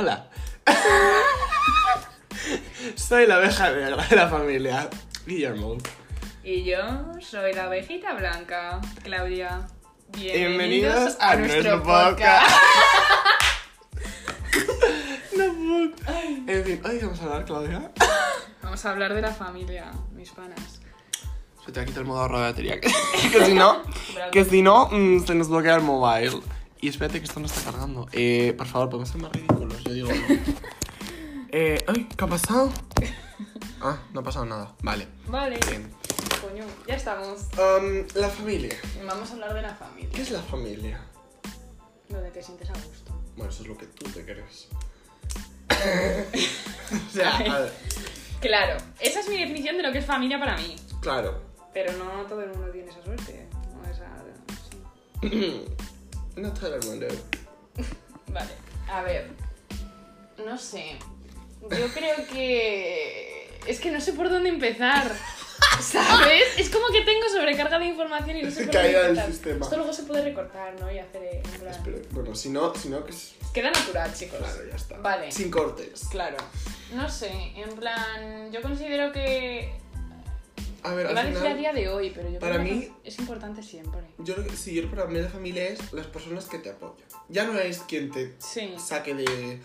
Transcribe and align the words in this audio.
Hola. 0.00 0.28
Soy 2.94 3.26
la 3.26 3.34
abeja 3.34 3.72
negra 3.72 4.06
de 4.06 4.14
la 4.14 4.28
familia 4.28 4.88
Guillermo. 5.26 5.76
Y 6.44 6.62
yo 6.62 6.78
soy 7.20 7.52
la 7.52 7.64
abejita 7.64 8.14
blanca, 8.14 8.80
Claudia. 9.02 9.66
Bienvenidos 10.10 11.16
a 11.18 11.34
nuestro 11.34 11.82
podcast. 11.82 12.48
No 15.36 15.52
puedo. 15.52 15.90
En 16.46 16.64
fin, 16.64 16.80
hoy 16.84 16.98
vamos 17.02 17.20
a 17.20 17.24
hablar, 17.24 17.44
Claudia. 17.44 17.90
Vamos 18.62 18.84
a 18.84 18.90
hablar 18.90 19.14
de 19.14 19.22
la 19.22 19.32
familia, 19.32 19.90
mis 20.14 20.30
panas. 20.30 20.80
Se 21.64 21.72
te 21.72 21.80
va 21.80 21.82
a 21.82 21.86
quitar 21.86 22.02
el 22.02 22.06
modo 22.06 22.20
ahorro 22.20 22.38
de 22.38 22.44
batería. 22.44 22.80
Que, 22.80 22.88
si 23.44 23.54
no, 23.54 23.82
que 24.30 24.44
si 24.44 24.62
no 24.62 24.88
mm, 24.90 25.26
se 25.26 25.34
nos 25.34 25.48
bloquea 25.48 25.76
el 25.76 25.82
mobile. 25.82 26.40
Y 26.80 26.88
espérate 26.88 27.18
que 27.18 27.26
esto 27.26 27.40
no 27.40 27.46
está 27.46 27.70
cargando. 27.70 28.06
Eh, 28.12 28.54
por 28.56 28.66
favor, 28.66 28.88
podemos 28.88 29.08
ser 29.08 29.20
más 29.20 29.32
ridículos. 29.32 29.57
Yo 29.88 29.94
digo. 29.94 30.08
no. 30.08 30.58
Eh, 31.50 31.82
ay, 31.86 32.06
¿qué 32.14 32.24
ha 32.24 32.28
pasado? 32.28 32.70
Ah, 33.80 33.98
no 34.12 34.20
ha 34.20 34.22
pasado 34.22 34.44
nada. 34.44 34.74
Vale. 34.82 35.08
Vale, 35.28 35.58
Bien. 35.66 35.90
coño, 36.42 36.64
ya 36.86 36.94
estamos. 36.96 37.44
Um, 37.56 38.04
la 38.14 38.28
familia. 38.28 38.76
Vamos 39.06 39.30
a 39.30 39.32
hablar 39.32 39.54
de 39.54 39.62
la 39.62 39.74
familia, 39.74 40.10
¿Qué 40.12 40.20
es 40.20 40.30
la 40.30 40.42
familia? 40.42 41.00
donde 42.10 42.30
te 42.32 42.42
sientes 42.42 42.68
a 42.68 42.74
gusto. 42.74 43.18
Bueno, 43.34 43.50
eso 43.50 43.62
es 43.62 43.68
lo 43.68 43.78
que 43.78 43.86
tú 43.86 44.10
te 44.10 44.24
crees. 44.26 44.68
o 47.08 47.12
sea, 47.12 47.36
a 47.38 47.60
ver, 47.60 47.72
Claro, 48.42 48.76
esa 49.00 49.20
es 49.20 49.28
mi 49.30 49.38
definición 49.38 49.78
de 49.78 49.84
lo 49.84 49.92
que 49.92 49.98
es 50.00 50.06
familia 50.06 50.38
para 50.38 50.54
mí. 50.58 50.76
claro. 51.00 51.40
Pero 51.72 51.92
no 51.94 52.26
todo 52.26 52.42
el 52.42 52.50
mundo 52.50 52.70
tiene 52.72 52.90
esa 52.90 53.02
suerte. 53.02 53.48
No 53.74 53.90
esa... 53.90 54.06
sí. 55.22 55.64
No 56.36 56.52
todo 56.52 56.74
el 56.74 56.84
mundo. 56.86 57.06
Vale, 58.32 58.50
a 58.90 59.02
ver. 59.02 59.47
No 60.44 60.56
sé. 60.58 60.96
Yo 61.62 61.88
creo 61.94 62.16
que. 62.32 63.58
Es 63.66 63.80
que 63.80 63.90
no 63.90 64.00
sé 64.00 64.12
por 64.12 64.30
dónde 64.30 64.48
empezar. 64.48 65.12
¿Sabes? 65.80 66.44
Es 66.58 66.70
como 66.70 66.86
que 66.88 67.02
tengo 67.02 67.28
sobrecarga 67.28 67.78
de 67.78 67.86
información 67.86 68.36
y 68.36 68.42
no 68.42 68.50
sé 68.50 68.64
por 68.64 68.66
dónde 68.74 68.78
Caída 68.80 69.00
del 69.00 69.08
empezar. 69.10 69.30
sistema. 69.32 69.64
Esto 69.64 69.76
luego 69.76 69.92
se 69.92 70.02
puede 70.04 70.22
recortar, 70.22 70.74
¿no? 70.80 70.90
Y 70.92 70.98
hacer. 70.98 71.22
eh, 71.22 71.42
en 71.44 71.60
plan- 71.60 71.72
Espera, 71.74 71.98
bueno, 72.12 72.34
si 72.34 72.48
no, 72.50 72.74
si 72.74 72.88
no, 72.88 73.04
que 73.04 73.10
es... 73.12 73.34
Queda 73.52 73.70
natural, 73.70 74.12
chicos. 74.14 74.38
Claro, 74.38 74.66
ya 74.70 74.76
está. 74.76 74.98
Vale. 74.98 75.32
Sin 75.32 75.50
cortes. 75.50 76.02
Claro. 76.10 76.36
No 76.94 77.08
sé, 77.08 77.30
en 77.56 77.70
plan. 77.74 78.50
Yo 78.52 78.62
considero 78.62 79.12
que. 79.12 79.72
A 80.84 80.94
ver, 80.94 81.10
Iba 81.10 81.20
a 81.20 81.22
al 81.24 81.32
decir 81.32 81.38
a 81.38 81.40
final... 81.50 81.58
día 81.58 81.72
de 81.72 81.88
hoy, 81.88 82.10
pero 82.14 82.30
yo 82.30 82.38
para 82.38 82.54
creo 82.54 82.66
que 82.66 82.72
mí- 82.72 82.92
es 83.04 83.18
importante 83.18 83.62
siempre. 83.62 84.00
Yo 84.18 84.34
creo 84.36 84.46
que 84.46 84.56
sí, 84.56 84.74
yo 84.74 84.88
para 84.88 85.06
mí 85.06 85.18
la 85.18 85.28
familia 85.28 85.64
es 85.68 85.92
las 85.92 86.06
personas 86.06 86.46
que 86.46 86.58
te 86.58 86.70
apoyan. 86.70 87.06
Ya 87.28 87.44
no 87.44 87.58
es 87.58 87.80
quien 87.80 88.10
te 88.12 88.34
Sí. 88.38 88.74
saque 88.78 89.14
de... 89.14 89.60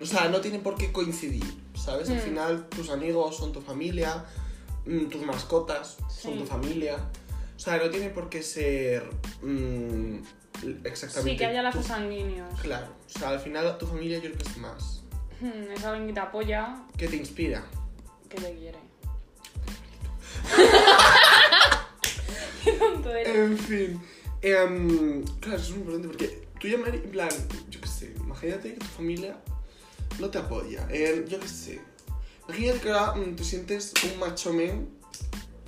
O 0.00 0.06
sea, 0.06 0.28
no 0.28 0.40
tienen 0.40 0.62
por 0.62 0.76
qué 0.76 0.92
coincidir, 0.92 1.44
¿sabes? 1.74 2.08
Al 2.10 2.16
Mm. 2.16 2.20
final 2.20 2.68
tus 2.68 2.90
amigos 2.90 3.36
son 3.36 3.52
tu 3.52 3.60
familia, 3.60 4.24
mm, 4.86 5.06
tus 5.06 5.22
mascotas 5.22 5.96
son 6.08 6.34
Sí. 6.34 6.38
tu 6.40 6.46
familia. 6.46 6.96
O 7.56 7.60
sea, 7.60 7.76
no 7.78 7.90
tiene 7.90 8.10
por 8.10 8.28
qué 8.28 8.42
ser 8.42 9.08
mm, 9.42 10.18
exactamente... 10.84 11.30
Sí, 11.32 11.36
que 11.36 11.46
haya 11.46 11.62
lazos 11.62 11.86
sanguíneos. 11.86 12.48
Claro, 12.60 12.86
o 13.06 13.18
sea, 13.18 13.30
al 13.30 13.40
final 13.40 13.76
tu 13.78 13.86
familia 13.86 14.18
yo 14.18 14.24
creo 14.30 14.38
que 14.38 14.48
es 14.48 14.56
más. 14.58 15.02
Hmm, 15.40 15.70
Es 15.72 15.84
alguien 15.84 16.06
que 16.08 16.12
te 16.14 16.20
apoya, 16.20 16.76
que 16.96 17.08
te 17.08 17.16
inspira? 17.16 17.64
que 18.28 18.36
te 18.40 18.54
quiere. 18.54 18.78
Qué 22.64 22.72
tonto 22.72 23.10
eres. 23.14 23.34
En 23.36 23.58
fin. 23.58 24.00
em, 24.42 25.22
claro, 25.40 25.58
eso 25.58 25.70
es 25.70 25.70
muy 25.70 25.78
importante 25.94 26.08
porque 26.08 26.48
tú 26.60 26.68
llamar, 26.68 26.94
en 26.94 27.10
plan, 27.10 27.28
yo 27.70 27.80
qué 27.80 27.88
sé, 27.88 28.14
imagínate 28.18 28.74
que 28.74 28.80
tu 28.80 28.86
familia 28.86 29.36
no 30.18 30.30
te 30.30 30.38
apoya. 30.38 30.86
yo 31.26 31.40
qué 31.40 31.48
sé. 31.48 31.80
Imagínate 32.48 32.80
que 32.80 32.90
ahora 32.90 33.14
mm, 33.14 33.36
te 33.36 33.44
sientes 33.44 33.92
un 34.04 34.18
macho 34.18 34.52
men 34.52 34.88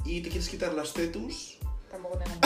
y 0.05 0.23
te 0.23 0.29
quieres 0.31 0.49
quitar 0.49 0.73
las 0.75 0.93
tetus. 0.93 1.59
Tampoco 1.91 2.19
tengo 2.19 2.37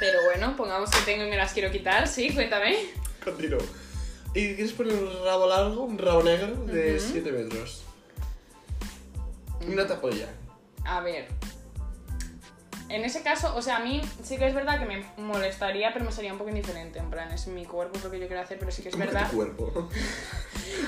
Pero 0.00 0.24
bueno, 0.24 0.56
pongamos 0.56 0.90
que 0.90 1.00
tengo 1.02 1.24
y 1.24 1.30
me 1.30 1.36
las 1.36 1.52
quiero 1.52 1.70
quitar, 1.70 2.06
sí, 2.08 2.34
cuéntame. 2.34 2.76
Continúo. 3.24 3.60
Y 4.34 4.54
quieres 4.54 4.72
poner 4.72 4.94
un 4.94 5.24
rabo 5.24 5.46
largo, 5.46 5.82
un 5.84 5.98
rabo 5.98 6.22
negro 6.22 6.64
de 6.64 6.96
Ujú. 6.96 7.06
7 7.12 7.32
metros. 7.32 7.82
Y 9.60 9.66
no 9.74 9.86
te 9.86 9.92
apoya. 9.92 10.28
A 10.84 11.00
ver. 11.00 11.28
En 12.92 13.06
ese 13.06 13.22
caso, 13.22 13.56
o 13.56 13.62
sea, 13.62 13.76
a 13.76 13.80
mí 13.80 14.02
sí 14.22 14.36
que 14.36 14.46
es 14.46 14.54
verdad 14.54 14.78
que 14.78 14.84
me 14.84 15.02
molestaría, 15.16 15.94
pero 15.94 16.04
me 16.04 16.12
sería 16.12 16.32
un 16.32 16.38
poco 16.38 16.50
indiferente. 16.50 16.98
En 16.98 17.08
plan, 17.08 17.32
es 17.32 17.46
mi 17.46 17.64
cuerpo, 17.64 17.96
es 17.96 18.04
lo 18.04 18.10
que 18.10 18.20
yo 18.20 18.26
quiero 18.26 18.42
hacer, 18.42 18.58
pero 18.58 18.70
sí 18.70 18.82
que 18.82 18.90
es 18.90 18.94
¿Cómo 18.94 19.06
que 19.06 19.12
verdad. 19.12 19.30
tu 19.30 19.36
cuerpo? 19.36 19.88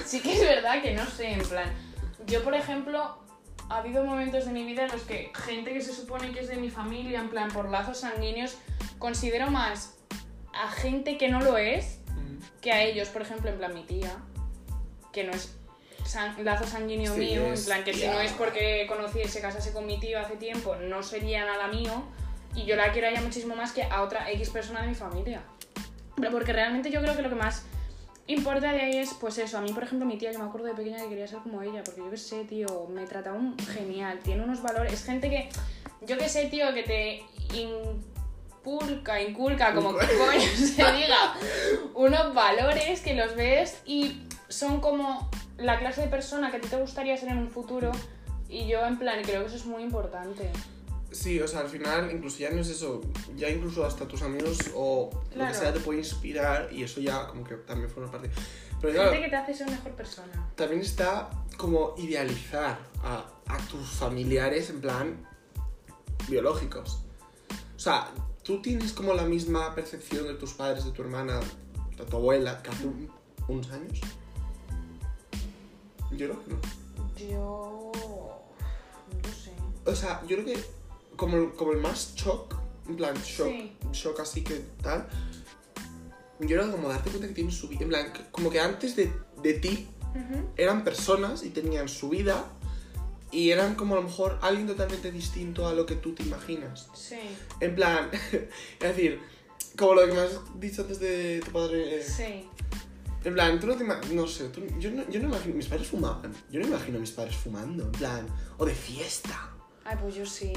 Sí 0.07 0.21
que 0.21 0.35
es 0.35 0.41
verdad 0.41 0.83
que 0.83 0.95
no 0.95 1.05
sé, 1.07 1.33
en 1.33 1.43
plan. 1.43 1.71
Yo, 2.27 2.43
por 2.43 2.55
ejemplo, 2.55 3.19
ha 3.69 3.77
habido 3.79 4.05
momentos 4.05 4.45
de 4.45 4.53
mi 4.53 4.65
vida 4.65 4.85
en 4.85 4.93
los 4.93 5.03
que 5.03 5.33
gente 5.47 5.73
que 5.73 5.81
se 5.81 5.95
supone 5.95 6.33
que 6.33 6.41
es 6.41 6.49
de 6.49 6.57
mi 6.57 6.71
familia, 6.71 7.21
en 7.21 7.31
plan, 7.31 7.51
por 7.51 7.71
lazos 7.71 8.01
sanguíneos, 8.01 8.57
considero 8.99 9.51
más 9.51 9.97
a 10.53 10.71
gente 10.71 11.19
que 11.19 11.29
no 11.29 11.41
lo 11.41 11.59
es 11.59 12.01
que 12.61 12.73
a 12.73 12.83
ellos, 12.83 13.09
por 13.09 13.23
ejemplo, 13.23 13.51
en 13.51 13.59
plan 13.59 13.75
mi 13.75 13.85
tía, 13.85 14.17
que 15.13 15.25
no 15.25 15.33
es 15.33 15.57
san- 16.05 16.45
lazo 16.45 16.67
sanguíneo 16.67 17.15
Sí, 17.15 17.21
mío, 17.21 17.53
es 17.53 17.61
en 17.61 17.67
plan 17.67 17.85
que 17.85 17.95
si 17.95 18.07
no 18.07 18.21
es 18.21 18.33
porque 18.33 18.87
conocí 18.89 19.25
se 19.25 19.41
casase 19.41 19.73
con 19.73 19.87
mi 19.87 19.99
tío 19.99 20.19
hace 20.19 20.37
tiempo, 20.37 20.77
no 20.77 21.03
sería 21.03 21.45
nada 21.45 21.69
mío, 21.69 22.05
y 22.55 22.65
yo 22.65 22.77
la 22.77 22.93
quiero 22.93 23.09
a 23.09 23.11
ella 23.11 23.21
muchísimo 23.21 23.57
más 23.57 23.73
que 23.73 23.83
a 23.83 24.03
otra 24.03 24.31
X 24.31 24.51
persona 24.51 24.83
de 24.83 24.89
mi 24.89 24.95
familia. 24.95 25.43
Pero 26.17 26.31
porque 26.31 26.53
realmente 26.53 26.91
yo 26.91 27.01
creo 27.01 27.17
que 27.17 27.23
lo 27.23 27.29
que 27.29 27.35
más 27.35 27.65
importa 28.27 28.73
de 28.73 28.81
ahí 28.81 28.97
es, 28.99 29.13
pues 29.15 29.37
eso, 29.39 29.59
a 29.59 29.61
mí, 29.61 29.73
por 29.73 29.83
ejemplo, 29.83 30.07
mi 30.07 30.17
tía, 30.17 30.33
yo 30.33 30.39
me 30.39 30.45
acuerdo 30.47 30.69
de 30.69 30.75
pequeña 30.75 30.99
que 30.99 31.09
quería 31.09 31.27
ser 31.27 31.41
como 31.41 31.61
ella, 31.63 31.83
porque 31.85 32.01
yo 32.01 32.11
qué 32.11 32.17
sé, 32.17 32.45
tío, 32.45 32.87
me 32.89 33.05
trata 33.07 33.33
un 33.33 33.59
genial, 33.59 34.21
tiene 34.21 34.43
unos 34.45 34.63
valores, 34.63 34.93
es 34.93 35.05
gente 35.05 35.29
que, 35.29 35.49
yo 36.07 36.17
qué 36.17 36.29
sé, 36.29 36.47
tío, 36.47 36.73
que 36.73 36.83
te 36.85 37.23
inculca, 38.65 39.21
inculca, 39.21 39.75
como 39.75 39.93
coño 39.93 40.41
se 40.57 40.93
diga, 40.93 41.35
unos 41.95 42.33
valores 42.35 43.01
que 43.01 43.15
los 43.15 43.35
ves 43.37 43.79
y 43.85 44.23
son 44.49 44.81
como 44.81 45.29
la 45.57 45.79
clase 45.79 46.03
de 46.03 46.09
persona 46.09 46.51
que 46.51 46.57
a 46.57 46.61
ti 46.61 46.69
te 46.69 46.77
gustaría 46.77 47.17
ser 47.17 47.31
en 47.31 47.39
un 47.39 47.51
futuro 47.51 47.93
y 48.49 48.67
yo 48.67 48.85
en 48.85 48.99
plan 48.99 49.23
creo 49.23 49.41
que 49.43 49.47
eso 49.47 49.57
es 49.57 49.67
muy 49.67 49.83
importante. 49.83 50.51
Sí, 51.13 51.41
o 51.41 51.47
sea, 51.47 51.61
al 51.61 51.69
final 51.69 52.11
incluso 52.11 52.39
ya 52.39 52.51
no 52.51 52.61
es 52.61 52.69
eso, 52.69 53.01
ya 53.37 53.49
incluso 53.49 53.85
hasta 53.87 54.07
tus 54.09 54.23
amigos 54.23 54.59
o 54.75 55.11
lo 55.13 55.21
Claro. 55.35 55.53
que 55.53 55.59
sea 55.59 55.73
te 55.73 55.79
puede 55.81 56.01
inspirar 56.01 56.69
y 56.73 56.83
eso 56.83 57.01
ya 57.01 57.29
como 57.29 57.45
que 57.45 57.55
también 57.55 57.89
forma 57.89 58.11
parte. 58.11 58.31
Pero 58.81 58.93
claro, 58.95 59.11
Gente 59.13 59.25
que 59.25 59.31
te 59.31 59.37
hace 59.37 59.55
ser 59.55 59.71
mejor 59.71 59.93
persona. 59.93 60.51
también 60.57 60.81
está 60.83 61.31
como 61.57 61.95
idealizar 61.99 62.79
a, 63.05 63.25
a 63.47 63.59
tus 63.71 63.89
familiares 63.91 64.71
en 64.71 64.81
plan 64.81 65.27
biológicos. 66.29 67.01
O 67.77 67.79
sea, 67.79 68.09
tú 68.43 68.61
tienes 68.61 68.93
como 68.93 69.15
la 69.15 69.25
misma 69.25 69.75
percepción 69.75 70.27
de 70.27 70.35
tus 70.35 70.55
padres, 70.55 70.85
de 70.85 70.91
tu 70.93 71.03
hermana, 71.03 71.41
de 71.97 72.05
tu 72.05 72.17
abuela, 72.17 72.63
que 72.63 72.71
hace 72.71 72.87
un- 72.87 73.11
unos 73.49 73.71
años. 73.71 74.01
Yo 76.13 76.17
creo 76.29 76.43
no. 76.47 76.61
Yo... 77.19 77.93
no 79.23 79.29
sé. 79.33 79.53
O 79.87 79.95
sea, 79.95 80.21
yo 80.27 80.37
creo 80.37 80.45
que 80.47 80.65
como, 81.17 81.37
el- 81.37 81.53
como 81.55 81.73
el 81.73 81.79
más 81.81 82.15
shock, 82.17 82.55
en 82.89 82.97
plan 82.97 83.15
shock, 83.23 83.49
Sí. 83.49 83.73
shock 83.93 84.21
así 84.21 84.43
que 84.43 84.65
tal, 84.83 85.07
yo 86.41 86.57
era 86.61 86.71
como 86.71 86.89
darte 86.89 87.11
cuenta 87.11 87.29
que 87.29 87.35
tienen 87.35 87.53
su 87.53 87.69
vida, 87.69 87.83
en 87.83 87.89
plan, 87.89 88.13
como 88.33 88.51
que 88.51 88.61
antes 88.61 88.97
de, 88.97 89.13
de 89.43 89.55
ti 89.55 89.89
eran 90.57 90.85
personas 90.85 91.43
y 91.45 91.51
tenían 91.51 91.89
su 91.89 92.09
vida 92.09 92.45
y 93.33 93.51
eran 93.51 93.75
como 93.75 93.95
a 93.95 93.99
lo 93.99 94.05
mejor 94.05 94.39
alguien 94.43 94.67
totalmente 94.69 95.11
distinto 95.11 95.67
a 95.67 95.73
lo 95.73 95.87
que 95.87 95.97
tú 95.97 96.15
te 96.15 96.23
imaginas. 96.23 96.89
Sí, 96.95 97.19
En 97.61 97.75
plan, 97.75 98.11
es 98.33 98.49
decir, 98.81 99.21
como 99.77 99.95
lo 99.95 100.07
que 100.07 100.13
me 100.13 100.21
has 100.21 100.39
dicho 100.61 100.83
antes 100.83 101.01
de 101.01 101.41
tu 101.45 101.51
padre. 101.53 101.99
eh, 102.01 102.03
sí. 102.05 102.49
En 103.25 103.33
plan, 103.33 103.59
tú 103.59 103.67
no 103.67 103.77
te 103.77 103.85
No 104.15 104.27
sé, 104.27 104.49
tú- 104.49 104.67
yo, 104.79 104.91
no, 104.91 105.09
yo 105.09 105.21
no 105.21 105.29
imagino. 105.29 105.55
Mis 105.55 105.67
padres 105.67 105.89
fumaban. 105.89 106.33
Yo 106.51 106.61
no 106.61 106.67
imagino 106.67 106.99
a 106.99 107.01
mis 107.01 107.11
padres 107.11 107.35
fumando, 107.37 107.85
en 107.85 107.93
plan. 107.93 108.27
O 108.59 108.65
de 108.67 108.75
fiesta. 108.75 109.51
Ay, 109.85 109.97
pues 110.01 110.15
yo 110.15 110.27
sí. 110.27 110.53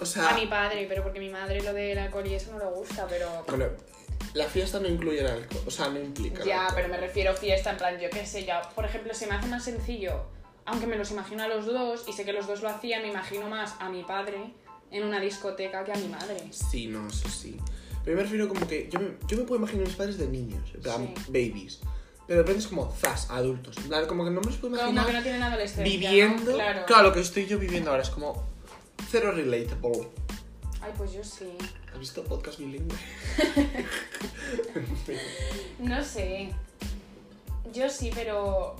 O 0.00 0.06
sea. 0.06 0.30
A 0.30 0.34
mi 0.38 0.46
padre, 0.46 0.86
pero 0.88 1.02
porque 1.02 1.18
mi 1.20 1.28
madre 1.30 1.62
lo 1.62 1.72
del 1.72 1.98
alcohol 1.98 2.26
y 2.26 2.34
eso 2.34 2.52
no 2.52 2.58
le 2.58 2.66
gusta, 2.66 3.06
pero... 3.08 3.44
Bueno, 3.48 3.66
la 4.34 4.46
fiesta 4.46 4.80
no 4.80 4.88
incluye 4.88 5.20
el 5.20 5.26
alcohol. 5.26 5.62
O 5.66 5.70
sea, 5.70 5.88
no 5.88 5.98
implica. 5.98 6.44
Ya, 6.44 6.68
pero 6.74 6.88
me 6.88 6.96
refiero 6.96 7.32
a 7.32 7.34
fiesta, 7.34 7.70
en 7.70 7.76
plan, 7.76 7.98
yo 7.98 8.08
qué 8.10 8.24
sé, 8.24 8.44
ya, 8.44 8.62
por 8.74 8.84
ejemplo, 8.84 9.12
se 9.12 9.26
me 9.26 9.34
hace 9.34 9.48
más 9.48 9.64
sencillo, 9.64 10.26
aunque 10.64 10.86
me 10.86 10.96
los 10.96 11.10
imagino 11.10 11.42
a 11.42 11.48
los 11.48 11.66
dos, 11.66 12.04
y 12.08 12.12
sé 12.12 12.24
que 12.24 12.32
los 12.32 12.46
dos 12.46 12.62
lo 12.62 12.68
hacían, 12.68 13.02
me 13.02 13.08
imagino 13.08 13.48
más 13.48 13.74
a 13.80 13.88
mi 13.88 14.04
padre 14.04 14.52
en 14.90 15.04
una 15.04 15.20
discoteca 15.20 15.84
que 15.84 15.92
a 15.92 15.96
mi 15.96 16.08
madre. 16.08 16.36
Sí, 16.50 16.86
no, 16.86 17.08
eso 17.08 17.28
sí. 17.28 17.58
Pero 18.04 18.12
yo 18.12 18.16
me 18.16 18.22
refiero 18.22 18.48
como 18.48 18.66
que. 18.66 18.88
Yo 18.90 19.00
me, 19.00 19.08
yo 19.26 19.36
me 19.38 19.44
puedo 19.44 19.58
imaginar 19.60 19.84
a 19.84 19.88
mis 19.88 19.96
padres 19.96 20.18
de 20.18 20.28
niños, 20.28 20.62
en 20.74 20.80
plan, 20.80 21.14
Sí. 21.16 21.22
babies. 21.28 21.80
Pero 22.26 22.38
de 22.40 22.42
repente 22.42 22.60
es 22.60 22.66
como, 22.68 22.92
zas, 22.92 23.30
adultos. 23.30 23.76
En 23.78 23.88
plan, 23.88 24.06
como 24.06 24.24
que 24.24 24.30
no 24.30 24.40
me 24.40 24.46
los 24.46 24.56
puedo 24.56 24.76
Como 24.76 24.90
imaginar 24.90 25.06
que 25.06 25.12
no 25.14 25.22
tienen 25.22 25.42
adolescencia, 25.42 25.84
viviendo. 25.84 26.50
¿no? 26.50 26.56
Claro. 26.56 26.84
Claro, 26.86 27.02
lo 27.04 27.12
que 27.14 27.20
estoy 27.20 27.46
yo 27.46 27.58
viviendo 27.58 27.90
ahora 27.90 28.02
es 28.02 28.10
como. 28.10 28.46
Cero 29.10 29.32
relatable. 29.32 30.08
Ay, 30.80 30.92
pues 30.96 31.12
yo 31.12 31.24
sí. 31.24 31.46
¿Has 31.92 31.98
visto 31.98 32.22
podcast 32.24 32.58
bilingüe? 32.58 32.96
No 35.78 36.02
sé. 36.02 36.50
Yo 37.72 37.88
sí, 37.88 38.10
pero 38.14 38.76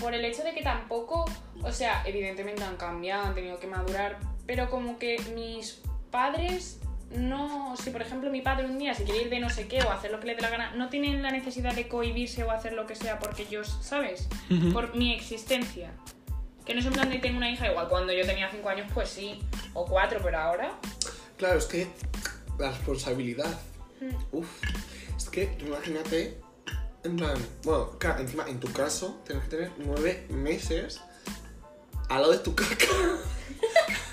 por 0.00 0.14
el 0.14 0.24
hecho 0.24 0.42
de 0.42 0.54
que 0.54 0.62
tampoco, 0.62 1.24
o 1.62 1.72
sea, 1.72 2.02
evidentemente 2.06 2.62
han 2.62 2.76
cambiado, 2.76 3.24
han 3.26 3.34
tenido 3.34 3.58
que 3.58 3.66
madurar, 3.66 4.18
pero 4.46 4.70
como 4.70 4.98
que 4.98 5.18
mis 5.34 5.80
padres 6.10 6.78
no, 7.16 7.74
si 7.76 7.90
por 7.90 8.02
ejemplo 8.02 8.30
mi 8.30 8.40
padre 8.40 8.66
un 8.66 8.78
día 8.78 8.94
se 8.94 9.04
quiere 9.04 9.22
ir 9.22 9.30
de 9.30 9.40
no 9.40 9.50
sé 9.50 9.68
qué 9.68 9.82
o 9.82 9.90
hacer 9.90 10.10
lo 10.10 10.20
que 10.20 10.26
le 10.26 10.34
dé 10.34 10.42
la 10.42 10.50
gana, 10.50 10.72
no 10.74 10.88
tienen 10.88 11.22
la 11.22 11.30
necesidad 11.30 11.74
de 11.74 11.88
cohibirse 11.88 12.44
o 12.44 12.50
hacer 12.50 12.72
lo 12.72 12.86
que 12.86 12.94
sea 12.94 13.18
porque 13.18 13.46
yo, 13.46 13.64
¿sabes? 13.64 14.28
Por 14.72 14.94
mi 14.94 15.12
existencia. 15.12 15.92
Que 16.64 16.74
no 16.74 16.80
es 16.80 16.86
en 16.86 16.92
plan 16.92 17.10
de 17.10 17.18
tengo 17.18 17.38
una 17.38 17.50
hija 17.50 17.70
igual 17.70 17.88
cuando 17.88 18.12
yo 18.12 18.24
tenía 18.24 18.48
5 18.50 18.68
años, 18.68 18.90
pues 18.94 19.08
sí, 19.08 19.40
o 19.74 19.84
4, 19.84 20.20
pero 20.22 20.38
ahora. 20.38 20.78
Claro, 21.36 21.58
es 21.58 21.66
que 21.66 21.88
la 22.58 22.70
responsabilidad. 22.70 23.60
Mm. 24.00 24.36
Uf. 24.36 24.48
Es 25.16 25.28
que 25.28 25.56
imagínate, 25.60 26.38
en 27.04 27.16
plan, 27.16 27.34
bueno, 27.64 27.98
claro, 27.98 28.20
encima 28.20 28.48
en 28.48 28.60
tu 28.60 28.72
caso 28.72 29.20
tienes 29.26 29.44
que 29.44 29.50
tener 29.50 29.72
nueve 29.78 30.26
meses 30.30 31.00
al 32.08 32.22
lado 32.22 32.32
de 32.32 32.38
tu 32.38 32.54
caca. 32.54 32.86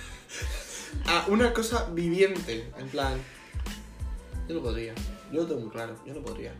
a 1.06 1.26
una 1.28 1.54
cosa 1.54 1.90
viviente, 1.92 2.72
en 2.78 2.88
plan. 2.90 3.20
Yo 4.48 4.56
no 4.56 4.62
podría. 4.62 4.94
Yo 5.32 5.42
lo 5.42 5.48
tengo 5.48 5.62
muy 5.62 5.70
claro, 5.70 5.96
yo 6.06 6.14
no 6.14 6.22
podría. 6.22 6.54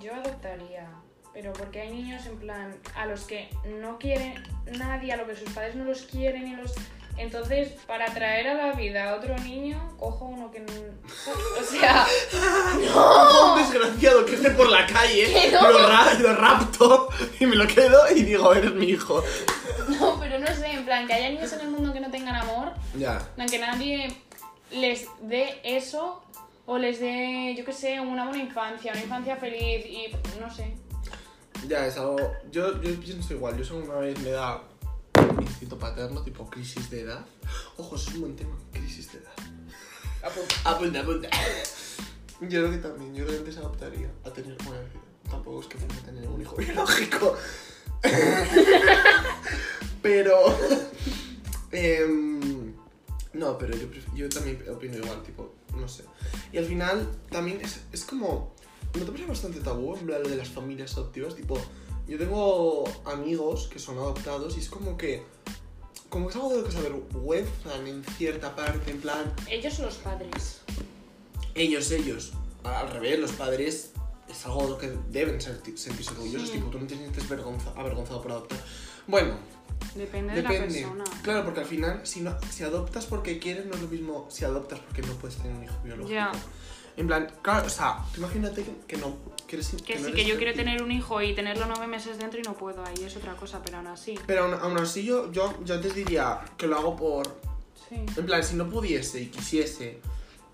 Yo 0.00 0.14
adoptaría, 0.14 0.90
pero 1.32 1.52
porque 1.52 1.80
hay 1.80 1.90
niños 1.90 2.26
en 2.26 2.38
plan 2.38 2.76
a 2.94 3.06
los 3.06 3.24
que 3.24 3.48
no 3.80 3.98
quieren 3.98 4.42
nadie, 4.78 5.12
a 5.12 5.16
los 5.16 5.28
que 5.28 5.36
sus 5.36 5.50
padres 5.50 5.74
no 5.74 5.84
los 5.84 6.02
quieren 6.02 6.46
y 6.46 6.56
los... 6.56 6.74
Entonces, 7.18 7.72
para 7.86 8.06
traer 8.12 8.48
a 8.48 8.54
la 8.54 8.72
vida 8.72 9.10
a 9.10 9.14
otro 9.16 9.36
niño, 9.38 9.94
cojo 9.98 10.26
uno 10.26 10.50
que... 10.50 10.60
no- 10.60 10.72
O 11.58 11.62
sea, 11.62 12.06
Cojo 12.92 13.52
un 13.54 13.58
desgraciado 13.58 14.24
que 14.26 14.34
esté 14.34 14.50
por 14.50 14.68
la 14.68 14.86
calle, 14.86 15.50
no. 15.52 15.70
lo, 15.70 15.88
ra- 15.88 16.14
lo 16.14 16.34
rapto 16.34 17.08
y 17.40 17.46
me 17.46 17.56
lo 17.56 17.66
quedo 17.66 18.00
y 18.14 18.22
digo, 18.22 18.52
eres 18.54 18.74
mi 18.74 18.86
hijo. 18.90 19.22
no, 19.88 20.18
pero 20.20 20.38
no 20.38 20.46
sé, 20.48 20.72
en 20.72 20.84
plan 20.84 21.06
que 21.06 21.14
haya 21.14 21.30
niños 21.30 21.52
en 21.54 21.60
el 21.60 21.68
mundo 21.70 21.92
que 21.92 22.00
no 22.00 22.10
tengan 22.10 22.36
amor, 22.36 22.72
Ya. 22.96 23.18
en 23.18 23.34
plan 23.34 23.48
que 23.48 23.58
nadie 23.58 24.16
les 24.70 25.06
dé 25.22 25.60
eso 25.64 26.22
o 26.66 26.76
les 26.78 27.00
dé, 27.00 27.54
yo 27.56 27.64
qué 27.64 27.72
sé, 27.72 28.00
una 28.00 28.26
buena 28.26 28.42
infancia, 28.42 28.92
una 28.92 29.00
infancia 29.02 29.36
feliz 29.36 29.86
y 29.86 30.08
no 30.40 30.52
sé. 30.52 30.76
Ya, 31.66 31.86
es 31.86 31.96
algo. 31.96 32.16
Yo, 32.50 32.80
yo 32.82 32.94
pienso 33.00 33.32
igual. 33.32 33.56
Yo 33.56 33.64
según 33.64 33.84
una 33.88 33.94
vez 33.98 34.18
me 34.20 34.30
da 34.30 34.60
instinto 35.40 35.78
paterno, 35.78 36.22
tipo 36.22 36.48
crisis 36.48 36.90
de 36.90 37.02
edad. 37.02 37.24
Ojo, 37.76 37.96
eso 37.96 38.10
es 38.10 38.14
un 38.16 38.20
buen 38.22 38.36
tema. 38.36 38.56
Crisis 38.72 39.12
de 39.12 39.18
edad. 39.18 39.32
Apunta, 40.64 41.00
apunta. 41.00 41.28
Yo 42.40 42.48
creo 42.48 42.70
que 42.70 42.78
también. 42.78 43.14
Yo 43.14 43.24
creo 43.24 43.36
que 43.36 43.38
antes 43.38 43.56
adoptaría 43.58 44.10
a 44.24 44.30
tener. 44.30 44.56
Bueno, 44.64 44.82
tampoco 45.30 45.60
es 45.60 45.66
que 45.66 45.78
fuera 45.78 45.94
a 45.94 46.04
tener 46.04 46.28
un 46.28 46.40
hijo 46.40 46.56
biológico. 46.56 47.36
pero. 50.02 50.58
em, 51.72 52.74
no, 53.32 53.58
pero 53.58 53.76
yo, 53.76 53.86
yo 54.14 54.28
también 54.28 54.62
opino 54.70 54.96
igual, 54.96 55.22
tipo, 55.22 55.54
no 55.76 55.88
sé. 55.88 56.04
Y 56.52 56.58
al 56.58 56.64
final 56.64 57.08
también 57.30 57.60
es, 57.60 57.80
es 57.92 58.04
como. 58.04 58.54
¿No 58.94 59.04
te 59.04 59.12
parece 59.12 59.26
bastante 59.26 59.60
tabú 59.60 59.94
en 59.96 60.06
lo 60.06 60.18
de 60.20 60.36
las 60.36 60.48
familias 60.48 60.94
adoptivas? 60.94 61.34
Tipo, 61.34 61.60
yo 62.06 62.18
tengo 62.18 62.84
amigos 63.04 63.68
que 63.72 63.78
son 63.78 63.98
adoptados 63.98 64.56
y 64.56 64.60
es 64.60 64.68
como 64.68 64.96
que. 64.96 65.24
Como 66.08 66.26
que 66.26 66.30
es 66.30 66.36
algo 66.36 66.50
de 66.50 66.56
lo 66.58 66.64
que 66.64 66.72
se 66.72 66.78
avergüenzan 66.78 67.86
en 67.86 68.04
cierta 68.04 68.54
parte, 68.54 68.90
en 68.92 69.00
plan. 69.00 69.32
Ellos 69.50 69.74
son 69.74 69.86
los 69.86 69.96
padres. 69.96 70.60
Ellos, 71.54 71.90
ellos. 71.90 72.32
Al 72.62 72.90
revés, 72.90 73.18
los 73.18 73.32
padres 73.32 73.90
es 74.28 74.46
algo 74.46 74.62
de 74.64 74.68
lo 74.70 74.78
que 74.78 74.92
deben 75.10 75.40
sentir- 75.40 75.76
sentirse 75.76 76.12
orgullosos. 76.12 76.48
Sí. 76.48 76.54
Tipo, 76.58 76.68
tú 76.70 76.78
no 76.78 76.86
te 76.86 76.96
sientes 76.96 77.28
vergonza, 77.28 77.72
avergonzado 77.76 78.22
por 78.22 78.30
adoptar. 78.32 78.58
Bueno, 79.06 79.34
Depende, 79.94 80.34
de 80.34 80.42
la 80.42 80.50
depende. 80.50 80.80
persona. 80.80 81.04
Claro, 81.22 81.44
porque 81.44 81.60
al 81.60 81.66
final, 81.66 82.00
si, 82.04 82.20
no, 82.20 82.36
si 82.50 82.62
adoptas 82.64 83.06
porque 83.06 83.38
quieres, 83.38 83.66
no 83.66 83.74
es 83.74 83.80
lo 83.82 83.88
mismo 83.88 84.26
si 84.30 84.44
adoptas 84.44 84.78
porque 84.80 85.02
no 85.02 85.12
puedes 85.14 85.36
tener 85.38 85.52
un 85.56 85.64
hijo 85.64 85.74
biológico. 85.84 86.12
Ya. 86.14 86.32
En 86.96 87.06
plan, 87.06 87.30
claro, 87.42 87.66
o 87.66 87.70
sea, 87.70 88.04
tú 88.14 88.20
imagínate 88.20 88.62
que, 88.64 88.72
que 88.86 88.96
no. 88.96 89.16
Que, 89.46 89.56
eres, 89.56 89.74
Que 89.86 89.98
no 89.98 90.06
sí, 90.08 90.12
que 90.12 90.24
yo 90.24 90.36
quiero 90.38 90.54
tener 90.54 90.82
un 90.82 90.90
hijo 90.90 91.22
y 91.22 91.34
tenerlo 91.34 91.66
nueve 91.66 91.86
meses 91.86 92.18
dentro 92.18 92.40
y 92.40 92.42
no 92.42 92.54
puedo, 92.54 92.84
ahí 92.84 93.04
es 93.04 93.16
otra 93.16 93.36
cosa, 93.36 93.62
pero 93.62 93.76
aún 93.78 93.86
así. 93.86 94.18
Pero 94.26 94.44
aún, 94.44 94.54
aún 94.54 94.78
así, 94.78 95.04
yo, 95.04 95.30
yo, 95.30 95.54
yo 95.64 95.74
antes 95.74 95.94
diría 95.94 96.40
que 96.56 96.66
lo 96.66 96.76
hago 96.76 96.96
por. 96.96 97.26
Sí. 97.88 97.96
En 98.16 98.26
plan, 98.26 98.42
si 98.42 98.56
no 98.56 98.68
pudiese 98.68 99.20
y 99.20 99.26
quisiese, 99.26 100.00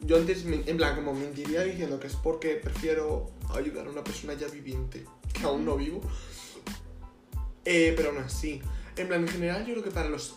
yo 0.01 0.17
antes, 0.17 0.45
me- 0.45 0.63
en 0.67 0.77
plan, 0.77 0.95
como 0.95 1.15
mentiría 1.15 1.63
diciendo 1.63 1.99
que 1.99 2.09
es 2.09 2.17
porque 2.17 2.57
prefiero 2.57 3.31
ayudar 3.55 3.87
a 3.87 3.91
una 3.91 4.05
persona 4.05 4.35
ya 4.35 4.49
viviente 4.49 5.07
que 5.33 5.45
aún 5.45 5.65
no 5.65 5.77
vivo. 5.77 6.03
Eh, 7.65 7.95
pero 7.97 8.11
aún 8.11 8.19
así, 8.19 8.61
en 8.97 9.09
plan, 9.09 9.23
en 9.23 9.29
general, 9.29 9.65
yo 9.65 9.73
creo 9.75 9.85
que 9.85 9.91
para 9.91 10.09
los 10.09 10.35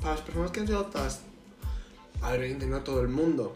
para 0.00 0.14
las 0.14 0.22
personas 0.22 0.50
que 0.50 0.60
han 0.60 0.66
sido 0.66 0.78
adoptadas, 0.78 1.20
a 2.22 2.32
ver, 2.32 2.56
no 2.66 2.80
todo 2.82 3.02
el 3.02 3.08
mundo, 3.08 3.54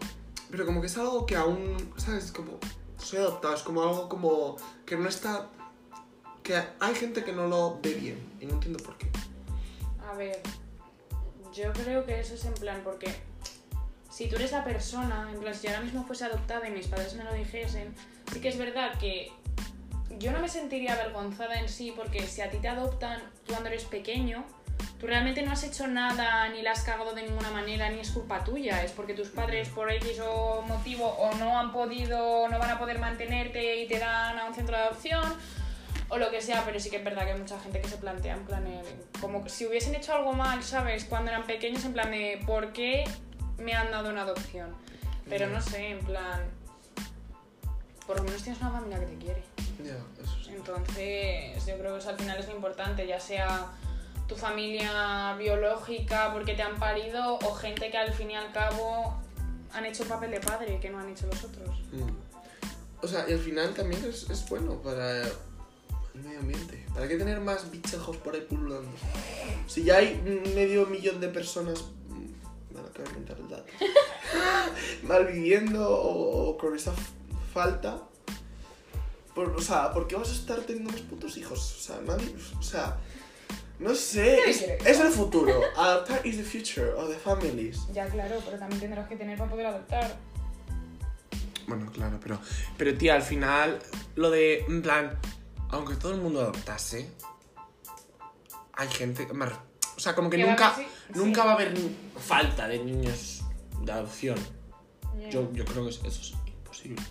pero 0.54 0.66
como 0.66 0.80
que 0.80 0.86
es 0.86 0.96
algo 0.96 1.26
que 1.26 1.34
aún, 1.34 1.92
¿sabes? 1.96 2.30
Como, 2.30 2.60
soy 2.96 3.18
adoptado, 3.18 3.56
es 3.56 3.62
como 3.62 3.82
algo 3.82 4.08
como 4.08 4.56
que 4.86 4.96
no 4.96 5.08
está. 5.08 5.48
que 6.44 6.62
hay 6.78 6.94
gente 6.94 7.24
que 7.24 7.32
no 7.32 7.48
lo 7.48 7.80
ve 7.82 7.94
bien 7.94 8.36
y 8.40 8.46
no 8.46 8.54
entiendo 8.54 8.80
por 8.84 8.96
qué. 8.96 9.10
A 10.08 10.14
ver, 10.14 10.40
yo 11.52 11.72
creo 11.72 12.06
que 12.06 12.20
eso 12.20 12.34
es 12.34 12.44
en 12.44 12.54
plan, 12.54 12.82
porque 12.84 13.12
si 14.08 14.28
tú 14.28 14.36
eres 14.36 14.52
la 14.52 14.62
persona, 14.62 15.28
en 15.32 15.40
plan, 15.40 15.52
si 15.52 15.66
yo 15.66 15.70
ahora 15.70 15.82
mismo 15.82 16.06
fuese 16.06 16.24
adoptada 16.24 16.68
y 16.68 16.70
mis 16.70 16.86
padres 16.86 17.14
me 17.16 17.24
lo 17.24 17.34
dijesen, 17.34 17.92
sí 18.32 18.40
que 18.40 18.50
es 18.50 18.56
verdad 18.56 18.96
que 19.00 19.32
yo 20.20 20.30
no 20.30 20.38
me 20.38 20.48
sentiría 20.48 20.92
avergonzada 20.92 21.58
en 21.58 21.68
sí, 21.68 21.92
porque 21.96 22.28
si 22.28 22.42
a 22.42 22.50
ti 22.50 22.58
te 22.58 22.68
adoptan 22.68 23.20
cuando 23.48 23.70
eres 23.70 23.86
pequeño, 23.86 24.44
tú 25.04 25.08
realmente 25.08 25.42
no 25.42 25.52
has 25.52 25.62
hecho 25.64 25.86
nada, 25.86 26.48
ni 26.48 26.62
la 26.62 26.72
has 26.72 26.82
cagado 26.82 27.12
de 27.12 27.24
ninguna 27.24 27.50
manera, 27.50 27.90
ni 27.90 28.00
es 28.00 28.10
culpa 28.10 28.42
tuya, 28.42 28.82
es 28.82 28.92
porque 28.92 29.12
tus 29.12 29.28
padres 29.28 29.68
por 29.68 29.90
X 29.90 30.18
o 30.26 30.62
motivo 30.62 31.06
o 31.06 31.34
no 31.34 31.58
han 31.58 31.72
podido, 31.72 32.48
no 32.48 32.58
van 32.58 32.70
a 32.70 32.78
poder 32.78 32.98
mantenerte 32.98 33.82
y 33.82 33.86
te 33.86 33.98
dan 33.98 34.38
a 34.38 34.46
un 34.46 34.54
centro 34.54 34.74
de 34.74 34.82
adopción 34.82 35.22
o 36.08 36.16
lo 36.16 36.30
que 36.30 36.40
sea, 36.40 36.64
pero 36.64 36.80
sí 36.80 36.88
que 36.88 36.96
es 36.96 37.04
verdad 37.04 37.24
que 37.26 37.32
hay 37.32 37.38
mucha 37.38 37.60
gente 37.60 37.82
que 37.82 37.88
se 37.88 37.98
plantea 37.98 38.32
en 38.32 38.46
plan, 38.46 38.64
como 39.20 39.46
si 39.46 39.66
hubiesen 39.66 39.94
hecho 39.94 40.14
algo 40.14 40.32
mal, 40.32 40.62
¿sabes? 40.62 41.04
Cuando 41.04 41.30
eran 41.30 41.44
pequeños, 41.46 41.84
en 41.84 41.92
plan 41.92 42.10
de, 42.10 42.42
¿por 42.46 42.72
qué 42.72 43.04
me 43.58 43.74
han 43.74 43.90
dado 43.90 44.08
una 44.08 44.22
adopción? 44.22 44.74
Pero 45.28 45.48
no 45.48 45.60
sé, 45.60 45.90
en 45.90 46.00
plan, 46.00 46.49
por 48.06 48.16
lo 48.16 48.23
menos 48.23 48.42
tienes 48.42 48.58
una 48.62 48.70
familia 48.70 49.00
que 49.00 49.06
te 49.06 49.18
quiere. 49.18 49.42
Ya, 49.84 49.99
eso 50.23 50.38
sí. 50.42 50.50
Entonces, 50.54 51.66
yo 51.66 51.76
creo 51.76 51.92
que 51.92 51.99
eso 51.99 52.08
al 52.08 52.16
final 52.16 52.38
es 52.38 52.46
lo 52.46 52.56
importante, 52.56 53.06
ya 53.06 53.20
sea 53.20 53.70
tu 54.26 54.37
familia 54.37 55.35
biológica 55.38 56.33
porque 56.33 56.54
te 56.54 56.62
han 56.62 56.78
parido 56.78 57.38
o 57.38 57.54
gente 57.54 57.90
que 57.90 57.99
al 57.99 58.12
fin 58.12 58.31
y 58.31 58.37
al 58.37 58.52
cabo 58.52 59.19
han 59.73 59.85
hecho 59.85 60.04
el 60.04 60.09
papel 60.09 60.31
de 60.31 60.40
padre 60.40 60.78
que 60.81 60.90
no 60.90 60.99
han 60.99 61.11
hecho 61.11 61.26
los 61.26 61.45
otros. 61.45 61.69
Mm. 61.93 63.04
O 63.04 63.07
sea, 63.07 63.28
y 63.28 63.33
al 63.33 63.38
final 63.38 63.75
también 63.75 64.02
es, 64.04 64.31
es 64.31 64.49
bueno 64.49 64.81
para 64.81 65.23
el 65.23 66.23
medio 66.23 66.38
ambiente. 66.38 66.87
¿Para 66.95 67.09
qué 67.09 67.16
tener 67.16 67.40
más 67.40 67.71
bichejos 67.71 68.16
por 68.19 68.35
ahí 68.35 68.40
pululando? 68.43 68.90
Si 69.66 69.85
ya 69.85 69.97
hay 69.97 70.14
medio 70.54 70.87
millón 70.87 71.21
de 71.21 71.28
personas. 71.28 71.83
mm, 72.09 72.75
lo 72.75 72.81
acabo 72.81 73.02
de 73.02 73.09
inventar 73.11 73.38
el 73.38 73.49
dato. 73.49 73.73
malviviendo 75.02 75.87
o, 75.90 76.57
con 76.57 76.75
esa 76.75 76.93
falta. 77.52 78.00
O 79.37 79.61
sea, 79.61 79.93
¿por 79.93 80.07
qué 80.07 80.14
vas 80.14 80.31
a 80.31 80.35
estar 80.35 80.61
teniendo 80.61 80.93
más 80.93 81.00
putos 81.00 81.37
hijos? 81.37 81.76
O 81.78 81.81
sea, 81.81 82.00
nadie. 82.07 82.35
O 82.59 82.62
sea. 82.62 82.97
No 83.78 83.95
sé, 83.95 84.49
es, 84.49 84.62
el 85.00 85.11
futuro. 85.11 85.61
Adoptar 85.76 86.25
is 86.25 86.37
the 86.37 86.45
future 86.45 86.93
of 86.93 87.09
the 87.09 87.19
families. 87.19 87.81
Ya, 87.93 88.07
claro, 88.07 88.40
pero 88.45 88.59
también 88.59 88.81
tendrás 88.81 89.09
que 89.09 89.16
tener 89.16 89.37
para 89.37 89.50
poder 89.50 89.66
adoptar. 89.66 90.16
Bueno, 91.66 91.90
claro, 91.93 92.19
pero. 92.23 92.38
Pero 92.76 92.97
tía, 92.97 93.14
al 93.16 93.23
final, 93.23 93.81
lo 94.14 94.31
de. 94.31 94.61
En 94.69 94.81
plan, 94.83 95.19
aunque 95.71 95.97
todo 95.97 96.12
el 96.14 96.21
mundo 96.21 96.40
adoptase, 96.40 97.11
hay 98.75 98.88
gente. 98.88 99.26
O 99.97 100.00
sea, 100.00 100.14
como 100.14 100.31
que 100.31 100.37
Que 100.37 100.45
va 100.45 100.50
nunca. 100.50 100.69
haber, 100.75 100.87
sí, 100.87 100.93
Nunca 101.14 101.40
sí. 101.43 101.47
va 101.47 101.52
a 101.52 101.54
haber 101.57 101.75
falta 102.19 102.69
de 102.69 102.78
niños 102.78 103.43
de 103.83 103.93
adopción. 103.93 104.38
Yo, 105.31 105.52
yo 105.52 105.64
creo 105.64 105.85
que 105.85 105.90
eso 105.90 106.07
es 106.07 106.35
imposible. 106.47 107.02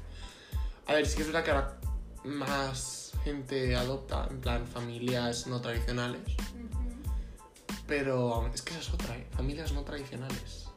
A 0.87 0.93
ver, 0.93 1.05
sí 1.05 1.15
que 1.15 1.21
es 1.21 1.27
verdad 1.27 1.43
que 1.43 1.51
ahora 1.51 1.79
más 2.25 3.13
gente 3.23 3.75
adopta, 3.75 4.27
en 4.29 4.41
plan, 4.41 4.67
familias 4.67 5.47
no 5.47 5.61
tradicionales. 5.61 6.21
Pero 7.87 8.49
es 8.53 8.61
que 8.61 8.71
esa 8.71 8.81
es 8.81 8.89
otra, 8.89 9.15
¿eh? 9.15 9.25
Familias 9.35 9.71
no 9.73 9.83
tradicionales. 9.83 10.67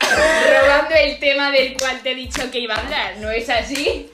Robando 0.00 0.94
el 0.94 1.18
tema 1.18 1.50
del 1.52 1.76
cual 1.76 2.02
te 2.02 2.12
he 2.12 2.14
dicho 2.14 2.50
que 2.50 2.60
iba 2.60 2.74
a 2.74 2.80
hablar, 2.80 3.16
¿no 3.18 3.30
es 3.30 3.48
así? 3.48 4.10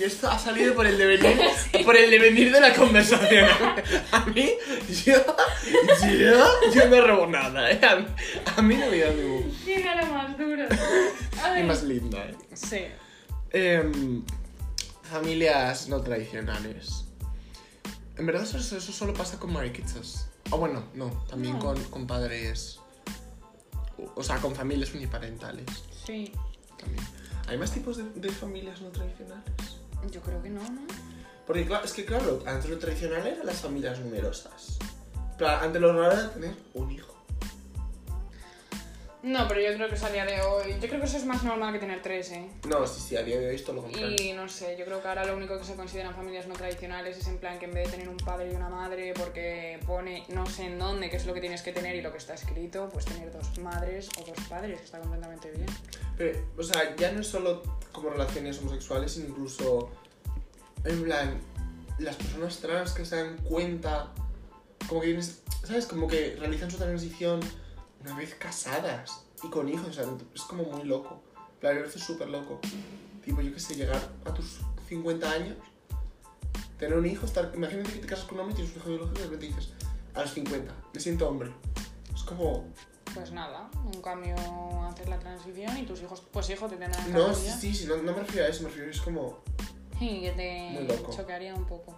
Y 0.00 0.04
esto 0.04 0.30
ha 0.30 0.38
salido 0.38 0.74
por 0.74 0.86
el 0.86 0.96
devenir, 0.96 1.36
por 1.84 1.94
el 1.94 2.10
devenir 2.10 2.50
de 2.52 2.60
la 2.60 2.72
conversación. 2.72 3.46
A 4.12 4.24
mí, 4.26 4.50
yo, 5.04 5.36
yo, 6.18 6.70
yo 6.72 6.88
no 6.88 7.06
robo 7.06 7.26
nada, 7.26 7.70
¿eh? 7.70 7.80
A 7.84 7.96
mí, 7.96 8.06
a 8.56 8.62
mí 8.62 8.76
no 8.76 8.86
me 8.86 8.98
da 8.98 9.10
ningún. 9.10 9.54
Tiene 9.62 9.94
la 9.94 10.06
más 10.06 10.38
dura. 10.38 10.68
Y 11.58 11.62
más 11.64 11.82
linda, 11.82 12.18
¿eh? 12.24 12.34
Sí. 12.54 12.86
Em, 13.50 14.24
familias 15.02 15.88
no 15.88 16.00
tradicionales. 16.00 17.04
En 18.16 18.24
verdad 18.24 18.44
eso, 18.44 18.56
eso 18.58 18.92
solo 18.92 19.12
pasa 19.12 19.38
con 19.38 19.52
mariquitas. 19.52 20.29
O 20.50 20.58
bueno, 20.58 20.82
no, 20.94 21.10
también 21.28 21.54
No. 21.54 21.60
con, 21.60 21.84
con 21.84 22.06
padres... 22.06 22.78
O 24.16 24.22
sea, 24.24 24.38
con 24.38 24.54
familias 24.54 24.94
uniparentales 24.94 25.66
Sí. 26.06 26.32
también. 26.78 27.04
¿Hay 27.48 27.58
más 27.58 27.70
tipos 27.72 27.96
de, 27.98 28.04
de 28.14 28.30
familias 28.30 28.80
no 28.80 28.88
tradicionales? 28.88 29.44
Yo 30.10 30.20
creo 30.22 30.42
que 30.42 30.48
no, 30.50 30.62
¿no? 30.62 30.82
Porque 31.46 31.66
claro, 31.66 31.84
es 31.84 31.92
que 31.92 32.04
claro, 32.04 32.42
antes 32.46 32.70
lo 32.70 32.78
tradicional 32.78 33.26
eran 33.26 33.44
las 33.44 33.56
familias 33.60 33.98
numerosas. 34.00 34.78
Pero 35.36 35.50
antes 35.50 35.80
lo 35.82 35.92
raro 35.92 36.12
era 36.12 36.30
tener 36.32 36.54
un 36.74 36.90
hijo. 36.90 37.14
No, 39.22 39.46
pero 39.46 39.60
yo 39.60 39.74
creo 39.74 39.88
que 39.88 39.96
es 39.96 40.02
a 40.02 40.08
día 40.08 40.24
de 40.24 40.40
hoy. 40.40 40.72
Yo 40.80 40.88
creo 40.88 40.98
que 40.98 41.06
eso 41.06 41.18
es 41.18 41.26
más 41.26 41.42
normal 41.42 41.74
que 41.74 41.78
tener 41.78 42.00
tres, 42.00 42.32
¿eh? 42.32 42.48
No, 42.66 42.86
sí, 42.86 43.00
sí, 43.00 43.16
a 43.16 43.22
día 43.22 43.38
de 43.38 43.48
hoy 43.48 43.54
esto 43.54 43.72
lo 43.74 43.82
contrario. 43.82 44.16
Y 44.18 44.32
no 44.32 44.48
sé, 44.48 44.76
yo 44.78 44.86
creo 44.86 45.02
que 45.02 45.08
ahora 45.08 45.26
lo 45.26 45.36
único 45.36 45.58
que 45.58 45.64
se 45.64 45.74
consideran 45.74 46.14
familias 46.14 46.46
no 46.46 46.54
tradicionales 46.54 47.18
es 47.18 47.28
en 47.28 47.38
plan 47.38 47.58
que 47.58 47.66
en 47.66 47.74
vez 47.74 47.86
de 47.86 47.98
tener 47.98 48.08
un 48.08 48.16
padre 48.16 48.50
y 48.50 48.56
una 48.56 48.70
madre, 48.70 49.12
porque 49.14 49.78
pone 49.86 50.24
no 50.28 50.46
sé 50.46 50.64
en 50.66 50.78
dónde, 50.78 51.10
que 51.10 51.16
es 51.16 51.26
lo 51.26 51.34
que 51.34 51.40
tienes 51.40 51.60
que 51.60 51.72
tener 51.72 51.96
y 51.96 52.00
lo 52.00 52.12
que 52.12 52.18
está 52.18 52.34
escrito, 52.34 52.88
pues 52.90 53.04
tener 53.04 53.30
dos 53.30 53.58
madres 53.58 54.08
o 54.18 54.24
dos 54.24 54.46
padres, 54.48 54.78
que 54.78 54.84
está 54.86 55.00
completamente 55.00 55.50
bien. 55.50 55.66
Pero, 56.16 56.38
o 56.56 56.62
sea, 56.62 56.96
ya 56.96 57.12
no 57.12 57.20
es 57.20 57.26
solo 57.26 57.62
como 57.92 58.08
relaciones 58.08 58.58
homosexuales, 58.60 59.12
sino 59.12 59.28
incluso, 59.28 59.90
en 60.84 61.02
plan, 61.02 61.40
las 61.98 62.16
personas 62.16 62.58
trans 62.58 62.92
que 62.92 63.04
se 63.04 63.16
dan 63.16 63.36
cuenta, 63.38 64.12
como 64.88 65.02
que 65.02 65.08
tienes, 65.08 65.42
¿sabes? 65.62 65.84
Como 65.84 66.08
que 66.08 66.36
realizan 66.38 66.70
su 66.70 66.78
transición 66.78 67.40
una 68.00 68.16
vez 68.16 68.34
casadas 68.34 69.24
y 69.42 69.48
con 69.48 69.68
hijos, 69.68 69.88
o 69.88 69.92
sea, 69.92 70.04
es 70.34 70.42
como 70.42 70.64
muy 70.64 70.84
loco. 70.84 71.22
Plan, 71.60 71.74
me 71.74 71.80
parece 71.80 71.98
súper 71.98 72.28
loco. 72.28 72.60
Tipo, 73.24 73.40
yo 73.42 73.52
qué 73.52 73.60
sé, 73.60 73.74
llegar 73.74 74.00
a 74.24 74.32
tus 74.34 74.60
50 74.88 75.30
años, 75.30 75.56
tener 76.78 76.96
un 76.96 77.06
hijo, 77.06 77.26
estar, 77.26 77.50
imagínate 77.54 77.92
que 77.92 77.98
te 77.98 78.06
casas 78.06 78.24
con 78.24 78.36
un 78.36 78.40
hombre 78.46 78.54
y 78.54 78.56
tienes 78.66 78.74
un 78.74 78.80
hijo 78.80 78.88
biológico 78.90 79.18
y 79.18 79.22
de 79.22 79.24
repente 79.30 79.46
dices, 79.46 79.72
a 80.14 80.20
los 80.22 80.30
50, 80.32 80.74
me 80.94 81.00
siento 81.00 81.28
hombre. 81.28 81.50
Es 82.14 82.22
como, 82.22 82.64
Pues 83.14 83.30
nada, 83.32 83.68
un 83.84 84.00
cambio, 84.00 84.34
hacer 84.90 85.08
la 85.08 85.18
transición 85.18 85.76
y 85.76 85.82
tus 85.84 86.00
hijos, 86.02 86.22
pues 86.32 86.48
hijo, 86.50 86.66
te 86.68 86.76
tendrán 86.76 87.12
no, 87.12 87.34
sí, 87.34 87.50
sí, 87.60 87.74
sí, 87.74 87.86
no, 87.86 87.96
no 87.98 88.12
me 88.12 88.20
refiero 88.20 88.46
a 88.46 88.48
eso, 88.48 88.62
me 88.62 88.68
refiero, 88.70 88.90
es 88.90 89.00
como, 89.00 89.38
Sí, 89.98 90.22
que 90.22 90.32
Muy 90.72 90.86
te 90.86 90.96
loco. 90.96 91.12
choquearía 91.14 91.54
un 91.54 91.66
poco. 91.66 91.94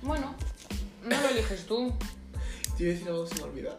Bueno, 0.00 0.34
no 1.02 1.20
lo 1.20 1.28
eliges 1.28 1.66
tú. 1.66 1.92
te 2.78 2.84
iba 2.84 2.92
a 2.92 2.94
decir 2.94 3.08
algo 3.08 3.24
que 3.28 3.34
se 3.36 3.42
me 3.42 3.50
olvida. 3.50 3.78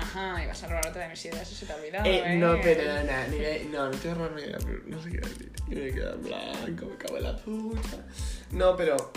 Ajá, 0.00 0.42
ibas 0.44 0.62
a 0.62 0.66
robar 0.68 0.86
otra 0.88 1.02
de 1.02 1.08
mis 1.10 1.24
ideas, 1.24 1.42
eso 1.42 1.54
se 1.54 1.66
te 1.66 1.72
ha 1.72 1.76
olvidado, 1.76 2.04
Eh, 2.06 2.22
¿eh? 2.34 2.36
no, 2.36 2.56
pero 2.62 2.82
no, 3.04 3.28
ni 3.30 3.38
me- 3.38 3.64
no, 3.70 3.84
no 3.86 3.90
te 3.90 4.08
voy 4.08 4.10
a 4.10 4.14
robar 4.14 4.32
mi 4.32 4.42
idea, 4.42 4.58
pero 4.64 4.80
no 4.86 5.02
sé 5.02 5.10
qué 5.10 5.18
decir. 5.18 5.52
Y 5.68 5.74
me 5.74 5.92
queda 5.92 6.12
en 6.14 6.22
blanco, 6.22 6.86
me 6.86 6.96
cago 6.96 7.16
en 7.18 7.22
la 7.24 7.36
puta. 7.36 8.06
No, 8.52 8.76
pero. 8.76 9.12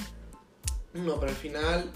No, 0.94 1.20
pero 1.20 1.32
al 1.32 1.38
final. 1.38 1.92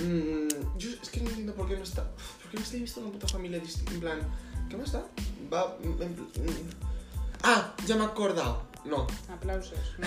mm, 0.00 0.48
yo 0.78 0.90
es 1.02 1.08
que 1.10 1.20
no 1.20 1.28
entiendo 1.30 1.54
por 1.54 1.66
qué 1.68 1.76
no 1.76 1.82
está. 1.82 2.04
¿Por 2.42 2.50
qué 2.50 2.56
no 2.58 2.62
está 2.62 2.76
visto 2.76 3.00
una 3.00 3.10
puta 3.10 3.26
familia 3.28 3.58
distinta? 3.58 3.92
En 3.92 4.00
plan, 4.00 4.18
¿qué 4.68 4.76
más 4.76 4.86
está? 4.86 5.04
Va. 5.52 5.76
mm, 5.82 6.02
en 6.02 6.14
pl- 6.14 6.42
mm. 6.44 6.70
Ah, 7.42 7.74
ya 7.86 7.96
me 7.96 8.02
he 8.02 8.06
acordado. 8.06 8.68
No. 8.84 9.06
Aplausos. 9.28 9.78
No, 9.98 10.06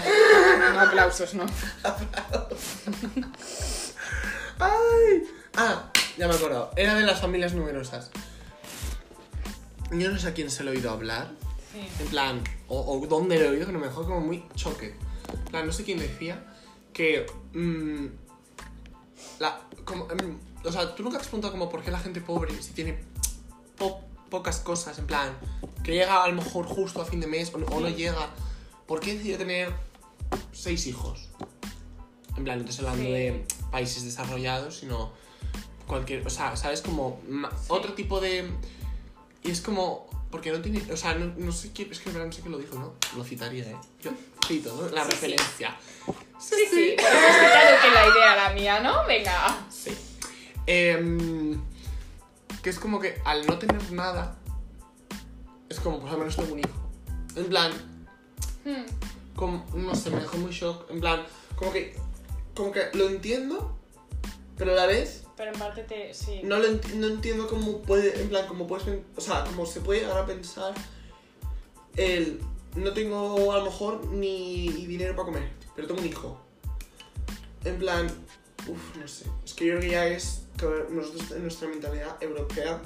no 0.73 0.79
aplausos, 0.79 1.33
no. 1.35 1.45
¡Ay! 4.59 5.23
Ah, 5.55 5.91
ya 6.17 6.27
me 6.27 6.33
he 6.33 6.37
acordado. 6.37 6.71
Era 6.75 6.95
de 6.95 7.05
las 7.05 7.19
familias 7.21 7.53
numerosas. 7.53 8.11
Yo 9.91 10.09
no 10.11 10.17
sé 10.19 10.27
a 10.27 10.33
quién 10.33 10.49
se 10.49 10.63
lo 10.63 10.71
he 10.71 10.75
oído 10.75 10.91
hablar. 10.91 11.31
Sí. 11.71 11.87
En 12.03 12.07
plan, 12.07 12.43
o, 12.67 12.79
o 13.01 13.05
dónde 13.07 13.37
lo 13.39 13.45
he 13.45 13.49
oído, 13.49 13.65
que 13.67 13.71
no 13.73 13.79
me 13.79 13.87
dejó 13.87 14.03
como 14.03 14.19
muy 14.21 14.43
choque. 14.55 14.95
En 15.31 15.45
plan, 15.45 15.65
no 15.65 15.71
sé 15.73 15.83
quién 15.83 15.99
decía 15.99 16.43
que. 16.93 17.25
mm, 17.53 18.05
la, 19.39 19.59
como, 19.85 20.07
em, 20.11 20.37
o 20.63 20.71
sea, 20.71 20.95
tú 20.95 21.03
nunca 21.03 21.17
te 21.17 21.21
has 21.23 21.27
preguntado 21.27 21.51
como 21.51 21.69
por 21.69 21.83
qué 21.83 21.91
la 21.91 21.99
gente 21.99 22.21
pobre, 22.21 22.59
si 22.61 22.71
tiene 22.73 23.03
po- 23.77 24.01
pocas 24.29 24.59
cosas, 24.59 24.97
en 24.99 25.07
plan, 25.07 25.37
que 25.83 25.91
llega 25.93 26.23
a 26.23 26.27
lo 26.27 26.35
mejor 26.35 26.65
justo 26.65 27.01
a 27.01 27.05
fin 27.05 27.19
de 27.19 27.27
mes 27.27 27.51
o, 27.53 27.57
no- 27.57 27.65
o 27.67 27.79
no 27.79 27.89
llega, 27.89 28.29
¿por 28.87 28.99
qué 28.99 29.15
decide 29.17 29.37
tener 29.37 29.73
seis 30.51 30.87
hijos? 30.87 31.29
En 32.37 32.43
plan, 32.43 32.63
no 32.63 32.69
estoy 32.69 32.85
hablando 32.85 33.05
Sí. 33.05 33.11
de 33.11 33.45
países 33.71 34.03
desarrollados, 34.05 34.77
sino 34.79 35.11
cualquier. 35.87 36.25
O 36.25 36.29
sea, 36.29 36.55
¿sabes? 36.55 36.81
Como 36.81 37.19
Sí. 37.27 37.65
otro 37.69 37.93
tipo 37.93 38.19
de. 38.19 38.49
Y 39.43 39.51
es 39.51 39.61
como. 39.61 40.07
Porque 40.31 40.51
no 40.51 40.61
tiene. 40.61 40.81
O 40.91 40.97
sea, 40.97 41.13
no, 41.15 41.33
no 41.37 41.51
sé 41.51 41.71
quién. 41.73 41.91
Es 41.91 41.99
que 41.99 42.09
en 42.09 42.15
verdad 42.15 42.27
no 42.27 42.33
sé 42.33 42.41
quién 42.41 42.51
lo 42.51 42.57
dijo, 42.57 42.75
¿no? 42.79 42.93
Lo 43.17 43.23
citaría, 43.23 43.63
¿eh? 43.65 43.75
Yo 44.03 44.11
cito, 44.47 44.75
¿no? 44.75 44.89
La 44.89 45.03
Sí, 45.03 45.09
sí. 45.09 45.15
referencia. 45.15 45.77
Sí, 46.39 46.55
sí. 46.71 46.95
Pues 46.97 47.77
que 47.81 47.91
la 47.91 48.07
idea 48.07 48.33
era 48.33 48.53
mía, 48.53 48.79
¿no? 48.81 49.05
Venga. 49.07 49.65
Sí. 49.69 49.91
Em, 50.65 51.61
que 52.61 52.69
es 52.69 52.79
como 52.79 52.99
que 52.99 53.21
al 53.25 53.45
no 53.45 53.57
tener 53.59 53.91
nada. 53.91 54.37
Es 55.69 55.79
como, 55.79 55.99
pues 55.99 56.11
al 56.13 56.19
menos 56.19 56.35
tengo 56.35 56.53
un 56.53 56.59
hijo. 56.59 56.89
En 57.35 57.45
plan, 57.45 57.71
Hmm. 58.65 58.83
como, 59.35 59.65
no 59.75 59.93
sé, 59.95 60.09
me 60.09 60.21
dejó 60.21 60.37
muy 60.37 60.51
shock. 60.51 60.89
En 60.91 60.99
plan, 60.99 61.23
como 61.55 61.71
que. 61.73 61.95
Como 62.55 62.71
que 62.71 62.89
lo 62.93 63.09
entiendo, 63.09 63.77
pero 64.57 64.71
a 64.73 64.75
la 64.75 64.85
vez 64.85 65.23
Pero 65.35 65.51
en 65.51 65.59
parte 65.59 65.83
te. 65.83 66.13
Sí. 66.13 66.41
no, 66.43 66.59
lo 66.59 66.67
no 66.95 67.07
entiendo 67.07 67.47
cómo 67.47 67.81
puede, 67.81 68.21
en 68.21 68.29
plan, 68.29 68.47
cómo 68.47 68.67
puedes, 68.67 68.85
o 69.15 69.21
sea, 69.21 69.43
cómo 69.45 69.65
se 69.65 69.81
puede 69.81 70.01
llegar 70.01 70.17
a 70.17 70.25
pensar 70.25 70.73
el, 71.95 72.39
no 72.75 72.93
tengo 72.93 73.51
a 73.51 73.57
lo 73.59 73.65
mejor 73.65 74.05
ni 74.07 74.67
dinero 74.69 75.15
para 75.15 75.25
comer, 75.25 75.49
pero 75.75 75.87
tengo 75.87 76.01
un 76.01 76.07
hijo. 76.07 76.39
En 77.63 77.77
plan, 77.77 78.07
uff, 78.67 78.95
no 78.97 79.07
sé, 79.07 79.25
es 79.45 79.53
que 79.53 79.65
yo 79.65 79.77
creo 79.77 79.81
que 79.81 79.89
ya 79.89 80.07
es, 80.07 80.43
que 80.57 80.65
nosotros 80.89 81.31
en 81.31 81.43
nuestra 81.43 81.67
mentalidad 81.67 82.21
europea, 82.21 82.81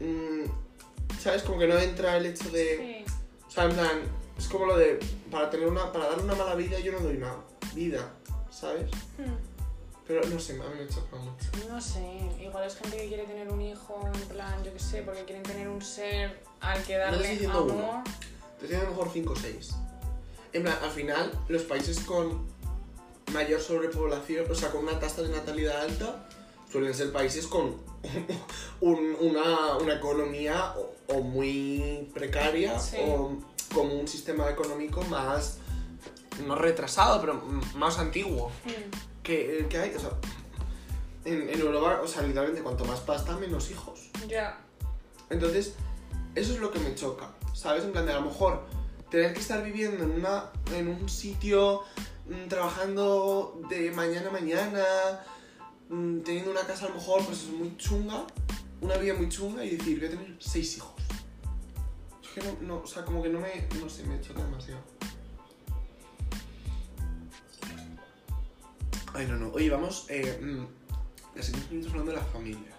mm, 0.00 1.20
¿sabes? 1.20 1.42
Como 1.42 1.58
que 1.58 1.66
no 1.66 1.78
entra 1.78 2.16
el 2.16 2.26
hecho 2.26 2.50
de, 2.50 3.04
Sí. 3.06 3.14
o 3.46 3.50
sea, 3.50 3.64
en 3.64 3.72
plan, 3.72 4.00
es 4.38 4.48
como 4.48 4.66
lo 4.66 4.76
de, 4.76 4.98
para 5.30 5.50
tener 5.50 5.68
una, 5.68 5.92
para 5.92 6.06
darle 6.08 6.24
una 6.24 6.34
mala 6.34 6.54
vida 6.54 6.78
yo 6.80 6.92
no 6.92 7.00
doy 7.00 7.16
una 7.16 7.36
vida, 7.74 8.12
¿sabes? 8.50 8.90
Hmm. 9.18 9.51
Pero 10.12 10.28
no 10.28 10.38
sé, 10.38 10.52
a 10.52 10.56
mí 10.56 10.74
me 10.78 10.86
choca 10.88 11.16
mucho. 11.16 11.48
No 11.70 11.80
sé, 11.80 12.04
igual 12.38 12.64
es 12.66 12.76
gente 12.76 12.98
que 12.98 13.08
quiere 13.08 13.22
tener 13.24 13.48
un 13.48 13.62
hijo, 13.62 13.98
en 14.12 14.20
plan, 14.28 14.62
yo 14.62 14.70
qué 14.70 14.78
sé, 14.78 15.00
porque 15.02 15.24
quieren 15.24 15.42
tener 15.42 15.68
un 15.68 15.80
ser 15.80 16.42
al 16.60 16.82
que 16.82 16.92
No 16.94 16.98
darle 16.98 17.16
estoy 17.18 17.30
diciendo 17.32 17.58
amor. 17.60 17.72
uno. 17.72 18.04
Te 18.58 18.66
estoy 18.66 18.78
a 18.80 18.82
lo 18.84 18.90
mejor 18.90 19.08
5 19.10 19.32
o 19.32 19.36
6. 19.36 19.70
En 20.52 20.62
plan, 20.64 20.76
al 20.82 20.90
final, 20.90 21.32
los 21.48 21.62
países 21.62 22.00
con 22.00 22.46
mayor 23.32 23.58
sobrepoblación, 23.62 24.50
o 24.50 24.54
sea, 24.54 24.70
con 24.70 24.82
una 24.82 25.00
tasa 25.00 25.22
de 25.22 25.30
natalidad 25.30 25.80
alta, 25.80 26.28
suelen 26.70 26.92
ser 26.92 27.10
países 27.10 27.46
con 27.46 27.76
un- 28.82 29.16
una, 29.18 29.76
una 29.78 29.94
economía 29.94 30.74
o, 30.76 30.94
o 31.14 31.22
muy 31.22 32.10
precaria 32.12 32.78
Sí. 32.78 32.98
o 33.00 33.38
con 33.74 33.90
un 33.90 34.06
sistema 34.06 34.50
económico 34.50 35.00
más, 35.04 35.56
no 36.46 36.54
retrasado, 36.54 37.18
pero 37.22 37.40
más 37.76 37.98
antiguo 37.98 38.50
Hmm. 38.66 39.11
Que 39.22 39.58
el 39.58 39.68
que 39.68 39.78
hay. 39.78 39.94
O 39.94 40.00
sea, 40.00 40.10
en, 41.24 41.48
en 41.48 41.60
Europa, 41.60 42.00
o 42.02 42.08
sea, 42.08 42.22
literalmente, 42.22 42.62
cuanto 42.62 42.84
más 42.84 43.00
pasta, 43.00 43.36
menos 43.36 43.70
hijos. 43.70 44.10
Ya. 44.28 44.58
Entonces, 45.30 45.74
eso 46.34 46.54
es 46.54 46.60
lo 46.60 46.70
que 46.70 46.78
me 46.78 46.94
choca, 46.94 47.30
¿sabes? 47.54 47.84
En 47.84 47.92
plan 47.92 48.06
de 48.06 48.12
a 48.12 48.16
lo 48.16 48.26
mejor 48.26 48.64
tener 49.10 49.34
que 49.34 49.40
estar 49.40 49.62
viviendo 49.62 50.04
en, 50.04 50.12
una, 50.12 50.50
en 50.74 50.88
un 50.88 51.08
sitio, 51.08 51.82
mm, 52.26 52.48
trabajando 52.48 53.60
de 53.68 53.90
mañana 53.90 54.30
a 54.30 54.32
mañana, 54.32 54.84
mm, 55.90 56.20
teniendo 56.20 56.50
una 56.50 56.62
casa 56.62 56.86
a 56.86 56.88
lo 56.88 56.94
mejor 56.94 57.24
pues 57.26 57.46
muy 57.48 57.76
chunga, 57.76 58.26
una 58.80 58.96
vida 58.96 59.14
muy 59.14 59.28
chunga 59.28 59.64
y 59.64 59.76
decir, 59.76 59.98
voy 59.98 60.08
a 60.08 60.10
tener 60.10 60.36
seis 60.38 60.76
hijos. 60.78 60.94
Es 62.22 62.28
que 62.30 62.40
no, 62.42 62.56
no, 62.62 62.82
o 62.82 62.86
sea, 62.86 63.04
como 63.04 63.22
que 63.22 63.28
no 63.28 63.40
me, 63.40 63.68
no 63.78 63.88
sé, 63.88 64.04
me 64.04 64.18
choca 64.20 64.42
demasiado. 64.42 64.80
Ay, 69.14 69.26
no, 69.26 69.36
no. 69.36 69.50
Oye, 69.52 69.68
vamos, 69.68 70.06
eh, 70.08 70.38
mm, 70.40 71.36
casi 71.36 71.52
15 71.52 71.68
minutos 71.70 71.90
hablando 71.92 72.12
de 72.12 72.18
la 72.18 72.24
familia. 72.24 72.72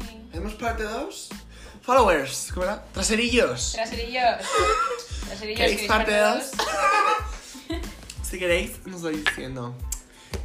Sí. 0.00 0.20
Hacemos 0.30 0.54
parte 0.54 0.82
2. 0.82 1.28
Followers, 1.82 2.50
¿cómo 2.52 2.64
era? 2.64 2.84
Traserillos. 2.92 3.72
Traserillos. 3.72 4.44
Traserillos. 5.26 5.60
¿Queréis 5.60 5.80
¿queréis 5.80 5.88
parte 5.88 6.12
parte 6.12 6.50
2? 7.80 7.80
si 8.22 8.38
queréis, 8.38 8.86
nos 8.86 9.02
vais 9.02 9.24
diciendo. 9.24 9.74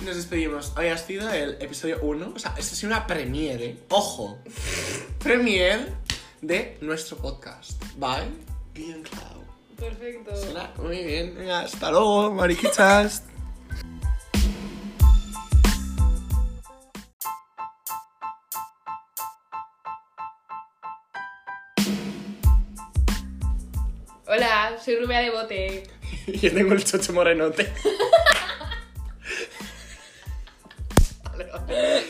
Nos 0.06 0.16
despedimos. 0.16 0.74
Hoy 0.78 0.88
ha 0.88 0.98
sido 0.98 1.30
el 1.32 1.62
episodio 1.62 2.00
1. 2.02 2.34
O 2.36 2.40
sea, 2.40 2.54
esta 2.58 2.74
ha 2.74 2.78
sido 2.78 2.94
una 2.94 3.08
premiere. 3.08 3.66
¿eh? 3.66 3.80
¡Ojo! 3.90 4.38
premiere 5.20 5.94
de 6.42 6.78
nuestro 6.82 7.18
podcast. 7.18 7.82
By 7.98 8.30
Guion 8.74 9.02
Cloud. 9.02 9.44
Perfecto. 9.78 10.36
Suena 10.38 10.72
muy 10.78 11.04
bien. 11.04 11.36
Venga, 11.36 11.62
hasta 11.62 11.90
luego, 11.92 12.32
mariquitas. 12.32 13.24
soy 24.84 24.98
rubia 24.98 25.20
de 25.20 25.30
bote. 25.30 25.84
Yo 26.28 26.54
tengo 26.54 26.74
el 26.74 26.84
chocho 26.84 27.14
morenote. 27.14 27.72
vale, 31.24 31.46
vale. 31.52 32.04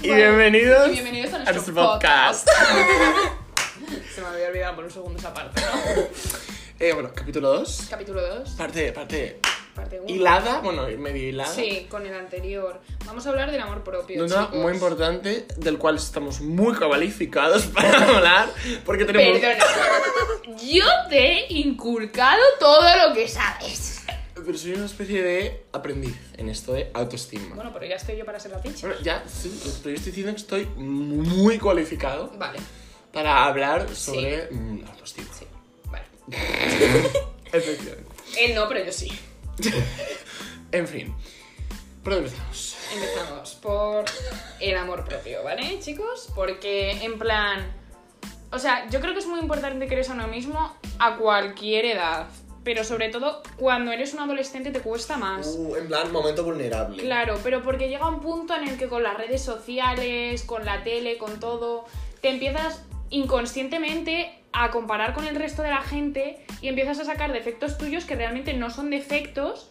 Y 0.00 0.14
bienvenidos, 0.14 0.88
y 0.88 0.92
bienvenidos 0.92 1.34
a 1.34 1.52
nuestro, 1.52 1.74
podcast. 1.74 2.48
Se 4.14 4.20
me 4.20 4.26
había 4.26 4.48
olvidado 4.48 4.76
por 4.76 4.84
un 4.84 4.90
segundo 4.90 5.18
esa 5.18 5.34
parte, 5.34 5.60
eh, 6.78 6.92
bueno, 6.92 7.10
capítulo 7.14 7.48
2. 7.48 7.86
Capítulo 7.90 8.20
2. 8.20 8.50
Parte, 8.50 8.92
parte 8.92 9.40
parte 9.78 10.00
1. 10.00 10.10
hilada, 10.14 10.60
bueno, 10.60 10.86
medio 10.98 11.28
hilada. 11.28 11.52
Sí, 11.52 11.86
con 11.90 12.04
el 12.06 12.14
anterior. 12.14 12.80
Vamos 13.06 13.26
a 13.26 13.30
hablar 13.30 13.50
del 13.50 13.60
amor 13.60 13.82
propio. 13.84 14.16
De 14.16 14.22
un 14.22 14.28
tema 14.28 14.46
chicos. 14.46 14.60
muy 14.60 14.72
importante 14.72 15.46
del 15.56 15.78
cual 15.78 15.96
estamos 15.96 16.40
muy 16.40 16.74
cualificados 16.74 17.66
para 17.74 18.16
hablar 18.16 18.48
porque 18.84 19.04
tenemos... 19.04 19.38
Perdona. 19.38 19.64
Yo 20.62 20.84
te 21.08 21.18
he 21.18 21.52
inculcado 21.52 22.40
todo 22.58 23.08
lo 23.08 23.14
que 23.14 23.28
sabes. 23.28 24.00
Pero 24.34 24.56
soy 24.56 24.72
una 24.72 24.86
especie 24.86 25.22
de 25.22 25.64
aprendiz 25.72 26.16
en 26.36 26.48
esto 26.48 26.72
de 26.72 26.90
autoestima. 26.94 27.54
Bueno, 27.54 27.70
pero 27.72 27.86
ya 27.86 27.96
estoy 27.96 28.16
yo 28.16 28.24
para 28.24 28.40
ser 28.40 28.52
la 28.52 28.60
teacher. 28.62 28.88
Bueno, 28.88 29.04
ya, 29.04 29.22
sí, 29.28 29.50
pero 29.82 29.90
yo 29.90 29.96
estoy 29.96 30.12
diciendo 30.12 30.32
que 30.32 30.40
estoy 30.40 30.64
muy 30.76 31.58
cualificado 31.58 32.32
Vale, 32.38 32.58
para 33.12 33.44
hablar 33.44 33.94
sobre 33.94 34.48
mm, 34.50 34.82
la 34.82 34.90
autoestima. 34.90 35.28
sí, 35.38 35.46
vale. 35.90 36.04
Efectivamente. 37.52 38.10
Él 38.38 38.54
no, 38.54 38.68
pero 38.68 38.84
yo 38.84 38.92
sí. 38.92 39.10
En 40.72 40.86
fin. 40.86 41.14
¿Por 42.02 42.14
dónde 42.14 42.28
empezamos? 42.28 42.76
Empezamos 42.94 43.54
por 43.56 44.04
el 44.60 44.76
amor 44.76 45.04
propio, 45.04 45.42
¿vale, 45.42 45.78
chicos? 45.80 46.28
Porque, 46.34 46.92
en 47.02 47.18
plan. 47.18 47.72
O 48.50 48.58
sea, 48.58 48.88
yo 48.90 49.00
creo 49.00 49.12
que 49.12 49.20
es 49.20 49.26
muy 49.26 49.40
importante 49.40 49.86
quererse 49.86 50.12
a 50.12 50.14
uno 50.14 50.28
mismo 50.28 50.76
a 50.98 51.16
cualquier 51.16 51.84
edad. 51.84 52.26
Pero 52.64 52.84
sobre 52.84 53.08
todo, 53.08 53.42
cuando 53.56 53.92
eres 53.92 54.12
un 54.12 54.20
adolescente 54.20 54.70
te 54.70 54.80
cuesta 54.80 55.16
más. 55.16 55.54
Uh, 55.58 55.76
en 55.76 55.86
plan, 55.86 56.12
momento 56.12 56.44
vulnerable. 56.44 57.02
Claro, 57.02 57.38
pero 57.42 57.62
porque 57.62 57.88
llega 57.88 58.08
un 58.08 58.20
punto 58.20 58.54
en 58.54 58.68
el 58.68 58.78
que 58.78 58.88
con 58.88 59.02
las 59.02 59.16
redes 59.16 59.42
sociales, 59.42 60.42
con 60.42 60.64
la 60.64 60.84
tele, 60.84 61.16
con 61.16 61.40
todo, 61.40 61.86
te 62.20 62.28
empiezas 62.28 62.82
inconscientemente 63.10 64.30
a 64.52 64.70
comparar 64.70 65.14
con 65.14 65.26
el 65.26 65.36
resto 65.36 65.62
de 65.62 65.70
la 65.70 65.82
gente 65.82 66.44
y 66.60 66.68
empiezas 66.68 66.98
a 66.98 67.04
sacar 67.04 67.32
defectos 67.32 67.78
tuyos 67.78 68.04
que 68.04 68.14
realmente 68.16 68.54
no 68.54 68.70
son 68.70 68.90
defectos 68.90 69.70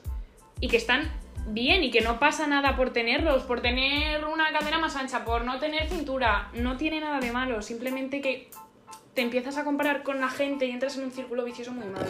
y 0.60 0.68
que 0.68 0.78
están 0.78 1.12
bien 1.48 1.84
y 1.84 1.92
que 1.92 2.02
no 2.02 2.20
pasa 2.20 2.48
nada 2.48 2.76
por 2.76 2.92
tenerlos, 2.92 3.44
por 3.44 3.62
tener 3.62 4.26
una 4.26 4.52
cadera 4.52 4.80
más 4.80 4.96
ancha, 4.96 5.24
por 5.26 5.46
no 5.46 5.60
tener 5.60 5.90
cintura, 5.90 6.50
no 6.54 6.78
tiene 6.78 7.00
nada 7.00 7.20
de 7.20 7.32
malo, 7.32 7.62
simplemente 7.62 8.22
que 8.22 8.50
te 9.14 9.22
empiezas 9.22 9.58
a 9.58 9.64
comparar 9.64 10.04
con 10.04 10.20
la 10.22 10.30
gente 10.30 10.66
y 10.66 10.72
entras 10.72 10.98
en 10.98 11.06
un 11.06 11.12
círculo 11.12 11.44
vicioso 11.44 11.72
muy 11.72 11.88
malo. 11.88 12.06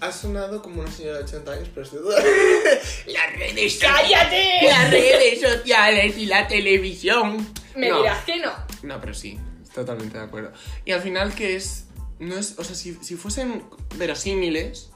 Ha 0.00 0.12
sonado 0.12 0.62
como 0.62 0.80
una 0.80 0.90
señora 0.90 1.18
de 1.18 1.24
80 1.24 1.52
años, 1.52 1.68
pero 1.74 1.84
estoy 1.84 2.00
Las 3.12 3.36
redes 3.36 3.78
¡Cállate! 3.78 4.60
Las 4.62 4.90
redes 4.90 5.40
sociales 5.40 6.16
y 6.16 6.26
la 6.26 6.46
televisión. 6.46 7.46
Me 7.76 7.88
No. 7.88 7.98
dirás 7.98 8.24
que 8.24 8.36
no. 8.38 8.52
No, 8.82 9.00
pero 9.00 9.12
sí, 9.12 9.38
totalmente 9.74 10.18
de 10.18 10.24
acuerdo. 10.24 10.52
Y 10.84 10.92
al 10.92 11.00
final 11.00 11.34
que 11.34 11.56
es, 11.56 11.84
no 12.18 12.36
es, 12.36 12.58
o 12.58 12.64
sea, 12.64 12.74
si, 12.74 12.94
si 13.02 13.16
fuesen 13.16 13.64
verosímiles, 13.96 14.90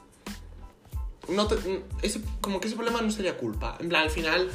no 1.29 1.47
te- 1.47 1.55
mm, 1.55 1.83
ese, 2.01 2.21
como 2.41 2.59
que 2.59 2.67
ese 2.67 2.75
problema 2.75 3.01
no 3.01 3.11
sería 3.11 3.37
culpa. 3.37 3.77
En 3.79 3.89
plan, 3.89 4.03
al 4.03 4.11
final, 4.11 4.49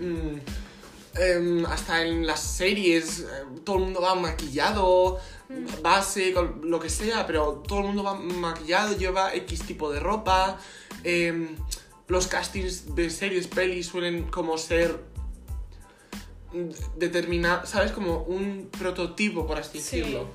mm, 0.00 1.20
em, 1.20 1.66
hasta 1.66 2.02
en 2.04 2.26
las 2.26 2.40
series, 2.40 3.20
eh, 3.20 3.24
todo 3.64 3.76
el 3.76 3.82
mundo 3.84 4.00
va 4.00 4.14
maquillado, 4.14 5.18
base, 5.82 6.32
con 6.32 6.62
lo 6.64 6.80
que 6.80 6.88
sea, 6.88 7.26
pero 7.26 7.62
todo 7.68 7.80
el 7.80 7.84
mundo 7.86 8.02
va 8.02 8.14
maquillado, 8.14 8.96
lleva 8.96 9.34
X 9.34 9.62
tipo 9.62 9.92
de 9.92 10.00
ropa. 10.00 10.58
em, 11.06 11.56
los 12.08 12.26
castings 12.28 12.94
de 12.94 13.10
series, 13.10 13.46
pelis 13.46 13.86
suelen 13.88 14.24
como 14.30 14.56
ser 14.56 14.98
determinar, 16.96 17.66
¿sabes? 17.66 17.92
Como 17.92 18.18
un 18.24 18.70
prototipo, 18.78 19.46
por 19.46 19.58
así 19.58 19.80
Sí. 19.80 19.98
decirlo. 20.00 20.28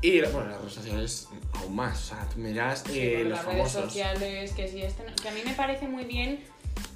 Y 0.00 0.20
bueno, 0.20 0.48
las 0.50 0.58
redes 0.60 0.74
sociales 0.74 1.28
aún 1.54 1.74
más, 1.76 1.98
o 2.02 2.06
sea, 2.14 2.28
tú 2.28 2.38
miras 2.38 2.84
eh, 2.90 3.20
los 3.22 3.30
las 3.30 3.44
redes 3.46 3.58
famosos. 3.58 3.84
sociales, 3.84 4.52
que 4.52 4.68
sí, 4.68 4.82
este 4.82 5.02
que 5.22 5.28
a 5.28 5.32
mí 5.32 5.40
me 5.46 5.54
parece 5.54 5.88
muy 5.88 6.04
bien 6.04 6.44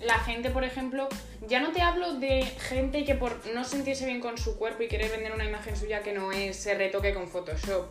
la 0.05 0.19
gente, 0.19 0.51
por 0.51 0.65
ejemplo, 0.65 1.09
ya 1.49 1.61
no 1.61 1.73
te 1.73 1.81
hablo 1.81 2.15
de 2.19 2.43
gente 2.43 3.05
que 3.05 3.15
por 3.15 3.41
no 3.55 3.65
sentirse 3.65 4.05
bien 4.07 4.21
con 4.21 4.37
su 4.37 4.57
cuerpo 4.57 4.83
y 4.83 4.89
querer 4.89 5.11
vender 5.11 5.33
una 5.33 5.45
imagen 5.47 5.77
suya 5.77 6.03
que 6.03 6.13
no 6.13 6.33
es, 6.33 6.57
se 6.57 6.75
retoque 6.75 7.15
con 7.15 7.29
Photoshop. 7.29 7.87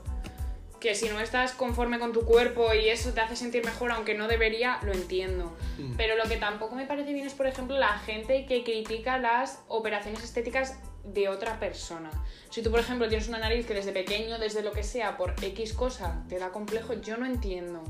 Que 0.80 0.94
si 0.96 1.10
no 1.10 1.20
estás 1.20 1.54
conforme 1.54 2.00
con 2.00 2.14
tu 2.14 2.24
cuerpo 2.24 2.74
y 2.74 2.90
eso 2.90 3.14
te 3.14 3.22
hace 3.22 3.36
sentir 3.36 3.66
mejor, 3.66 3.92
aunque 3.92 4.14
no 4.14 4.28
debería, 4.28 4.80
lo 4.84 4.94
entiendo. 4.94 5.56
Mm. 5.78 5.96
Pero 5.98 6.16
lo 6.16 6.26
que 6.26 6.38
tampoco 6.38 6.76
me 6.76 6.86
parece 6.86 7.14
bien 7.14 7.26
es, 7.26 7.34
por 7.34 7.48
ejemplo, 7.48 7.78
la 7.80 7.98
gente 8.00 8.46
que 8.46 8.64
critica 8.64 9.18
las 9.18 9.64
operaciones 9.68 10.24
estéticas 10.24 10.78
de 11.04 11.30
otra 11.30 11.60
persona. 11.60 12.12
Si 12.50 12.62
tú, 12.62 12.70
por 12.72 12.80
ejemplo, 12.80 13.08
tienes 13.08 13.28
una 13.28 13.40
nariz 13.40 13.66
que 13.66 13.74
desde 13.74 13.92
pequeño, 13.92 14.38
desde 14.40 14.62
lo 14.62 14.72
que 14.72 14.84
sea, 14.84 15.18
por 15.18 15.34
X 15.42 15.74
cosa, 15.74 16.24
te 16.30 16.38
da 16.38 16.50
complejo, 16.50 16.94
yo 16.94 17.18
no 17.18 17.26
entiendo. 17.26 17.84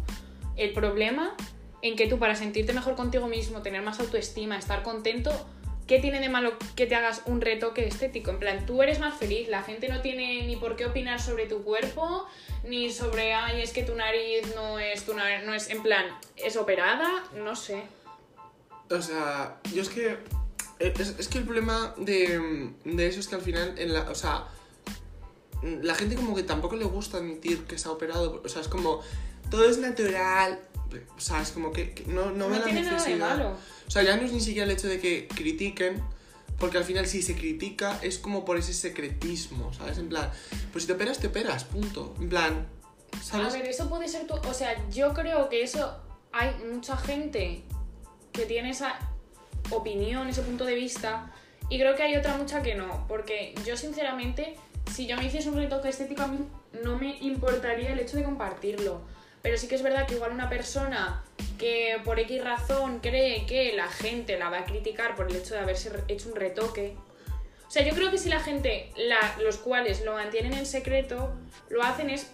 El 0.55 0.73
problema 0.73 1.35
en 1.81 1.95
que 1.95 2.07
tú, 2.07 2.19
para 2.19 2.35
sentirte 2.35 2.73
mejor 2.73 2.95
contigo 2.95 3.27
mismo, 3.27 3.61
tener 3.61 3.81
más 3.81 3.99
autoestima, 3.99 4.57
estar 4.57 4.83
contento, 4.83 5.31
¿qué 5.87 5.99
tiene 5.99 6.19
de 6.19 6.29
malo 6.29 6.53
que 6.75 6.85
te 6.85 6.95
hagas 6.95 7.23
un 7.25 7.41
retoque 7.41 7.87
estético? 7.87 8.31
En 8.31 8.39
plan, 8.39 8.65
tú 8.65 8.83
eres 8.83 8.99
más 8.99 9.17
feliz, 9.17 9.47
la 9.47 9.63
gente 9.63 9.89
no 9.89 10.01
tiene 10.01 10.45
ni 10.45 10.55
por 10.55 10.75
qué 10.75 10.85
opinar 10.85 11.21
sobre 11.21 11.45
tu 11.45 11.63
cuerpo, 11.63 12.27
ni 12.63 12.91
sobre, 12.91 13.33
ay, 13.33 13.61
es 13.61 13.71
que 13.71 13.83
tu 13.83 13.95
nariz 13.95 14.53
no 14.55 14.79
es, 14.79 15.05
tu 15.05 15.13
nariz, 15.13 15.45
no 15.45 15.53
es, 15.53 15.69
en 15.69 15.81
plan, 15.81 16.05
es 16.35 16.57
operada, 16.57 17.23
no 17.35 17.55
sé. 17.55 17.83
O 18.89 19.01
sea, 19.01 19.59
yo 19.73 19.81
es 19.81 19.89
que. 19.89 20.17
Es, 20.79 21.15
es 21.17 21.27
que 21.27 21.39
el 21.39 21.43
problema 21.43 21.95
de, 21.97 22.71
de 22.85 23.07
eso 23.07 23.19
es 23.19 23.27
que 23.27 23.35
al 23.35 23.41
final, 23.41 23.73
en 23.79 23.93
la, 23.93 24.01
o 24.11 24.15
sea, 24.15 24.45
la 25.63 25.95
gente 25.95 26.15
como 26.15 26.35
que 26.35 26.43
tampoco 26.43 26.75
le 26.75 26.85
gusta 26.85 27.17
admitir 27.17 27.65
que 27.65 27.77
se 27.77 27.87
ha 27.87 27.91
operado. 27.91 28.41
O 28.45 28.49
sea, 28.49 28.61
es 28.61 28.67
como, 28.67 29.01
todo 29.49 29.67
es 29.67 29.77
natural. 29.79 30.59
O 31.15 31.19
sea, 31.19 31.41
es 31.41 31.51
como 31.51 31.71
que, 31.71 31.93
que 31.93 32.05
no, 32.05 32.31
no, 32.31 32.47
No, 32.47 32.49
ve 32.49 32.59
la 32.59 32.65
tiene 32.65 32.81
nada 32.81 32.91
de 32.91 32.97
necesidad. 32.97 33.37
malo. 33.37 33.57
O 33.87 33.91
sea, 33.91 34.03
ya 34.03 34.17
no 34.17 34.23
es 34.23 34.31
ni 34.33 34.39
siquiera 34.41 34.65
el 34.65 34.71
hecho 34.71 34.87
de 34.87 34.99
que 34.99 35.27
critiquen, 35.27 36.01
porque 36.59 36.77
al 36.77 36.83
final 36.83 37.05
si 37.07 37.21
se 37.21 37.35
critica 37.35 37.99
es 38.01 38.17
como 38.17 38.43
por 38.45 38.57
ese 38.57 38.73
secretismo, 38.73 39.73
¿sabes? 39.73 39.97
En 39.97 40.09
plan, 40.09 40.31
pues 40.71 40.83
si 40.83 40.87
te 40.87 40.93
operas, 40.93 41.19
te 41.19 41.27
operas, 41.27 41.63
punto. 41.65 42.15
En 42.19 42.29
plan, 42.29 42.67
¿sabes? 43.23 43.53
A 43.53 43.57
ver, 43.57 43.67
eso 43.67 43.89
puede 43.89 44.07
ser 44.07 44.27
tu. 44.27 44.33
O 44.35 44.53
sea, 44.53 44.87
yo 44.89 45.13
creo 45.13 45.49
que 45.49 45.63
eso. 45.63 45.97
Hay 46.33 46.55
mucha 46.71 46.97
gente 46.97 47.63
que 48.31 48.45
tiene 48.45 48.69
esa 48.71 48.99
opinión, 49.71 50.27
ese 50.29 50.41
punto 50.41 50.65
de 50.65 50.75
vista. 50.75 51.31
Y 51.69 51.79
creo 51.79 51.95
que 51.95 52.03
hay 52.03 52.15
otra 52.15 52.37
mucha 52.37 52.61
que 52.61 52.75
no. 52.75 53.05
Porque 53.07 53.53
yo, 53.65 53.75
sinceramente, 53.75 54.55
si 54.93 55.07
yo 55.07 55.17
me 55.17 55.25
hiciese 55.25 55.49
un 55.49 55.55
retoque 55.55 55.89
estético, 55.89 56.21
a 56.23 56.27
mí 56.27 56.39
no 56.83 56.97
me 56.97 57.17
importaría 57.19 57.91
el 57.93 57.99
hecho 57.99 58.17
de 58.17 58.23
compartirlo. 58.23 59.01
Pero 59.47 59.57
sí 59.57 59.69
que 59.69 59.75
es 59.75 59.81
verdad 59.81 60.05
que 60.05 60.15
igual 60.15 60.33
una 60.33 60.49
persona 60.49 61.23
que 61.57 62.01
por 62.03 62.19
X 62.19 62.43
razón 62.43 62.99
cree 62.99 63.45
que 63.45 63.71
la 63.77 63.87
gente 63.87 64.37
la 64.37 64.49
va 64.49 64.57
a 64.59 64.65
criticar 64.65 65.15
por 65.15 65.29
el 65.29 65.37
hecho 65.37 65.53
de 65.53 65.61
haberse 65.61 65.89
hecho 66.09 66.27
un 66.27 66.35
retoque. 66.35 66.97
O 67.65 67.71
sea, 67.71 67.81
yo 67.85 67.93
creo 67.95 68.11
que 68.11 68.17
si 68.17 68.27
la 68.27 68.41
gente, 68.41 68.91
la- 68.97 69.37
los 69.41 69.55
cuales 69.55 70.03
lo 70.03 70.15
mantienen 70.15 70.51
en 70.51 70.65
secreto, 70.65 71.33
lo 71.69 71.81
hacen 71.81 72.09
es 72.09 72.27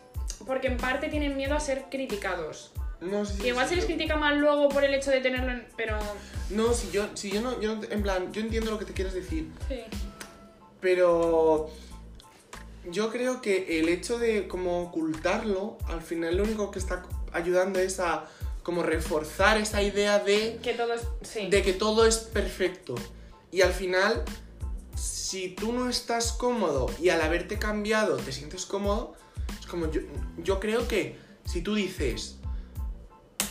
porque 0.47 0.65
en 0.65 0.78
parte 0.78 1.08
tienen 1.08 1.38
miedo 1.38 1.54
a 1.54 1.60
ser 1.60 1.84
criticados. 1.91 2.71
No, 2.99 3.23
sí, 3.28 3.34
sí, 3.36 3.41
Que 3.43 3.47
igual 3.49 3.65
sí, 3.67 3.69
se 3.69 3.76
les 3.76 3.86
critica 3.86 4.15
mal 4.15 4.39
luego 4.39 4.67
por 4.69 4.84
el 4.84 4.95
hecho 4.95 5.12
de 5.12 5.21
tenerlo 5.21 5.52
en... 5.52 5.67
Pero... 5.78 5.99
No, 6.49 6.73
si 6.73 6.89
yo, 6.89 7.06
si 7.13 7.30
yo 7.30 7.41
no, 7.41 7.62
yo 7.62 7.76
no- 7.76 7.84
en 7.91 8.02
plan, 8.02 8.34
yo 8.34 8.41
entiendo 8.41 8.71
lo 8.71 8.80
que 8.80 8.86
te 8.86 8.93
quieres 8.93 9.13
decir, 9.13 9.52
Sí. 9.67 9.82
pero 10.82 11.69
yo 12.91 13.12
creo 13.12 13.41
que 13.41 13.80
el 13.80 13.89
hecho 13.89 14.19
de 14.19 14.48
como 14.48 14.82
ocultarlo, 14.84 15.78
al 15.88 16.02
final 16.02 16.38
lo 16.38 16.43
único 16.43 16.72
que 16.72 16.80
está 16.80 17.04
ayudando 17.32 17.80
es 17.80 18.00
a 18.00 18.26
como 18.63 18.84
reforzar 18.84 19.58
esa 19.58 19.82
idea 19.82 20.19
de, 20.19 20.60
Que 20.63 20.74
todo 20.74 20.93
es... 20.93 21.02
Sí. 21.22 21.48
de 21.50 21.62
que 21.63 21.74
todo 21.74 22.06
es 22.06 22.17
perfecto. 22.17 22.96
Y 23.52 23.62
al 23.62 23.74
final, 23.74 24.24
si 24.96 25.50
tú 25.50 25.74
no 25.74 25.89
estás 25.89 26.32
cómodo 26.32 26.89
y 27.00 27.10
al 27.10 27.22
haberte 27.22 27.60
cambiado 27.60 28.17
te 28.17 28.32
sientes 28.32 28.65
cómodo, 28.65 29.15
es 29.60 29.65
como 29.67 29.91
yo, 29.91 30.02
yo 30.38 30.60
creo 30.60 30.88
que 30.88 31.17
si 31.46 31.62
tú 31.62 31.76
dices, 31.76 32.38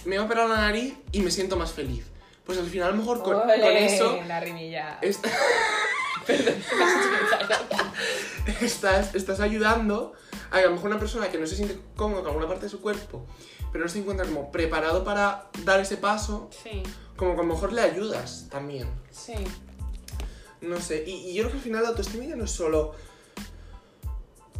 me 0.06 0.16
he 0.16 0.18
operado 0.20 0.48
la 0.48 0.56
nariz 0.62 0.94
y 1.12 1.20
me 1.20 1.30
siento 1.30 1.56
más 1.56 1.72
feliz, 1.72 2.04
pues 2.44 2.58
al 2.58 2.66
final 2.66 2.88
a 2.88 2.90
lo 2.92 2.96
mejor 2.98 3.22
con, 3.22 3.38
con 3.38 3.50
eso... 3.50 4.18
La 4.26 4.40
rimilla. 4.40 4.98
es- 5.02 5.20
estás, 8.60 9.14
estás 9.14 9.40
ayudando 9.40 10.12
a 10.50 10.58
que 10.58 10.64
a 10.64 10.66
lo 10.66 10.72
mejor 10.72 10.90
una 10.90 10.98
persona 10.98 11.30
que 11.30 11.38
no 11.38 11.46
se 11.46 11.56
siente 11.56 11.78
cómodo 11.96 12.20
con 12.20 12.28
alguna 12.28 12.48
parte 12.48 12.66
de 12.66 12.70
su 12.70 12.80
cuerpo, 12.80 13.26
pero 13.72 13.84
no 13.84 13.90
se 13.90 13.98
encuentra 13.98 14.26
como 14.26 14.52
preparado 14.52 15.04
para 15.04 15.48
dar 15.64 15.80
ese 15.80 15.96
paso, 15.96 16.50
Sí, 16.62 16.82
como 17.16 17.34
que 17.34 17.40
a 17.40 17.44
lo 17.44 17.54
mejor 17.54 17.72
le 17.72 17.80
ayudas 17.80 18.46
también. 18.50 18.88
sí. 19.10 19.34
No 20.60 20.80
sé, 20.80 21.02
y, 21.04 21.30
y 21.30 21.34
yo 21.34 21.42
creo 21.42 21.52
que 21.54 21.58
al 21.58 21.64
final 21.64 21.82
la 21.82 21.88
autoestima 21.88 22.24
ya 22.24 22.36
no 22.36 22.44
es 22.44 22.50
solo 22.52 22.94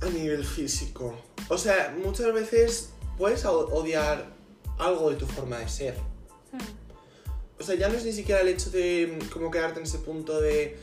a 0.00 0.06
nivel 0.06 0.44
físico. 0.44 1.16
O 1.48 1.56
sea, 1.56 1.94
muchas 2.02 2.32
veces 2.32 2.90
puedes 3.16 3.44
odiar 3.44 4.32
algo 4.78 5.10
de 5.10 5.16
tu 5.16 5.26
forma 5.26 5.58
de 5.58 5.68
ser. 5.68 5.94
Hmm. 6.50 7.60
O 7.60 7.62
sea, 7.62 7.76
ya 7.76 7.88
no 7.88 7.94
es 7.94 8.04
ni 8.04 8.12
siquiera 8.12 8.40
el 8.40 8.48
hecho 8.48 8.70
de 8.70 9.16
como 9.32 9.52
quedarte 9.52 9.78
en 9.78 9.86
ese 9.86 9.98
punto 9.98 10.40
de 10.40 10.76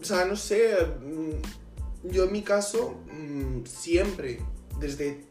O 0.00 0.04
sea, 0.04 0.24
no 0.24 0.36
sé. 0.36 0.76
mm, 1.00 2.10
Yo 2.10 2.24
en 2.24 2.32
mi 2.32 2.42
caso, 2.42 3.00
mm, 3.10 3.64
siempre, 3.64 4.40
desde 4.78 5.24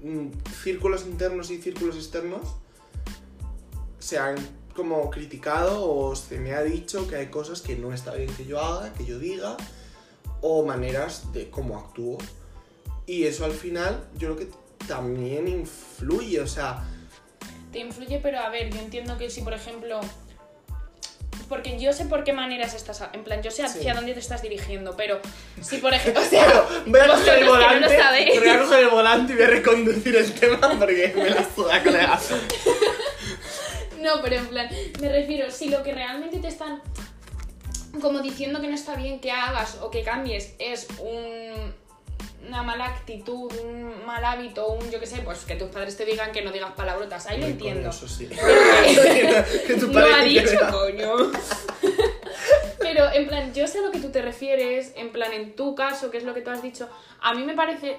mm, 0.00 0.28
círculos 0.62 1.04
internos 1.06 1.50
y 1.50 1.60
círculos 1.60 1.96
externos, 1.96 2.56
se 3.98 4.18
han 4.18 4.36
como 4.74 5.08
criticado 5.10 5.88
o 5.88 6.16
se 6.16 6.38
me 6.38 6.52
ha 6.54 6.62
dicho 6.62 7.06
que 7.06 7.16
hay 7.16 7.26
cosas 7.26 7.60
que 7.60 7.76
no 7.76 7.92
está 7.92 8.14
bien 8.14 8.34
que 8.34 8.44
yo 8.44 8.60
haga, 8.60 8.92
que 8.92 9.04
yo 9.04 9.18
diga, 9.18 9.56
o 10.40 10.64
maneras 10.64 11.32
de 11.32 11.50
cómo 11.50 11.78
actúo. 11.78 12.18
Y 13.06 13.24
eso 13.24 13.44
al 13.44 13.52
final 13.52 14.08
yo 14.18 14.34
creo 14.34 14.48
que 14.48 14.56
también 14.86 15.48
influye, 15.48 16.40
o 16.40 16.46
sea, 16.46 16.84
Te 17.72 17.80
influye, 17.80 18.20
pero 18.22 18.38
a 18.38 18.50
ver, 18.50 18.72
yo 18.72 18.80
entiendo 18.80 19.18
que 19.18 19.28
si, 19.30 19.42
por 19.42 19.52
ejemplo. 19.52 20.00
Porque 21.48 21.78
yo 21.78 21.92
sé 21.92 22.06
por 22.06 22.24
qué 22.24 22.32
maneras 22.32 22.74
estás. 22.74 23.02
a- 23.02 23.10
En 23.12 23.22
plan, 23.24 23.42
yo 23.42 23.50
sé 23.50 23.62
hacia 23.64 23.92
Sí. 23.92 23.96
dónde 23.96 24.14
te 24.14 24.20
estás 24.20 24.40
dirigiendo, 24.42 24.96
pero 24.96 25.20
si, 25.60 25.78
por 25.78 25.92
ejemplo. 25.92 26.22
O 26.24 26.24
sea, 26.26 26.64
voy 26.86 27.00
a 27.00 27.06
coger 27.08 27.38
el 27.38 27.44
no 27.44 27.50
volante, 27.52 27.86
voy 28.38 28.48
a 28.48 28.58
coger 28.60 28.80
el 28.80 28.88
volante 28.90 29.32
y 29.32 29.36
voy 29.36 29.44
a 29.44 29.48
reconducir 29.48 30.16
el 30.16 30.32
tema 30.34 30.60
porque 30.78 31.12
me 31.16 31.30
la 31.30 31.44
suda, 31.54 31.82
colega. 31.82 32.18
No, 34.00 34.20
pero 34.22 34.36
en 34.36 34.46
plan, 34.48 34.68
me 35.00 35.08
refiero, 35.08 35.50
si 35.50 35.70
lo 35.70 35.82
que 35.82 35.92
realmente 35.94 36.38
te 36.38 36.48
están 36.48 36.82
como 38.02 38.18
diciendo 38.20 38.60
que 38.60 38.66
no 38.68 38.74
está 38.74 38.96
bien 38.96 39.18
que 39.20 39.30
hagas 39.30 39.78
o 39.80 39.90
que 39.90 40.02
cambies 40.02 40.54
es 40.58 40.86
un- 40.98 41.74
una 42.46 42.62
mala 42.62 42.86
actitud, 42.86 43.52
un 43.62 44.06
mal 44.06 44.24
hábito, 44.24 44.68
un 44.68 44.90
yo 44.90 45.00
qué 45.00 45.06
sé, 45.06 45.20
pues 45.22 45.44
que 45.44 45.56
tus 45.56 45.68
padres 45.68 45.96
te 45.96 46.04
digan 46.04 46.32
que 46.32 46.42
no 46.42 46.52
digas 46.52 46.72
palabrotas, 46.72 47.26
ahí 47.26 47.40
lo 47.40 47.46
entiendo. 47.46 47.90
Eso 47.90 48.08
sí. 48.08 48.28
Pero 48.30 49.44
que 49.66 49.74
tu 49.74 49.86
no 49.88 49.92
padre 49.92 50.14
ha 50.14 50.22
dicho, 50.22 50.58
coño. 50.70 51.32
Pero 52.78 53.12
en 53.12 53.26
plan, 53.26 53.54
yo 53.54 53.66
sé 53.66 53.78
a 53.78 53.82
lo 53.82 53.90
que 53.90 53.98
tú 53.98 54.10
te 54.10 54.22
refieres, 54.22 54.92
en 54.96 55.10
plan, 55.10 55.32
en 55.32 55.56
tu 55.56 55.74
caso, 55.74 56.10
que 56.10 56.18
es 56.18 56.24
lo 56.24 56.34
que 56.34 56.42
tú 56.42 56.50
has 56.50 56.62
dicho, 56.62 56.88
a 57.20 57.34
mí 57.34 57.44
me 57.44 57.54
parece 57.54 57.98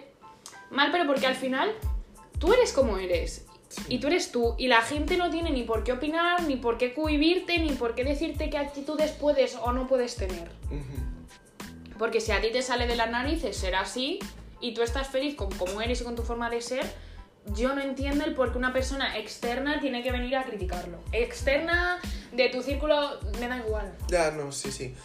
mal, 0.70 0.92
pero 0.92 1.06
porque 1.08 1.26
al 1.26 1.36
final 1.36 1.72
tú 2.40 2.54
eres 2.54 2.72
como 2.72 2.98
eres. 2.98 3.46
Y 3.90 4.00
tú 4.00 4.08
eres 4.08 4.32
tú, 4.32 4.56
y 4.58 4.68
la 4.68 4.82
gente 4.82 5.18
no 5.18 5.30
tiene 5.30 5.50
ni 5.50 5.64
por 5.64 5.84
qué 5.84 5.92
opinar, 5.92 6.44
ni 6.44 6.56
por 6.56 6.78
qué 6.78 6.94
cohibirte, 6.94 7.60
ni 7.60 7.72
por 7.72 7.94
qué 7.94 8.04
decirte 8.04 8.50
qué 8.50 8.58
actitudes 8.58 9.12
puedes 9.12 9.56
o 9.56 9.74
no 9.74 9.88
puedes 9.88 10.16
tener. 10.16 10.50
Porque 11.98 12.22
si 12.22 12.32
a 12.32 12.42
ti 12.42 12.52
te 12.52 12.62
sale 12.62 12.88
de 12.88 12.96
las 12.96 13.10
narices 13.10 13.56
ser 13.56 13.76
así, 13.76 14.20
y 14.60 14.74
tú 14.74 14.82
estás 14.82 15.08
feliz 15.10 15.36
con 15.36 15.52
cómo 15.52 15.82
eres 15.82 16.02
y 16.02 16.04
con 16.04 16.16
tu 16.16 16.24
forma 16.24 16.50
de 16.50 16.62
ser, 16.62 16.86
yo 17.54 17.76
no 17.76 17.82
entiendo 17.82 18.26
el 18.26 18.34
por 18.34 18.52
qué 18.52 18.58
una 18.58 18.74
persona 18.74 19.18
externa 19.18 19.80
tiene 19.80 20.02
que 20.04 20.12
venir 20.12 20.36
a 20.36 20.44
criticarlo. 20.44 21.00
Externa 21.12 22.00
de 22.32 22.50
tu 22.50 22.64
círculo, 22.64 23.20
me 23.40 23.48
da 23.48 23.58
igual. 23.58 23.96
Ya, 24.08 24.32
no, 24.32 24.52
sí, 24.52 24.72
sí. 24.72 24.96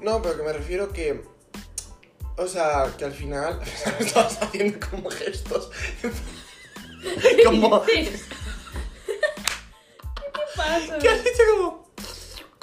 No, 0.00 0.22
pero 0.22 0.36
que 0.36 0.42
me 0.44 0.52
refiero 0.52 0.92
que. 0.92 1.24
O 2.36 2.46
sea, 2.46 2.92
que 2.96 3.04
al 3.04 3.12
final. 3.12 3.60
Estabas 3.98 4.42
haciendo 4.42 4.86
como 4.88 5.10
gestos. 5.10 5.70
como. 7.44 7.82
¿Qué? 7.86 8.04
¿Qué 10.14 10.40
pasa? 10.56 10.98
¿Qué 10.98 11.08
has 11.08 11.20
hecho 11.20 11.42
como.? 11.56 11.83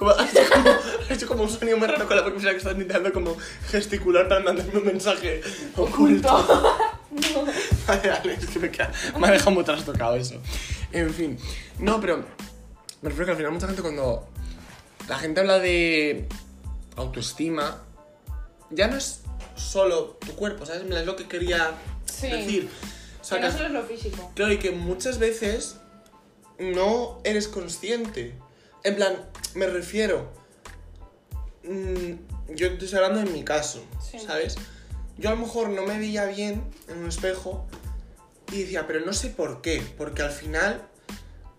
Como, 0.01 0.09
has, 0.17 0.35
hecho 0.35 0.49
como, 0.51 0.69
has 0.71 1.11
hecho 1.11 1.27
como 1.27 1.43
un 1.43 1.49
sonido 1.49 1.77
muy 1.77 1.87
raro 1.87 2.07
con 2.07 2.17
la 2.17 2.25
persona 2.25 2.49
que 2.49 2.57
estás 2.57 2.73
intentando 2.73 3.13
como 3.13 3.37
gesticular 3.69 4.27
para 4.27 4.41
mandarme 4.41 4.79
un 4.79 4.85
mensaje 4.85 5.41
oculto. 5.77 6.79
No. 7.11 7.45
Vale, 7.87 8.09
vale, 8.09 8.33
es 8.35 8.45
que 8.47 8.57
me, 8.57 8.71
queda, 8.71 8.89
me 9.19 9.27
ha 9.27 9.31
dejado 9.31 9.51
muy 9.51 9.65
trastocado 9.65 10.15
eso. 10.15 10.41
En 10.93 11.13
fin. 11.13 11.37
No, 11.77 11.99
pero 11.99 12.23
me 13.01 13.09
refiero 13.09 13.25
que 13.25 13.31
al 13.31 13.37
final 13.37 13.51
mucha 13.51 13.67
gente 13.67 13.81
cuando 13.81 14.29
la 15.09 15.19
gente 15.19 15.41
habla 15.41 15.59
de 15.59 16.25
autoestima, 16.95 17.83
ya 18.69 18.87
no 18.87 18.95
es 18.95 19.23
solo 19.55 20.17
tu 20.25 20.31
cuerpo, 20.37 20.65
¿sabes? 20.65 20.83
Es 20.89 21.05
lo 21.05 21.17
que 21.17 21.27
quería 21.27 21.71
Sí. 22.05 22.29
decir. 22.29 22.69
O 23.19 23.25
sea, 23.25 23.39
que 23.39 23.47
no 23.47 23.51
solo 23.51 23.65
es 23.65 23.71
lo 23.71 23.83
físico. 23.83 24.31
Claro, 24.33 24.53
y 24.53 24.57
que 24.57 24.71
muchas 24.71 25.19
veces 25.19 25.81
no 26.59 27.19
eres 27.25 27.49
consciente. 27.49 28.35
En 28.83 28.95
plan, 28.95 29.15
me 29.55 29.67
refiero. 29.67 30.29
mm, 31.63 32.55
yo 32.55 32.67
estoy 32.67 32.93
hablando 32.95 33.19
en 33.21 33.31
mi 33.33 33.43
caso, 33.43 33.83
Sí. 34.09 34.17
¿sabes? 34.19 34.55
Yo 35.17 35.29
a 35.29 35.33
lo 35.33 35.37
mejor 35.37 35.69
no 35.69 35.83
me 35.85 35.99
veía 35.99 36.25
bien 36.25 36.63
en 36.87 36.97
un 36.97 37.07
espejo 37.09 37.67
y 38.51 38.61
decía, 38.63 38.87
pero 38.87 39.05
no 39.05 39.13
sé 39.13 39.29
por 39.29 39.61
qué, 39.61 39.81
porque 39.97 40.23
al 40.23 40.31
final 40.31 40.81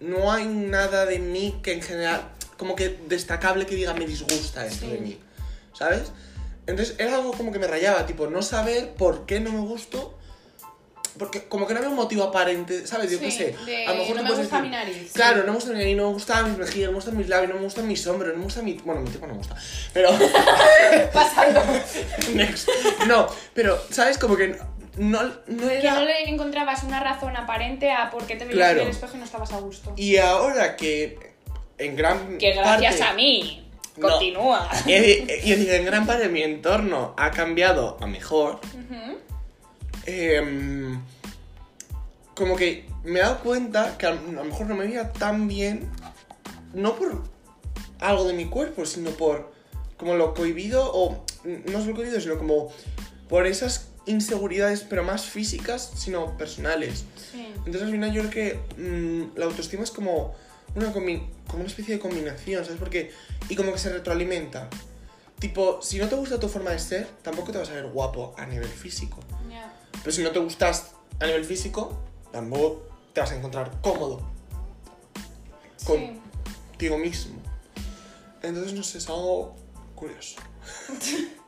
no 0.00 0.32
hay 0.32 0.46
nada 0.46 1.06
de 1.06 1.20
mí 1.20 1.60
que 1.62 1.72
en 1.72 1.82
general, 1.82 2.32
como 2.56 2.74
que 2.74 2.98
destacable 3.08 3.64
que 3.66 3.76
diga 3.76 3.94
me 3.94 4.06
disgusta 4.06 4.66
esto 4.66 4.86
Sí. 4.86 4.92
de 4.92 4.98
mí, 4.98 5.20
¿sabes? 5.72 6.10
Entonces 6.66 6.96
era 6.98 7.14
algo 7.16 7.32
como 7.32 7.52
que 7.52 7.58
me 7.60 7.68
rayaba, 7.68 8.04
tipo, 8.06 8.26
no 8.26 8.42
saber 8.42 8.94
por 8.94 9.24
qué 9.26 9.38
no 9.40 9.52
me 9.52 9.60
gustó, 9.60 10.18
porque 11.18 11.44
como 11.44 11.66
que 11.66 11.74
no 11.74 11.78
había 11.78 11.90
un 11.90 11.96
motivo 11.96 12.24
aparente, 12.24 12.86
¿sabes? 12.86 13.10
Yo 13.10 13.20
qué 13.20 13.30
Sí, 13.30 13.38
sé. 13.38 13.56
de, 13.66 13.86
a 13.86 13.92
lo 13.92 13.98
mejor 13.98 14.16
no 14.16 14.22
me 14.22 14.28
puedes 14.30 14.44
gusta 14.44 14.56
decir, 14.56 14.70
mi 14.70 14.76
nariz. 14.76 15.12
Claro, 15.12 15.40
no 15.40 15.46
me 15.48 15.52
gusta 15.52 15.70
mi 15.72 15.78
nariz, 15.78 15.96
no 15.96 16.06
me 16.08 16.12
gustan 16.12 16.48
mis 16.50 16.58
mejillas, 16.58 16.86
no 16.86 16.90
me 16.92 16.96
gustan 16.96 17.16
mis 17.16 17.28
labios, 17.28 17.48
no 17.50 17.56
me 17.58 17.64
gustan 17.64 17.88
mis 17.88 18.06
hombros, 18.06 18.32
no 18.32 18.38
me 18.38 18.44
gusta 18.44 18.62
mi... 18.62 18.72
Bueno, 18.74 19.00
mi 19.02 19.10
tipo 19.10 19.26
no 19.26 19.32
me 19.32 19.38
gusta, 19.38 19.56
pero... 19.92 20.10
Pasando. 21.12 21.62
Next. 22.34 22.68
No, 23.06 23.26
pero, 23.54 23.78
¿sabes? 23.90 24.18
Como 24.18 24.36
que 24.36 24.56
no, 24.96 25.22
no 25.46 25.68
Que 25.68 25.78
era... 25.78 25.94
no 25.94 26.04
le 26.04 26.28
encontrabas 26.28 26.82
una 26.84 27.00
razón 27.00 27.36
aparente 27.36 27.90
a 27.90 28.10
por 28.10 28.26
qué 28.26 28.36
te 28.36 28.44
veías 28.44 28.56
Claro. 28.56 28.80
en 28.80 28.86
el 28.86 28.92
espejo 28.92 29.16
y 29.16 29.18
no 29.18 29.24
estabas 29.24 29.52
a 29.52 29.58
gusto. 29.58 29.92
Y 29.96 30.16
ahora 30.18 30.76
que 30.76 31.18
en 31.78 31.96
gran 31.96 32.38
Que 32.38 32.52
gracias 32.52 32.96
parte- 32.96 33.10
a 33.10 33.14
mí. 33.14 33.58
No. 33.96 34.08
Continúa. 34.08 34.70
Y 34.86 34.92
y 34.92 35.52
en 35.70 35.84
gran 35.84 36.06
parte 36.06 36.28
mi 36.28 36.42
entorno 36.42 37.14
ha 37.18 37.30
cambiado 37.30 37.98
a 38.00 38.06
mejor. 38.06 38.60
Ujú. 38.74 39.18
Em, 40.06 41.00
como 42.34 42.56
que 42.56 42.88
me 43.04 43.18
he 43.18 43.22
dado 43.22 43.40
cuenta 43.40 43.96
que 43.98 44.06
a, 44.06 44.12
lo 44.12 44.44
mejor 44.44 44.66
no 44.66 44.76
me 44.76 44.86
veía 44.86 45.12
tan 45.12 45.48
bien, 45.48 45.88
no 46.74 46.96
por 46.96 47.22
algo 48.00 48.24
de 48.24 48.34
mi 48.34 48.46
cuerpo, 48.46 48.86
sino 48.86 49.10
por 49.10 49.52
como 49.96 50.14
lo 50.16 50.34
cohibido, 50.34 50.90
o 50.92 51.24
no 51.44 51.78
es 51.78 51.86
lo 51.86 51.94
cohibido, 51.94 52.20
sino 52.20 52.38
como 52.38 52.72
por 53.28 53.46
esas 53.46 53.88
inseguridades, 54.06 54.80
pero 54.80 55.04
más 55.04 55.26
físicas, 55.26 55.92
sino 55.94 56.36
personales. 56.36 57.04
Sí. 57.30 57.52
Entonces 57.58 57.82
al 57.82 57.90
final 57.90 58.12
yo 58.12 58.22
creo 58.28 58.58
que 58.76 58.82
mm, 58.82 59.38
la 59.38 59.44
autoestima 59.44 59.84
es 59.84 59.90
como 59.90 60.34
una, 60.74 60.92
como 60.92 61.08
una 61.54 61.66
especie 61.66 61.94
de 61.94 62.00
combinación, 62.00 62.64
¿sabes? 62.64 62.78
Porque, 62.78 63.12
y 63.48 63.56
como 63.56 63.72
que 63.72 63.78
se 63.78 63.92
retroalimenta. 63.92 64.68
Tipo, 65.38 65.82
si 65.82 65.98
no 65.98 66.08
te 66.08 66.14
gusta 66.14 66.38
tu 66.38 66.48
forma 66.48 66.70
de 66.70 66.78
ser, 66.78 67.06
tampoco 67.22 67.52
te 67.52 67.58
vas 67.58 67.70
a 67.70 67.74
ver 67.74 67.86
guapo 67.86 68.34
a 68.38 68.46
nivel 68.46 68.68
físico. 68.68 69.18
Pero 70.02 70.12
si 70.12 70.22
no 70.22 70.30
te 70.30 70.38
gustas 70.38 70.92
a 71.20 71.26
nivel 71.26 71.44
físico, 71.44 71.92
tampoco 72.32 72.82
te 73.12 73.20
vas 73.20 73.30
a 73.32 73.36
encontrar 73.36 73.70
cómodo 73.80 74.20
Sí. 75.76 76.20
contigo 76.70 76.98
mismo. 76.98 77.40
Entonces, 78.42 78.72
no 78.72 78.82
sé, 78.82 78.98
es 78.98 79.08
algo 79.08 79.54
curioso. 79.94 80.36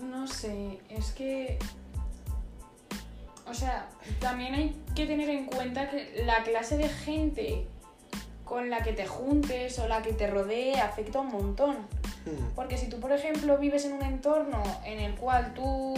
No 0.00 0.26
sé, 0.26 0.80
es 0.90 1.12
que. 1.12 1.58
O 3.46 3.54
sea, 3.54 3.88
también 4.20 4.54
hay 4.54 4.76
que 4.94 5.06
tener 5.06 5.28
en 5.28 5.46
cuenta 5.46 5.88
que 5.90 6.22
la 6.26 6.42
clase 6.44 6.76
de 6.76 6.88
gente 6.88 7.66
con 8.44 8.70
la 8.70 8.82
que 8.82 8.92
te 8.92 9.06
juntes 9.06 9.78
o 9.78 9.88
la 9.88 10.02
que 10.02 10.12
te 10.12 10.26
rodee 10.26 10.76
afecta 10.80 11.20
un 11.20 11.28
montón. 11.32 11.76
Hmm. 12.26 12.54
Porque 12.54 12.76
si 12.76 12.88
tú, 12.88 13.00
por 13.00 13.12
ejemplo, 13.12 13.56
vives 13.58 13.84
en 13.86 13.94
un 13.94 14.02
entorno 14.02 14.62
en 14.84 15.00
el 15.00 15.14
cual 15.14 15.52
tú, 15.54 15.94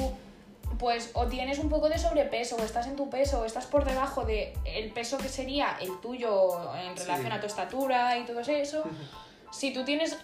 pues, 0.79 1.11
o 1.15 1.27
tienes 1.27 1.59
un 1.59 1.69
poco 1.69 1.89
de 1.89 1.99
sobrepeso, 1.99 2.57
o 2.57 2.62
estás 2.62 2.87
en 2.87 2.97
tu 2.97 3.09
peso, 3.11 3.41
o 3.41 3.45
estás 3.45 3.67
por 3.67 3.85
debajo 3.85 4.25
de 4.25 4.53
el 4.65 4.91
peso 4.93 5.19
que 5.19 5.29
sería 5.29 5.77
el 5.81 6.01
tuyo 6.01 6.73
en 6.75 6.97
Sí. 6.97 7.05
relación 7.05 7.33
a 7.33 7.41
tu 7.41 7.47
estatura 7.47 8.17
y 8.19 8.25
todo 8.25 8.41
eso, 8.41 8.85
si 9.51 9.73
tú 9.73 9.85
tienes 9.85 10.17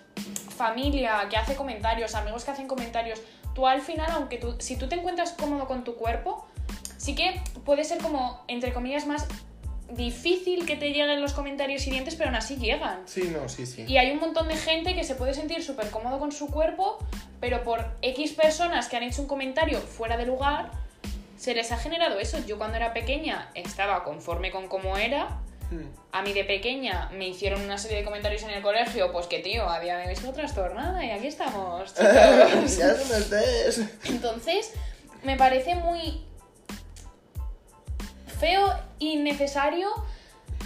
familia 0.57 1.27
que 1.31 1.37
hace 1.37 1.57
comentarios, 1.57 2.15
amigos 2.15 2.45
que 2.45 2.51
hacen 2.51 2.69
comentarios, 2.69 3.21
tú 3.55 3.67
al 3.67 3.81
final, 3.81 4.11
aunque 4.13 4.39
tú, 4.39 4.57
si 4.59 4.77
tú 4.77 4.89
te 4.89 4.95
encuentras 4.97 5.33
cómodo 5.33 5.67
con 5.67 5.85
tu 5.85 5.97
cuerpo, 5.97 6.47
sí 6.97 7.15
que 7.15 7.41
puede 7.65 7.85
ser 7.85 7.99
como, 7.99 8.43
entre 8.49 8.73
comillas, 8.73 9.07
más 9.07 9.27
difícil 9.97 10.67
que 10.67 10.77
te 10.77 10.89
lleguen 10.89 11.21
los 11.21 11.33
comentarios 11.33 11.87
hirientes, 11.87 12.15
pero 12.15 12.31
aún 12.31 12.37
así 12.37 12.57
llegan. 12.57 13.03
Sí, 13.07 13.33
no, 13.33 13.49
sí, 13.49 13.67
sí. 13.67 13.85
Y 13.87 13.97
hay 13.97 14.11
un 14.11 14.21
montón 14.21 14.49
de 14.49 14.57
gente 14.57 14.95
que 14.95 15.05
se 15.05 15.15
puede 15.15 15.35
sentir 15.35 15.63
súper 15.63 15.91
cómodo 15.91 16.19
con 16.19 16.33
su 16.33 16.49
cuerpo, 16.49 16.99
pero 17.41 17.63
por 17.63 17.85
X 18.03 18.33
personas 18.33 18.89
que 18.89 18.97
han 18.97 19.03
hecho 19.03 19.23
un 19.23 19.29
comentario 19.29 19.79
fuera 19.81 20.17
de 20.17 20.27
lugar, 20.27 20.71
se 21.37 21.55
les 21.55 21.73
ha 21.73 21.77
generado 21.77 22.19
eso. 22.19 22.39
Yo 22.47 22.59
cuando 22.59 22.77
era 22.77 22.93
pequeña 22.93 23.51
estaba 23.55 24.05
conforme 24.05 24.51
con 24.51 24.69
cómo 24.69 24.97
era. 24.97 25.41
Hmm. 25.71 25.89
A 26.13 26.23
mí 26.23 26.33
de 26.33 26.45
pequeña 26.45 27.11
me 27.15 27.29
hicieron 27.29 27.63
una 27.63 27.79
serie 27.79 27.99
de 27.99 28.05
comentarios 28.05 28.43
en 28.43 28.51
el 28.51 28.63
colegio, 28.63 29.11
pues 29.11 29.27
que 29.27 29.39
tío, 29.39 29.69
había 29.69 30.07
visto 30.07 30.33
trastornada 30.33 31.05
y 31.05 31.11
aquí 31.11 31.27
estamos, 31.27 31.95
chicos. 31.95 32.77
ya 32.77 32.89
no 32.89 33.05
me 33.05 33.17
estés. 33.19 33.83
Entonces, 34.05 34.73
me 35.25 35.37
parece 35.37 35.75
muy 35.75 36.25
feo 38.39 38.75
y 39.03 39.17
necesario 39.17 39.89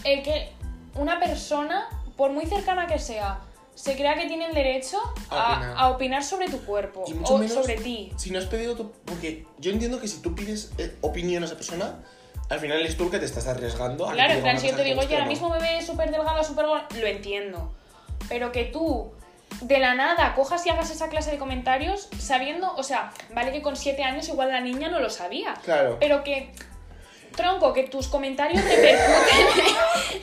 el 0.05 0.23
que 0.23 0.53
una 0.95 1.19
persona, 1.19 1.89
por 2.17 2.33
muy 2.33 2.45
cercana 2.47 2.87
que 2.87 2.99
sea, 2.99 3.41
se 3.75 3.97
crea 3.97 4.15
que 4.15 4.27
tienen 4.27 4.53
derecho 4.55 4.99
A 5.29 5.37
a, 5.37 5.57
opinar. 5.57 5.75
a 5.77 5.89
opinar 5.91 6.25
sobre 6.25 6.49
tu 6.49 6.65
cuerpo 6.65 7.05
Y 7.07 7.15
mucho 7.15 7.35
o 7.35 7.39
menos 7.39 7.55
sobre 7.55 7.77
ti. 7.77 8.13
Si 8.17 8.31
no 8.31 8.39
has 8.39 8.47
pedido 8.47 8.75
tu... 8.75 8.91
Porque 9.05 9.47
yo 9.59 9.71
entiendo 9.71 10.01
que 10.01 10.09
si 10.09 10.21
tú 10.21 10.35
pides 10.35 10.73
eh, 10.79 10.97
opinión 11.03 11.43
a 11.43 11.47
esa 11.47 11.57
persona, 11.57 11.97
al 12.49 12.61
final 12.61 12.81
es 12.85 12.97
tú 12.97 13.05
el 13.05 13.11
que 13.11 13.19
te 13.19 13.27
estás 13.27 13.47
arriesgando. 13.47 14.09
a 14.09 14.13
Claro, 14.13 14.35
en 14.35 14.43
plan, 14.43 14.61
si 14.61 14.69
yo 14.69 14.77
te 14.77 14.85
digo, 14.85 14.97
guste 14.97 15.09
oye, 15.09 15.15
o 15.15 15.19
ahora 15.19 15.25
no". 15.27 15.31
mismo 15.31 15.49
me 15.51 15.59
ves 15.59 15.87
súper 15.87 16.11
delgada, 16.11 16.45
súper 16.45 16.67
lo 16.67 17.07
entiendo. 17.07 17.75
Pero 18.29 18.53
que 18.53 18.65
tú, 18.65 19.13
de 19.63 19.79
la 19.79 19.95
nada, 19.95 20.35
cojas 20.35 20.65
y 20.67 20.71
hagas 20.71 20.91
esa 20.91 21.09
clase 21.09 21.31
de 21.31 21.39
comentarios 21.39 22.09
sabiendo, 22.19 22.75
o 22.77 22.83
sea, 22.83 23.13
vale 23.35 23.53
que 23.53 23.63
con 23.63 23.77
7 23.77 24.03
años 24.05 24.29
igual 24.29 24.49
la 24.51 24.61
niña 24.61 24.89
no 24.89 25.01
lo 25.01 25.11
sabía. 25.11 25.55
Claro. 25.65 25.97
Pero 26.01 26.25
que, 26.25 26.53
tronco, 27.37 27.73
que 27.73 27.85
tus 27.85 28.09
comentarios 28.09 28.63
repercuten. 28.65 29.67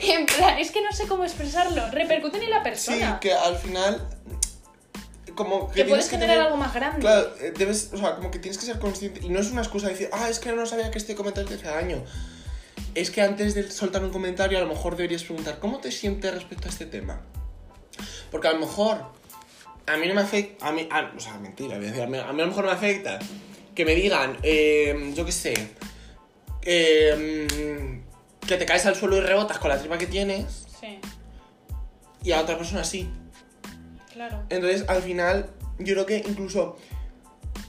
en 0.02 0.26
plan, 0.26 0.58
es 0.58 0.70
que 0.70 0.82
no 0.82 0.92
sé 0.92 1.06
cómo 1.06 1.24
expresarlo. 1.24 1.90
Repercuten 1.90 2.42
en 2.42 2.50
la 2.50 2.58
Sí, 2.58 2.64
persona. 2.64 3.18
que 3.20 3.32
al 3.32 3.56
final... 3.56 4.06
Como 5.34 5.68
que, 5.70 5.82
que 5.82 5.88
puedes 5.88 6.04
que 6.04 6.12
generar 6.12 6.36
tener- 6.36 6.46
algo 6.46 6.56
más 6.58 6.72
grande. 6.74 7.00
Claro, 7.00 7.28
eh, 7.40 7.52
debes, 7.56 7.90
o 7.92 7.96
sea, 7.96 8.14
como 8.16 8.30
que 8.30 8.38
tienes 8.38 8.56
que 8.58 8.66
ser 8.66 8.78
consciente. 8.78 9.20
Y 9.24 9.30
no 9.30 9.40
es 9.40 9.50
una 9.50 9.62
excusa 9.62 9.88
decir, 9.88 10.08
ah, 10.12 10.28
es 10.28 10.38
que 10.38 10.52
no 10.52 10.64
sabía 10.64 10.90
que 10.92 10.98
este 10.98 11.14
comentario 11.16 11.48
te 11.48 11.54
hace 11.56 11.66
daño. 11.66 12.04
Es 12.94 13.10
que 13.10 13.20
antes 13.22 13.54
de 13.54 13.68
soltar 13.70 14.04
un 14.04 14.10
comentario, 14.10 14.58
a 14.58 14.60
lo 14.60 14.68
mejor 14.68 14.94
deberías 14.96 15.24
preguntar, 15.24 15.58
¿cómo 15.58 15.78
te 15.78 15.90
sientes 15.90 16.32
respecto 16.32 16.68
a 16.68 16.70
este 16.70 16.86
tema? 16.86 17.20
Porque 18.30 18.46
a 18.46 18.52
lo 18.52 18.60
mejor, 18.60 18.98
a 19.86 19.96
mí 19.96 20.06
no 20.06 20.14
me 20.14 20.20
afecta, 20.20 20.68
a 20.68 20.72
mí, 20.72 20.86
a- 20.88 21.12
o 21.16 21.20
sea, 21.20 21.34
mentira, 21.38 21.78
voy 21.78 21.86
a 21.86 21.88
decir, 21.88 22.02
a 22.04 22.06
mí, 22.06 22.16
a 22.16 22.32
mí 22.32 22.40
a 22.40 22.44
lo 22.44 22.46
mejor 22.50 22.66
me 22.66 22.70
afecta 22.72 23.18
que 23.74 23.84
me 23.84 23.96
digan, 23.96 24.38
eh, 24.44 25.12
yo 25.16 25.24
qué 25.24 25.32
sé, 25.32 25.54
eh, 26.64 28.00
que 28.46 28.56
te 28.56 28.66
caes 28.66 28.86
al 28.86 28.94
suelo 28.96 29.16
y 29.16 29.20
rebotas 29.20 29.58
con 29.58 29.68
la 29.70 29.78
tripa 29.78 29.98
que 29.98 30.06
tienes, 30.06 30.66
Sí, 30.80 30.98
y 32.22 32.32
a 32.32 32.40
otra 32.40 32.56
persona 32.58 32.84
sí. 32.84 33.08
claro. 34.12 34.42
Entonces, 34.50 34.84
al 34.88 35.02
final, 35.02 35.50
yo 35.78 35.94
creo 35.94 36.06
que 36.06 36.18
incluso. 36.26 36.76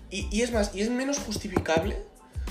Y, 0.09 0.27
y 0.31 0.41
es 0.43 0.51
más, 0.51 0.73
y 0.75 0.81
es 0.81 0.89
menos 0.89 1.17
justificable 1.19 1.97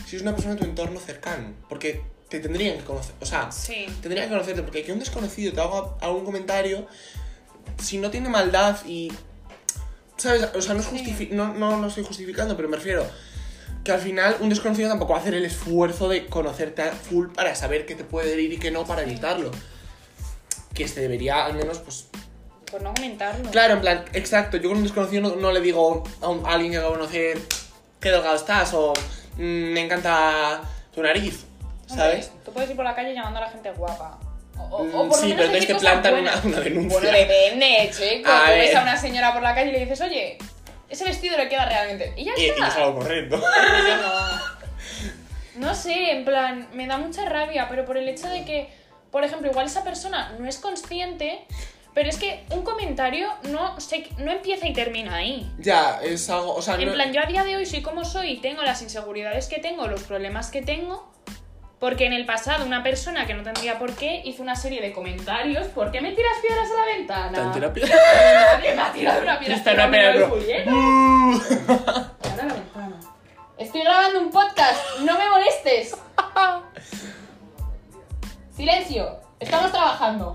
si 0.07 0.17
es 0.17 0.23
una 0.23 0.33
persona 0.35 0.55
de 0.55 0.61
tu 0.61 0.67
entorno 0.67 0.99
cercano. 1.01 1.53
Porque 1.69 2.03
te 2.29 2.41
tendrían 2.41 2.77
que 2.79 2.85
conocer. 2.85 3.15
O 3.21 3.27
sea, 3.27 3.51
Sí. 3.53 3.87
tendrían 4.03 4.27
que 4.29 4.33
conocerte. 4.33 4.63
Porque 4.63 4.83
que 4.85 4.93
un 4.93 4.99
desconocido 4.99 5.53
te 5.53 5.61
haga 5.61 5.95
algún 6.01 6.25
comentario, 6.25 6.87
si 7.83 7.99
no 7.99 8.11
tiene 8.11 8.29
maldad 8.29 8.79
y. 8.87 9.13
¿Sabes? 10.17 10.49
O 10.55 10.61
sea, 10.63 10.75
no, 10.75 10.81
es 10.81 10.87
Sí. 10.87 10.97
justifi- 10.97 11.31
no, 11.31 11.55
no 11.55 11.79
lo 11.81 11.89
estoy 11.89 12.05
justificando, 12.05 12.57
pero 12.57 12.69
me 12.69 12.77
refiero. 12.77 13.07
Que 13.85 13.93
al 13.93 14.01
final 14.01 14.37
un 14.41 14.49
desconocido 14.49 14.89
tampoco 14.89 15.13
va 15.13 15.19
a 15.19 15.23
hacer 15.23 15.35
el 15.35 15.45
esfuerzo 15.45 16.09
de 16.09 16.27
conocerte 16.27 16.83
a 16.83 16.93
full 16.93 17.29
para 17.29 17.55
saber 17.55 17.85
qué 17.85 17.95
te 17.95 18.03
puede 18.05 18.33
herir 18.33 18.53
y 18.55 18.59
qué 18.59 18.71
no 18.71 18.85
para 18.85 19.03
evitarlo. 19.03 19.51
Que 20.75 20.89
se 20.89 21.01
debería 21.01 21.45
al 21.45 21.55
menos, 21.55 21.79
pues, 21.79 22.07
Por 22.71 22.83
no 22.83 22.93
comentarlo. 22.95 23.51
Claro, 23.51 23.75
en 23.75 23.81
plan, 23.83 24.05
exacto. 24.15 24.57
Yo 24.57 24.69
con 24.71 24.79
un 24.79 24.85
desconocido 24.85 25.23
no, 25.23 25.37
no 25.37 25.53
le 25.53 25.61
digo 25.61 26.03
a, 26.23 26.29
un- 26.29 26.45
a 26.47 26.55
alguien 26.55 26.73
que 26.73 26.79
acabo 26.79 26.95
de 26.95 26.99
conocer 27.01 27.39
qué 28.01 28.11
delgado 28.11 28.35
estás 28.35 28.73
o 28.75 28.93
"Mm, 29.37 29.73
me 29.75 29.85
encanta 29.85 30.63
tu 30.95 31.03
nariz, 31.03 31.45
¿sabes? 31.87 32.27
Hombre, 32.29 32.43
Tú 32.45 32.53
puedes 32.53 32.71
ir 32.71 32.77
por 32.77 32.85
la 32.85 32.95
calle 32.95 33.13
llamando 33.15 33.39
a 33.39 33.43
la 33.43 33.51
gente 33.51 33.71
guapa. 33.73 34.19
O, 34.59 34.63
o- 34.63 35.01
o 35.03 35.05
Mm, 35.07 35.13
sí, 35.13 35.35
pero 35.37 35.53
cosas 35.53 35.81
plantan 35.81 36.13
buenas. 36.13 36.45
una, 36.45 36.55
una 36.57 36.65
denuncia. 36.65 37.01
Bueno, 37.01 37.17
depende, 37.19 37.91
chico. 37.93 38.31
Tú 38.47 38.51
ves 38.53 38.75
a 38.75 38.83
una 38.83 38.97
señora 38.97 39.33
por 39.35 39.43
la 39.43 39.55
calle 39.55 39.69
y 39.69 39.73
le 39.73 39.81
dices, 39.81 40.01
oye, 40.01 40.39
ese 40.89 41.05
vestido 41.05 41.37
le 41.37 41.49
queda 41.49 41.65
realmente. 41.67 42.13
Y 42.17 42.25
ya 42.25 42.33
y, 42.37 42.43
y 42.43 42.47
está. 42.51 42.69
es 42.69 42.77
algo 42.77 42.97
correcto. 43.01 43.37
Yo 43.41 43.97
no. 43.97 44.55
No 45.57 45.73
sé, 45.77 46.11
en 46.11 46.25
plan, 46.25 46.67
me 46.73 46.89
da 46.89 46.99
mucha 46.99 47.25
rabia, 47.29 47.69
pero 47.69 47.85
por 47.85 47.97
el 47.97 48.09
hecho 48.09 48.29
de 48.29 48.45
que, 48.45 48.69
por 49.13 49.23
ejemplo, 49.23 49.49
igual 49.49 49.67
esa 49.67 49.85
persona 49.85 50.35
no 50.41 50.49
es 50.49 50.59
consciente, 50.59 51.47
pero 51.95 52.09
es 52.09 52.17
que 52.17 52.45
un 52.51 52.65
comentario 52.65 53.29
no, 53.45 53.79
se, 53.81 54.09
no 54.19 54.33
empieza 54.33 54.67
y 54.67 54.73
termina 54.73 55.15
ahí. 55.15 55.49
ya, 55.61 56.01
es 56.03 56.29
algo. 56.29 56.57
O 56.57 56.61
sea, 56.61 56.75
En 56.75 56.87
no- 56.87 56.95
plan, 56.95 57.13
yo 57.13 57.23
a 57.23 57.27
día 57.27 57.45
de 57.45 57.55
hoy 57.55 57.67
soy 57.67 57.83
como 57.83 58.05
soy 58.05 58.31
y 58.31 58.37
tengo 58.39 58.63
las 58.63 58.83
inseguridades 58.83 59.47
que 59.47 59.61
tengo, 59.61 59.87
los 59.87 60.03
problemas 60.03 60.51
que 60.51 60.61
tengo, 60.61 61.09
porque 61.85 62.07
en 62.07 62.15
el 62.15 62.25
pasado 62.25 62.65
una 62.65 62.83
persona 62.83 63.27
que 63.27 63.35
no 63.35 63.43
tendría 63.43 63.79
por 63.79 63.95
qué 63.95 64.23
hizo 64.25 64.43
una 64.43 64.57
serie 64.57 64.81
de 64.81 64.91
comentarios. 64.91 65.67
¿Por 65.67 65.93
qué 65.93 66.01
me 66.01 66.13
tiras 66.13 66.33
piedras 66.41 66.67
a 66.71 66.81
la 66.81 66.87
ventana? 66.97 67.33
¿Te 67.33 67.41
han 67.41 67.53
tirado 67.53 67.75
Nadie 68.57 68.75
me 68.75 68.81
ha 68.81 68.91
tirado 68.91 69.21
una 69.21 69.39
piedra. 69.39 69.55
Está 69.55 69.75
una 69.75 69.91
piedra. 69.91 70.25
Ahora 70.25 70.41
la 72.37 72.55
ventana. 72.55 72.99
Estoy 73.59 73.83
grabando 73.83 74.19
un 74.19 74.31
podcast, 74.31 74.81
no 75.01 75.19
me 75.19 75.29
molestes. 75.29 75.95
Silencio, 78.57 79.21
estamos 79.39 79.71
trabajando. 79.71 80.33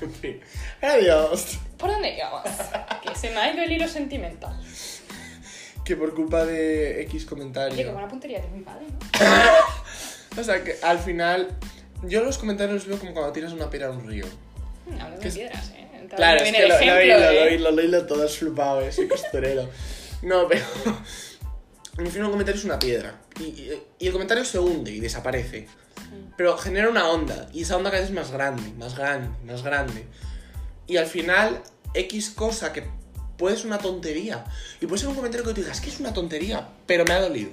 En 0.00 0.12
fin. 0.12 0.40
Adiós. 0.80 1.58
¿Por 1.76 1.90
dónde 1.90 2.16
íbamos? 2.16 2.44
Que 3.02 3.12
se 3.16 3.30
me 3.30 3.38
ha 3.38 3.52
ido 3.52 3.64
el 3.64 3.72
hilo 3.72 3.88
sentimental. 3.88 4.56
Que 5.88 5.96
por 5.96 6.14
culpa 6.14 6.44
de 6.44 7.00
X 7.04 7.12
Oye, 7.14 7.22
qué 7.22 7.26
comentario. 7.30 7.92
buena 7.92 8.08
puntería 8.08 8.40
tiene 8.42 8.58
mi 8.58 8.62
padre, 8.62 8.84
¿no? 8.90 8.98
O 10.40 10.44
sea, 10.44 10.62
que 10.62 10.76
al 10.82 10.98
final. 10.98 11.48
Yo 12.04 12.22
los 12.22 12.36
comentarios 12.36 12.74
los 12.74 12.86
veo 12.86 12.98
como 12.98 13.12
cuando 13.14 13.32
tiras 13.32 13.52
una 13.52 13.70
piedra 13.70 13.88
a 13.88 13.90
un 13.92 14.06
río. 14.06 14.26
Hmm, 14.86 14.92
Hablando 15.00 15.16
Que 15.16 15.22
de 15.22 15.28
es- 15.28 15.34
piedras, 15.34 15.70
¿eh? 15.70 15.88
Entonces 15.94 16.16
Claro, 16.16 16.36
es 16.44 16.52
que 16.52 16.56
el 16.62 16.68
lo, 16.68 16.68
lo 16.68 16.74
ejemplo, 16.74 16.94
lo 16.94 17.00
¿eh? 17.00 17.48
oído, 17.48 17.70
lo 17.70 17.80
he 17.80 17.84
oído 17.86 18.06
todo 18.06 18.28
flipado, 18.28 18.82
eh, 18.82 18.92
soy 18.92 19.08
costurero. 19.08 19.68
No, 20.22 20.46
pero. 20.46 20.64
En 21.98 22.06
fin, 22.06 22.22
un 22.22 22.30
comentario 22.30 22.58
es 22.60 22.64
una 22.64 22.78
piedra. 22.78 23.18
Y, 23.40 23.44
y- 23.44 23.82
y 23.98 24.06
el 24.06 24.12
comentario 24.12 24.44
se 24.44 24.58
hunde 24.60 24.92
y 24.92 25.00
desaparece. 25.00 25.66
Pero 26.36 26.56
genera 26.56 26.88
una 26.90 27.08
onda. 27.08 27.48
Y 27.52 27.62
esa 27.62 27.76
onda 27.76 27.90
cada 27.90 28.02
vez 28.02 28.10
es 28.10 28.14
más 28.14 28.30
grande, 28.30 28.62
más 28.78 28.94
grande, 28.96 29.30
más 29.44 29.62
grande. 29.64 30.04
Y 30.86 30.96
al 30.98 31.06
final, 31.06 31.60
X 31.94 32.30
cosa 32.30 32.72
que 32.72 32.84
puede 33.38 33.56
ser 33.56 33.66
una 33.66 33.78
tontería. 33.78 34.44
Y 34.80 34.86
puede 34.86 35.00
ser 35.00 35.08
un 35.08 35.14
comentario 35.14 35.46
que 35.46 35.54
tú 35.54 35.60
digas, 35.62 35.80
que 35.80 35.88
es 35.88 35.98
una 36.00 36.12
tontería, 36.12 36.68
pero 36.86 37.04
me 37.06 37.14
ha 37.14 37.20
dolido. 37.20 37.50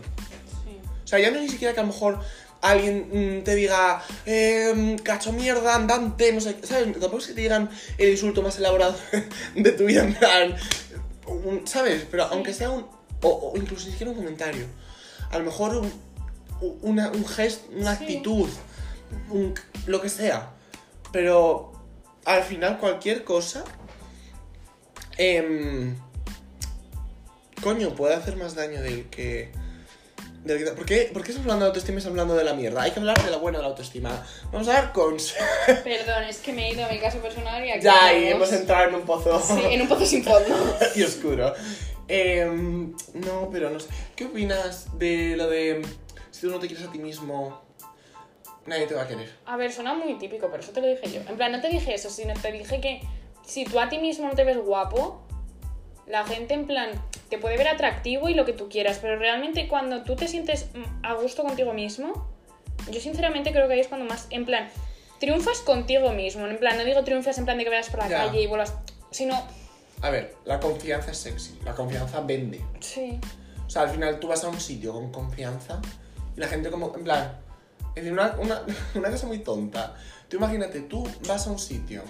Sí. 0.65 0.77
O 1.03 1.07
sea, 1.07 1.19
ya 1.19 1.29
no 1.31 1.37
es 1.37 1.43
ni 1.43 1.49
siquiera 1.49 1.73
que 1.73 1.79
a 1.79 1.83
lo 1.83 1.89
mejor 1.93 2.19
alguien 2.61 3.39
mm, 3.39 3.43
te 3.43 3.53
diga, 3.55 4.03
eh, 4.25 4.95
cacho 5.03 5.31
mierda, 5.31 5.75
andante, 5.75 6.33
no 6.33 6.41
sé, 6.41 6.57
¿sabes? 6.63 6.91
Tampoco 6.93 7.19
es 7.19 7.27
que 7.27 7.33
te 7.33 7.41
digan 7.41 7.69
el 7.99 8.09
insulto 8.09 8.41
más 8.41 8.57
elaborado 8.57 8.95
de 9.55 9.71
tu 9.73 9.85
vida, 9.85 10.03
en 10.03 10.13
plan, 10.15 10.55
un- 11.27 11.67
¿sabes? 11.67 12.05
Pero 12.09 12.23
aunque 12.25 12.53
sea 12.53 12.71
un, 12.71 12.85
o, 13.21 13.29
o 13.53 13.57
incluso 13.57 13.85
ni 13.85 13.91
siquiera 13.91 14.11
un 14.11 14.17
comentario, 14.17 14.65
a 15.29 15.37
lo 15.37 15.45
mejor 15.45 15.75
un, 15.77 15.93
una, 16.81 17.09
un 17.11 17.25
gesto, 17.27 17.67
una 17.75 17.95
Sí. 17.95 18.03
actitud, 18.03 18.49
un- 19.29 19.53
lo 19.85 20.01
que 20.01 20.09
sea. 20.09 20.51
Pero 21.11 21.71
al 22.25 22.41
final 22.43 22.79
cualquier 22.79 23.23
cosa, 23.23 23.63
em, 25.17 25.95
coño, 27.63 27.95
puede 27.95 28.13
hacer 28.15 28.35
más 28.35 28.55
daño 28.55 28.81
del 28.81 29.05
que... 29.09 29.51
del 30.43 30.63
que- 30.63 30.71
¿Por 30.71 30.85
qué, 30.85 31.09
¿Por 31.13 31.23
qué 31.23 31.29
estamos 31.29 31.45
hablando 31.45 31.65
de 31.65 31.69
autoestima 31.69 31.95
y 31.95 31.99
estamos 31.99 32.13
hablando 32.19 32.35
de 32.35 32.43
la 32.43 32.53
mierda? 32.53 32.81
Hay 32.83 32.91
que 32.91 32.99
hablar 32.99 33.23
de 33.23 33.31
la 33.31 33.37
buena 33.37 33.57
de 33.59 33.63
la 33.63 33.69
autoestima. 33.69 34.23
Vamos 34.51 34.67
a 34.67 34.73
dar 34.73 34.93
cons... 34.93 35.33
Perdón, 35.83 36.23
es 36.29 36.37
que 36.39 36.53
me 36.53 36.67
he 36.69 36.73
ido 36.73 36.85
a 36.85 36.89
mi 36.89 36.99
caso 36.99 37.17
personal 37.19 37.65
y 37.65 37.71
aquí 37.71 37.83
ya, 37.83 38.13
y 38.13 38.25
hemos 38.27 38.51
entrado 38.53 38.89
en 38.89 38.95
un 38.95 39.01
pozo 39.01 39.39
Sí, 39.41 39.61
en 39.71 39.81
un 39.81 39.87
pozo 39.87 40.05
sin 40.05 40.23
fondo. 40.23 40.77
y 40.95 41.03
oscuro. 41.03 41.53
Em, 42.07 42.93
no, 43.15 43.49
pero 43.51 43.69
no 43.71 43.79
sé. 43.79 43.87
¿Qué 44.15 44.25
opinas 44.25 44.87
de 44.99 45.35
lo 45.37 45.49
de 45.49 45.81
si 46.29 46.41
tú 46.41 46.51
no 46.51 46.59
te 46.59 46.67
quieres 46.67 46.85
a 46.85 46.91
ti 46.91 46.99
mismo, 46.99 47.61
nadie 48.67 48.85
te 48.85 48.93
va 48.93 49.03
a 49.03 49.07
querer? 49.07 49.31
A 49.47 49.57
ver, 49.57 49.71
suena 49.73 49.95
muy 49.95 50.13
típico, 50.19 50.49
pero 50.51 50.61
eso 50.61 50.71
te 50.71 50.81
lo 50.81 50.87
dije 50.87 51.11
yo. 51.11 51.21
En 51.27 51.35
plan, 51.35 51.51
no 51.51 51.61
te 51.61 51.69
dije 51.69 51.95
eso, 51.95 52.11
sino 52.11 52.33
te 52.35 52.51
dije 52.51 52.79
que 52.79 53.01
si 53.45 53.65
tú 53.65 53.79
a 53.79 53.89
ti 53.89 53.99
mismo 53.99 54.27
no 54.27 54.35
te 54.35 54.43
ves 54.43 54.57
guapo, 54.57 55.21
la 56.07 56.25
gente 56.25 56.53
en 56.53 56.67
plan 56.67 56.89
te 57.29 57.37
puede 57.37 57.57
ver 57.57 57.67
atractivo 57.67 58.29
y 58.29 58.33
lo 58.33 58.45
que 58.45 58.53
tú 58.53 58.69
quieras, 58.69 58.99
pero 59.01 59.17
realmente 59.17 59.67
cuando 59.67 60.03
tú 60.03 60.15
te 60.15 60.27
sientes 60.27 60.67
a 61.03 61.13
gusto 61.13 61.43
contigo 61.43 61.73
mismo, 61.73 62.27
yo 62.91 62.99
sinceramente 62.99 63.51
creo 63.51 63.67
que 63.67 63.73
ahí 63.73 63.79
es 63.79 63.87
cuando 63.87 64.05
más, 64.05 64.27
en 64.29 64.45
plan, 64.45 64.69
triunfas 65.19 65.59
contigo 65.59 66.11
mismo. 66.11 66.45
En 66.45 66.57
plan, 66.59 66.77
no 66.77 66.83
digo 66.85 67.03
triunfas 67.03 67.37
en 67.39 67.45
plan 67.45 67.57
de 67.57 67.63
que 67.63 67.69
vayas 67.71 67.89
por 67.89 67.99
la 67.99 68.09
Ya. 68.09 68.17
calle 68.25 68.41
y 68.41 68.47
vuelvas, 68.47 68.73
sino, 69.11 69.41
A 70.01 70.09
ver, 70.09 70.35
la 70.43 70.59
confianza 70.59 71.11
es 71.11 71.17
sexy, 71.17 71.57
la 71.63 71.73
confianza 71.73 72.19
vende. 72.21 72.61
sí, 72.81 73.19
O 73.65 73.69
sea, 73.69 73.83
al 73.83 73.89
final 73.89 74.19
tú 74.19 74.27
vas 74.27 74.43
a 74.43 74.49
un 74.49 74.59
sitio 74.59 74.93
con 74.93 75.11
confianza 75.11 75.81
y 76.35 76.39
la 76.39 76.47
gente 76.47 76.69
como, 76.69 76.93
en 76.95 77.03
plan, 77.05 77.39
una, 77.95 78.35
una, 78.39 78.61
una 78.95 79.09
cosa 79.09 79.25
muy 79.25 79.39
tonta. 79.39 79.95
Tú 80.29 80.37
imagínate, 80.37 80.81
tú 80.81 81.09
vas 81.27 81.47
a 81.47 81.51
un 81.51 81.57
sitio. 81.59 82.03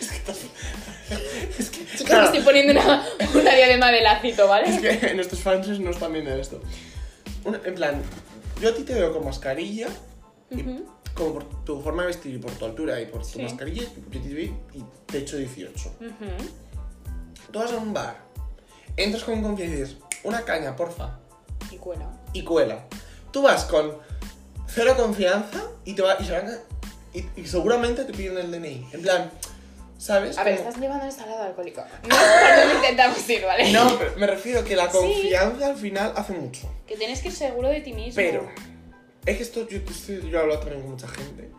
Es 0.00 0.08
que 0.08 0.16
estás- 0.16 0.38
es 1.58 1.70
que, 1.70 1.84
Chicos, 1.84 2.02
claro, 2.06 2.22
me 2.30 2.38
estoy 2.38 2.42
poniendo 2.42 2.72
una, 2.72 3.06
una 3.34 3.54
diadema 3.54 3.90
de 3.90 4.00
lacito, 4.02 4.48
¿vale? 4.48 4.68
es 4.68 4.80
que 5.00 5.14
nuestros 5.14 5.40
fans 5.40 5.68
no 5.80 5.90
están 5.90 6.12
viendo 6.12 6.30
esto. 6.34 6.60
En 7.64 7.74
plan, 7.74 8.02
yo 8.60 8.68
a 8.70 8.74
ti 8.74 8.82
te 8.84 8.94
veo 8.94 9.12
con 9.12 9.24
mascarilla, 9.24 9.88
como 11.14 11.34
por 11.34 11.64
tu 11.64 11.80
forma 11.82 12.02
de 12.02 12.08
vestir 12.08 12.34
y 12.34 12.38
por 12.38 12.52
tu 12.52 12.64
altura 12.64 13.00
y 13.00 13.06
por 13.06 13.22
tu 13.22 13.28
Sí. 13.28 13.42
mascarilla, 13.42 13.82
yo 14.10 14.20
te 14.20 14.28
veo 14.28 14.54
y 14.74 14.84
te 15.06 15.18
echo 15.18 15.36
18. 15.36 15.88
Ujú. 16.00 16.10
Tú 17.50 17.58
vas 17.58 17.72
a 17.72 17.76
un 17.76 17.92
bar, 17.92 18.16
entras 18.96 19.24
con 19.24 19.42
confianza 19.42 19.74
y 19.76 19.80
dices, 19.80 19.96
una 20.24 20.42
caña, 20.42 20.74
porfa, 20.76 21.18
Y 21.70 21.76
cuela. 21.76 22.08
y 22.32 22.42
cuela. 22.44 22.86
Tú 23.32 23.42
vas 23.42 23.64
con 23.64 23.98
cero 24.68 24.94
confianza 24.96 25.62
y, 25.84 25.94
te 25.94 26.02
va, 26.02 26.16
y 26.20 26.24
se 26.24 26.32
van 26.32 26.46
a... 26.48 26.58
y, 27.12 27.40
y 27.42 27.46
seguramente 27.46 28.04
te 28.04 28.12
piden 28.12 28.38
el 28.38 28.50
DNI. 28.52 28.86
En 28.92 29.02
plan, 29.02 29.30
¿sabes? 30.02 30.36
A 30.38 30.42
ver, 30.44 30.56
Como- 30.56 30.68
estás 30.68 30.82
llevando 30.82 31.04
al 31.04 31.30
lado 31.30 31.42
alcohólico. 31.44 31.82
No 32.08 32.16
donde 32.58 32.74
intentamos 32.74 33.28
ir, 33.30 33.44
¿vale? 33.44 33.72
No, 33.72 33.98
pero 33.98 34.12
me 34.16 34.26
refiero 34.26 34.64
que 34.64 34.74
la 34.74 34.88
confianza 34.88 35.66
al 35.68 35.76
final 35.76 36.12
hace 36.16 36.32
mucho. 36.32 36.68
Que 36.86 36.96
tienes 36.96 37.20
que 37.20 37.28
ir 37.28 37.34
seguro 37.34 37.68
de 37.68 37.80
ti 37.82 37.92
mismo. 37.92 38.16
Pero, 38.16 38.48
es 39.24 39.36
que 39.36 39.42
esto 39.42 39.68
yo, 39.68 39.78
yo 40.28 40.38
he 40.38 40.40
hablado 40.40 40.60
también 40.60 40.82
con 40.82 40.90
mucha 40.90 41.06
gente. 41.08 41.50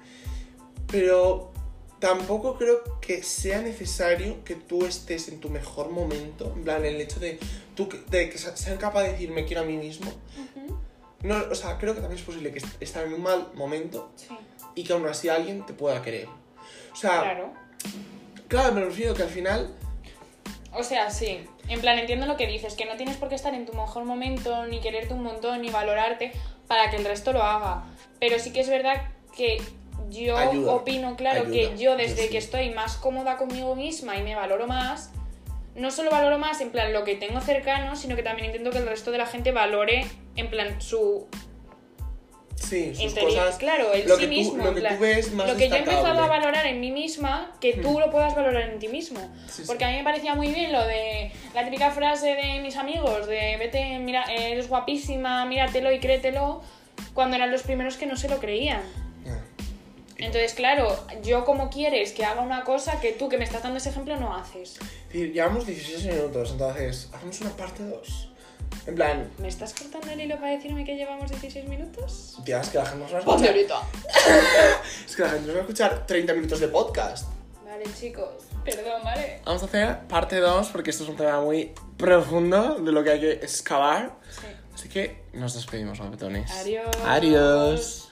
Pero 0.92 1.52
tampoco 2.00 2.58
creo 2.58 3.00
que 3.00 3.24
sea 3.24 3.62
necesario 3.62 4.44
que 4.44 4.56
tú 4.56 4.86
estés 4.86 5.30
en 5.30 5.40
tu 5.40 5.50
mejor 5.50 5.90
momento. 5.90 6.52
En 6.56 6.64
plan, 6.64 6.84
el 6.84 7.00
hecho 7.00 7.20
de, 7.22 7.40
tú, 7.76 7.88
que- 7.88 8.00
de 8.10 8.30
que 8.30 8.38
se- 8.38 8.56
sean 8.58 8.78
capaz 8.78 9.04
de 9.04 9.12
decir 9.14 9.32
me 9.32 9.46
quiero 9.46 9.62
a 9.62 9.66
mí 9.66 9.78
mismo. 9.78 10.10
Ujú. 10.12 10.78
No, 11.22 11.38
o 11.50 11.56
sea, 11.56 11.78
creo 11.78 11.96
que 11.96 12.02
también 12.02 12.20
es 12.20 12.26
posible 12.26 12.52
que 12.52 12.58
est- 12.60 12.82
estar 12.82 13.06
en 13.06 13.14
un 13.14 13.22
mal 13.24 13.48
momento 13.54 14.12
Sí, 14.18 14.28
y 14.76 14.84
que 14.84 14.92
aún 14.92 15.08
así 15.08 15.30
alguien 15.30 15.66
te 15.66 15.72
pueda 15.74 16.02
querer. 16.02 16.28
O 16.92 16.96
sea, 16.96 17.22
claro. 17.22 17.54
Claro, 18.48 18.74
me 18.74 18.82
refiero 18.82 19.14
que 19.14 19.24
al 19.24 19.30
final. 19.30 19.74
O 20.74 20.84
sea, 20.84 21.10
sí. 21.10 21.46
En 21.70 21.80
plan, 21.82 21.98
entiendo 22.00 22.26
lo 22.26 22.36
que 22.36 22.48
dices, 22.48 22.74
que 22.76 22.86
no 22.86 22.96
tienes 22.98 23.16
por 23.18 23.30
qué 23.30 23.36
estar 23.36 23.54
en 23.54 23.66
tu 23.66 23.74
mejor 23.74 24.04
momento, 24.06 24.66
ni 24.66 24.80
quererte 24.82 25.14
un 25.14 25.24
montón, 25.24 25.62
ni 25.62 25.70
valorarte 25.70 26.32
para 26.68 26.90
que 26.90 26.98
el 26.98 27.06
resto 27.06 27.32
lo 27.32 27.42
haga. 27.44 27.84
Pero 28.20 28.40
sí 28.40 28.52
que 28.52 28.60
es 28.62 28.70
verdad 28.70 29.02
que 29.36 29.62
yo 30.10 30.38
Ayuda. 30.38 30.74
opino, 30.74 31.16
claro, 31.16 31.42
Ayuda. 31.42 31.54
que 31.54 31.78
yo 31.78 31.96
desde 31.96 32.24
Sí. 32.24 32.30
que 32.30 32.38
estoy 32.38 32.70
más 32.72 32.98
cómoda 32.98 33.38
conmigo 33.38 33.76
misma 33.76 34.18
y 34.18 34.24
me 34.24 34.36
valoro 34.36 34.68
más, 34.68 35.12
no 35.76 35.90
solo 35.90 36.12
valoro 36.12 36.38
más 36.38 36.60
en 36.62 36.70
plan 36.72 36.92
lo 36.94 37.04
que 37.04 37.16
tengo 37.16 37.40
cercano, 37.42 37.96
sino 37.96 38.16
que 38.16 38.24
también 38.24 38.48
intento 38.48 38.70
que 38.72 38.78
el 38.80 38.86
resto 38.88 39.12
de 39.12 39.18
la 39.20 39.26
gente 39.26 39.52
valore 39.52 40.06
en 40.36 40.50
plan 40.50 40.82
su 40.82 41.28
Sí, 42.56 42.94
sus 42.94 43.04
interior. 43.04 43.32
cosas. 43.32 43.58
Claro, 43.58 43.92
el 43.94 44.08
lo 44.08 44.16
sí 44.16 44.22
que 44.22 44.28
tú- 44.28 44.34
mismo. 44.34 44.64
lo 44.64 44.74
que 44.76 44.82
tú 44.82 45.00
ves 45.00 45.32
más 45.34 45.48
lo 45.50 45.56
que 45.58 45.70
yo 45.70 45.76
he 45.76 45.80
empezado 45.80 46.22
a 46.24 46.28
valorar 46.28 46.66
en 46.66 46.80
mí 46.80 46.92
misma, 46.92 47.52
que 47.60 47.74
tú 47.74 47.98
Hmm. 47.98 48.00
lo 48.00 48.10
puedas 48.12 48.36
valorar 48.36 48.70
en 48.70 48.80
ti 48.80 48.88
mismo. 48.88 49.20
Sí, 49.48 49.54
sí. 49.58 49.64
Porque 49.68 49.84
a 49.86 49.90
mí 49.90 49.98
me 49.98 50.04
parecía 50.04 50.34
muy 50.36 50.48
bien 50.48 50.72
lo 50.72 50.84
de 50.86 51.32
la 51.54 51.66
típica 51.66 51.92
frase 51.92 52.36
de 52.36 52.60
mis 52.62 52.76
amigos, 52.78 53.28
de 53.28 53.58
vete, 53.58 54.00
mira, 54.00 54.24
eres 54.32 54.70
guapísima, 54.70 55.46
míratelo 55.46 55.92
y 55.92 56.00
créetelo, 56.00 56.62
cuando 57.14 57.36
eran 57.36 57.52
los 57.52 57.64
primeros 57.64 57.98
que 57.98 58.06
no 58.06 58.16
se 58.16 58.30
lo 58.30 58.40
creían. 58.40 58.82
Entonces, 60.18 60.54
claro, 60.54 60.88
yo 61.24 61.44
como 61.44 61.70
quieres 61.70 62.14
que 62.14 62.24
haga 62.24 62.42
una 62.42 62.64
cosa 62.64 63.02
que 63.02 63.12
tú 63.12 63.28
que 63.28 63.38
me 63.38 63.44
estás 63.44 63.64
dando 63.64 63.80
ese 63.80 63.90
ejemplo 63.90 64.16
no 64.18 64.36
haces. 64.36 64.78
Llevamos 65.12 65.66
16 65.66 66.06
minutos, 66.06 66.52
entonces, 66.52 67.10
¿hacemos 67.14 67.42
una 67.42 67.50
parte 67.58 67.84
2? 67.84 68.30
En 68.88 68.96
plan, 68.96 69.30
¿Me 69.40 69.48
estás 69.48 69.74
cortando 69.74 70.12
el 70.12 70.22
hilo 70.22 70.36
para 70.36 70.52
decirme 70.52 70.84
que 70.86 70.96
llevamos 70.96 71.30
16 71.30 71.68
minutos? 71.68 72.38
tía, 72.44 72.60
es 72.62 72.70
que 72.70 72.78
la 72.78 72.86
gente 72.86 73.04
nos 73.04 73.14
va 73.14 73.20
a 73.20 73.22
Ponte 73.22 73.46
escuchar. 73.50 73.76
ahorita. 73.76 74.80
Es 75.08 75.16
que 75.16 75.22
la 75.22 75.30
gente 75.30 75.48
nos 75.48 75.56
va 75.56 75.60
a 75.60 75.62
escuchar 75.62 76.06
30 76.06 76.34
minutos 76.34 76.60
de 76.60 76.68
podcast. 76.68 77.28
Vale, 77.66 77.86
chicos, 78.00 78.30
perdón, 78.64 79.02
¿vale? 79.04 79.42
Vamos 79.46 79.64
a 79.64 79.66
hacer 79.66 80.00
parte 80.08 80.40
2 80.40 80.70
porque 80.70 80.90
esto 80.92 81.04
es 81.04 81.10
un 81.10 81.16
tema 81.16 81.42
muy 81.42 81.74
profundo 81.98 82.76
de 82.80 82.92
lo 82.92 83.04
que 83.04 83.12
hay 83.12 83.20
que 83.20 83.32
excavar. 83.34 84.12
Sí. 84.30 84.48
Así 84.74 84.90
que 84.90 85.24
nos 85.34 85.54
despedimos, 85.54 86.00
guapetones. 86.00 86.52
Adiós. 86.52 86.88
Adiós. 87.06 88.03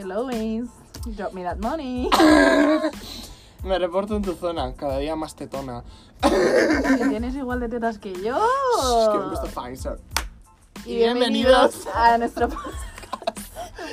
Hello, 0.00 0.30
Ace. 0.30 0.70
Drop 1.14 1.34
me 1.34 1.42
that 1.42 1.58
money. 1.58 2.08
Me 3.62 3.78
reporto 3.78 4.16
en 4.16 4.22
tu 4.22 4.32
zona, 4.32 4.72
cada 4.74 4.96
día 4.96 5.14
más 5.14 5.36
tetona. 5.36 5.84
que 6.22 7.06
tienes 7.10 7.34
igual 7.34 7.60
de 7.60 7.68
tetas 7.68 7.98
que 7.98 8.14
yo. 8.14 8.38
Es 8.38 9.08
que 9.12 9.18
me 9.18 9.28
gusta 9.28 9.48
Pfizer. 9.48 10.00
Y 10.86 10.96
bienvenidos 10.96 11.86
a 11.94 12.16
nuestro 12.16 12.48
podcast. 12.48 12.74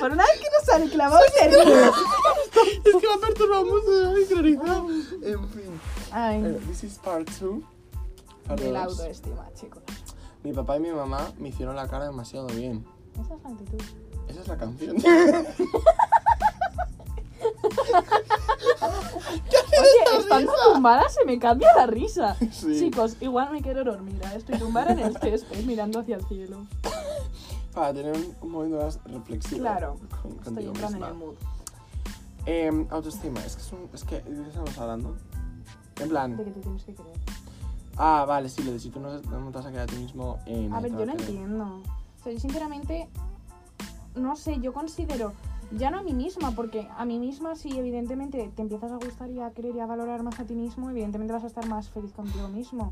Por 0.00 0.12
una 0.12 0.24
vez 0.24 0.40
que 0.40 0.46
nos 0.58 0.74
han 0.74 0.88
clavado 0.88 1.20
Es 1.26 2.96
que 2.96 3.08
me 3.08 3.18
perturbamos 3.20 3.86
de 3.86 4.24
sincronizar. 4.24 4.82
En 5.22 5.48
fin. 5.50 5.80
Ay, 6.12 6.40
Bueno, 6.40 6.58
this 6.66 6.84
is 6.84 6.98
part 6.98 7.28
2. 7.38 7.60
de 8.58 8.72
la 8.72 8.84
autoestima, 8.84 9.52
chicos. 9.54 9.82
Mi 10.42 10.54
papá 10.54 10.78
y 10.78 10.80
mi 10.80 10.92
mamá 10.92 11.30
me 11.36 11.50
hicieron 11.50 11.76
la 11.76 11.86
cara 11.88 12.06
demasiado 12.06 12.46
bien. 12.46 12.86
Esa 13.20 13.34
es 13.34 13.42
la 13.42 13.50
actitud. 13.50 13.84
Esa 14.28 14.40
es 14.40 14.48
la 14.48 14.56
canción. 14.56 14.96
Oye, 19.80 20.18
estando 20.18 20.52
tumbada 20.72 21.08
se 21.08 21.24
me 21.24 21.38
cambia 21.38 21.68
la 21.76 21.86
risa. 21.86 22.36
Sí. 22.50 22.78
Chicos, 22.78 23.16
igual 23.20 23.52
me 23.52 23.62
quiero 23.62 23.84
dormir. 23.84 24.20
¿eh? 24.24 24.36
Estoy 24.36 24.58
tumbada 24.58 24.92
en 24.92 24.98
el 25.00 25.16
césped 25.20 25.64
mirando 25.64 26.00
hacia 26.00 26.16
el 26.16 26.26
cielo. 26.26 26.66
Para 27.74 27.94
tener 27.94 28.16
un, 28.40 28.50
momento 28.50 28.78
más 28.78 28.98
reflexivo. 29.04 29.60
Claro, 29.60 29.96
con- 30.22 30.32
estoy 30.32 30.66
entrando 30.66 30.96
en 30.96 31.04
el 31.04 31.14
mood. 31.14 31.34
Eh, 32.46 32.86
autoestima, 32.90 33.40
es 33.40 33.56
que 33.56 33.62
es, 33.62 33.72
un, 33.72 33.88
es 33.92 34.04
que 34.04 34.16
¿de 34.22 34.42
qué 34.42 34.48
estamos 34.48 34.78
hablando? 34.78 35.16
En 35.96 36.04
De 36.04 36.06
plan, 36.08 36.36
que 36.36 36.44
te 36.44 36.60
tienes 36.60 36.84
que 36.84 36.94
creer. 36.94 37.16
ah, 37.98 38.24
vale, 38.26 38.48
sí, 38.48 38.62
lo 38.62 38.72
de 38.72 38.78
si 38.80 38.88
tú 38.88 39.00
no, 39.00 39.12
no 39.20 39.50
te 39.50 39.58
vas 39.58 39.66
a 39.66 39.70
quedar 39.70 39.82
a 39.82 39.86
ti 39.86 39.96
mismo 39.96 40.38
en 40.46 40.72
A 40.72 40.80
ver, 40.80 40.92
yo 40.92 41.04
lo 41.04 41.12
entiendo. 41.12 41.82
O 42.18 42.22
sea, 42.24 42.32
yo 42.32 42.40
sinceramente, 42.40 43.08
no 44.18 44.36
sé, 44.36 44.58
yo 44.60 44.72
considero, 44.72 45.32
ya 45.72 45.90
no 45.90 45.98
a 45.98 46.02
mí 46.02 46.14
misma, 46.14 46.52
porque 46.52 46.88
a 46.96 47.04
mí 47.04 47.18
misma 47.18 47.54
si 47.54 47.76
evidentemente 47.78 48.50
te 48.54 48.62
empiezas 48.62 48.92
a 48.92 48.96
gustar 48.96 49.30
y 49.30 49.40
a 49.40 49.50
querer 49.50 49.76
y 49.76 49.80
a 49.80 49.86
valorar 49.86 50.22
más 50.22 50.38
a 50.40 50.44
ti 50.44 50.54
mismo, 50.54 50.90
evidentemente 50.90 51.32
vas 51.32 51.44
a 51.44 51.48
estar 51.48 51.66
más 51.68 51.88
feliz 51.88 52.12
contigo 52.12 52.48
mismo. 52.48 52.90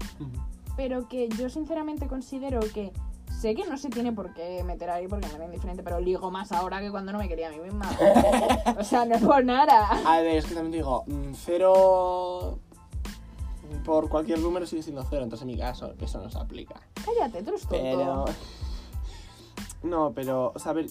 Pero 0.77 1.09
que 1.09 1.29
yo 1.31 1.49
sinceramente 1.49 2.07
considero 2.07 2.61
que 2.61 2.93
sé 3.41 3.55
que 3.55 3.67
no 3.67 3.77
se 3.77 3.89
tiene 3.89 4.13
por 4.13 4.35
qué 4.35 4.63
meter 4.65 4.91
ahí 4.91 5.09
porque 5.09 5.27
me 5.29 5.39
ven 5.39 5.51
diferente, 5.51 5.83
pero 5.83 6.01
ligo 6.01 6.31
más 6.31 6.53
ahora 6.53 6.81
que 6.81 6.91
cuando 6.91 7.13
no 7.13 7.19
me 7.19 7.29
quería 7.29 7.49
a 7.49 7.51
mí 7.51 7.59
misma. 7.59 7.89
o 8.79 8.85
sea, 8.85 9.05
no 9.05 9.15
es 9.15 9.23
por 9.23 9.45
nada. 9.45 9.89
A 10.05 10.21
ver, 10.21 10.37
es 10.37 10.47
que 10.47 10.55
también 10.55 10.73
te 10.73 10.77
digo, 10.79 11.05
mm, 11.07 11.33
cero 11.35 12.59
por 13.85 14.09
cualquier 14.09 14.39
número 14.39 14.67
sigue 14.67 14.83
siendo 14.83 15.05
cero, 15.09 15.23
entonces 15.23 15.43
en 15.43 15.49
mi 15.49 15.59
caso 15.59 15.95
eso 16.01 16.21
no 16.21 16.31
se 16.31 16.39
aplica. 16.39 16.81
Cállate, 17.05 17.43
tú 17.43 17.51
eres 17.51 17.63
tonto. 17.63 17.77
Pero... 17.77 18.25
No, 19.83 20.13
pero, 20.13 20.53
o 20.53 20.59
sea, 20.59 20.73
a 20.73 20.75
ver, 20.75 20.87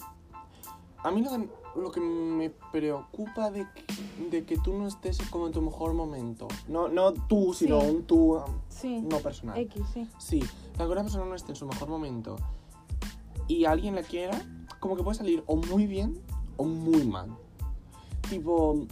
a 1.06 1.10
mí 1.12 1.22
lo 1.22 1.30
que, 1.30 1.48
lo 1.80 1.90
que 1.92 2.00
me 2.00 2.50
preocupa 2.72 3.50
de 3.50 3.66
que, 3.74 4.28
de 4.30 4.44
que 4.44 4.56
tú 4.58 4.72
no 4.74 4.88
estés 4.88 5.18
como 5.30 5.46
en 5.46 5.52
tu 5.52 5.62
mejor 5.62 5.94
momento, 5.94 6.48
no, 6.68 6.88
no 6.88 7.12
tú, 7.12 7.54
sino 7.54 7.80
Sí. 7.80 7.86
un 7.90 8.02
tú 8.04 8.34
um, 8.36 8.42
Sí. 8.68 9.00
no 9.02 9.18
personal. 9.18 9.56
X, 9.58 9.82
sí. 9.94 10.08
Sí, 10.18 10.40
que 10.86 10.92
una 10.92 11.02
persona 11.02 11.24
no 11.24 11.34
esté 11.34 11.52
en 11.52 11.56
su 11.56 11.66
mejor 11.66 11.88
momento 11.88 12.36
y 13.46 13.64
alguien 13.66 13.94
la 13.94 14.02
quiera, 14.02 14.36
como 14.80 14.96
que 14.96 15.02
puede 15.04 15.16
salir 15.16 15.44
o 15.46 15.56
muy 15.56 15.86
bien 15.86 16.20
o 16.56 16.64
muy 16.64 17.04
mal. 17.04 17.30
Tipo, 18.28 18.86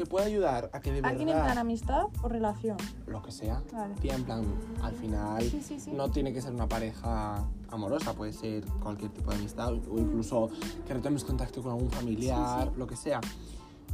te 0.00 0.06
puede 0.06 0.24
ayudar 0.24 0.70
a 0.72 0.80
que 0.80 0.92
de 0.92 1.00
¿Alguien 1.06 1.28
en 1.28 1.42
plan 1.42 1.58
amistad 1.58 2.06
o 2.22 2.28
relación? 2.28 2.78
lo 3.06 3.20
que 3.22 3.30
sea, 3.30 3.62
Vale. 3.70 3.94
tía, 3.96 4.14
en 4.14 4.24
plan, 4.24 4.44
al 4.82 4.94
final 4.94 5.42
Sí, 5.42 5.60
sí, 5.62 5.78
sí. 5.78 5.92
no 5.92 6.10
tiene 6.10 6.32
que 6.32 6.40
ser 6.40 6.54
una 6.54 6.66
pareja 6.66 7.46
amorosa, 7.68 8.14
puede 8.14 8.32
ser 8.32 8.64
cualquier 8.82 9.10
tipo 9.10 9.30
de 9.30 9.36
amistad 9.36 9.74
o 9.74 9.98
incluso 9.98 10.48
que 10.86 10.94
retomes 10.94 11.22
contacto 11.22 11.62
con 11.62 11.72
algún 11.72 11.90
familiar, 11.90 12.72
lo 12.78 12.86
que 12.86 12.96
sea. 12.96 13.20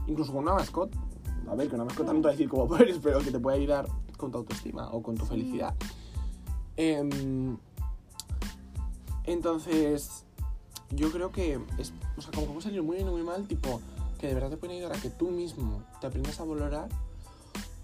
Incluso 0.07 0.33
con 0.33 0.45
una 0.45 0.55
mascota. 0.55 0.97
A 1.49 1.57
ver, 1.57 1.69
que 1.69 1.75
una 1.75 1.85
mascota 1.85 2.13
no 2.13 2.21
te 2.21 2.25
va 2.27 2.29
a 2.31 2.33
decir 2.33 2.49
cómo 2.49 2.69
puedes, 2.69 2.99
pero 3.03 3.19
que 3.19 3.33
te 3.33 3.41
puede 3.41 3.57
ayudar 3.57 3.89
con 4.17 4.31
tu 4.31 4.39
autoestima 4.39 4.89
o 4.93 5.03
con 5.03 5.17
tu 5.17 5.27
felicidad. 5.27 5.75
Em, 6.77 7.57
entonces, 9.25 10.25
yo 10.91 11.11
creo 11.11 11.33
que 11.33 11.59
es, 11.79 11.93
o 12.17 12.23
sea, 12.23 12.31
como 12.33 12.47
que 12.47 12.53
puede 12.53 12.63
salir 12.63 12.83
muy 12.85 12.97
bien 12.97 13.09
o 13.09 13.13
muy 13.13 13.25
mal, 13.25 13.49
tipo, 13.49 13.81
que 14.19 14.29
de 14.29 14.35
verdad 14.35 14.51
te 14.51 14.57
puede 14.57 14.75
ayudar 14.75 14.97
a 14.97 15.01
que 15.01 15.11
tú 15.11 15.31
mismo 15.31 15.83
te 16.01 16.07
aprendas 16.07 16.39
a 16.41 16.45
valorar 16.45 16.89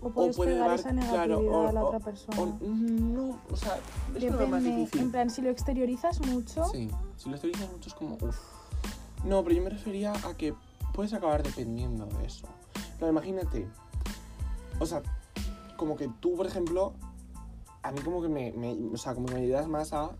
O 0.00 0.10
puedes 0.10 0.36
puede 0.36 0.52
pegar 0.52 0.68
dar- 0.70 0.78
esa 0.80 0.92
negatividad 0.92 1.24
claro, 1.26 1.40
o- 1.40 1.68
a 1.68 1.72
la 1.72 1.84
o- 1.84 1.88
otra 1.88 2.00
persona. 2.00 2.40
o 2.40 2.46
no, 2.46 3.38
o 3.50 3.56
sea, 3.56 3.78
es 4.16 4.22
lo 4.24 4.30
más 4.48 4.62
Depende. 4.62 4.70
difícil. 4.80 5.00
En 5.00 5.10
plan, 5.12 5.30
si 5.30 5.42
lo 5.42 5.50
exteriorizas 5.50 6.20
mucho, 6.26 6.64
Sí, 6.66 6.90
si 7.16 7.28
lo 7.30 7.36
diciendo 7.36 7.68
mucho 7.72 7.88
es 7.88 7.94
como, 7.94 8.16
uff. 8.20 8.36
No, 9.24 9.42
pero 9.44 9.54
yo 9.54 9.62
me 9.62 9.70
refería 9.70 10.12
a 10.12 10.34
que 10.36 10.54
puedes 10.94 11.12
acabar 11.12 11.42
dependiendo 11.42 12.06
de 12.06 12.24
eso. 12.26 12.48
Pero 12.98 13.10
imagínate, 13.12 13.68
o 14.80 14.86
sea, 14.86 15.02
como 15.76 15.96
que 15.96 16.08
tú, 16.20 16.34
por 16.36 16.46
ejemplo, 16.46 16.94
a 17.82 17.92
mí 17.92 18.00
como 18.00 18.22
que 18.22 18.28
me, 18.28 18.52
me- 18.52 18.76
o 18.92 18.96
sea, 18.96 19.14
como 19.14 19.26
que 19.26 19.34
me 19.34 19.40
ayudas 19.42 19.68
más 19.68 19.92
a 19.92 20.10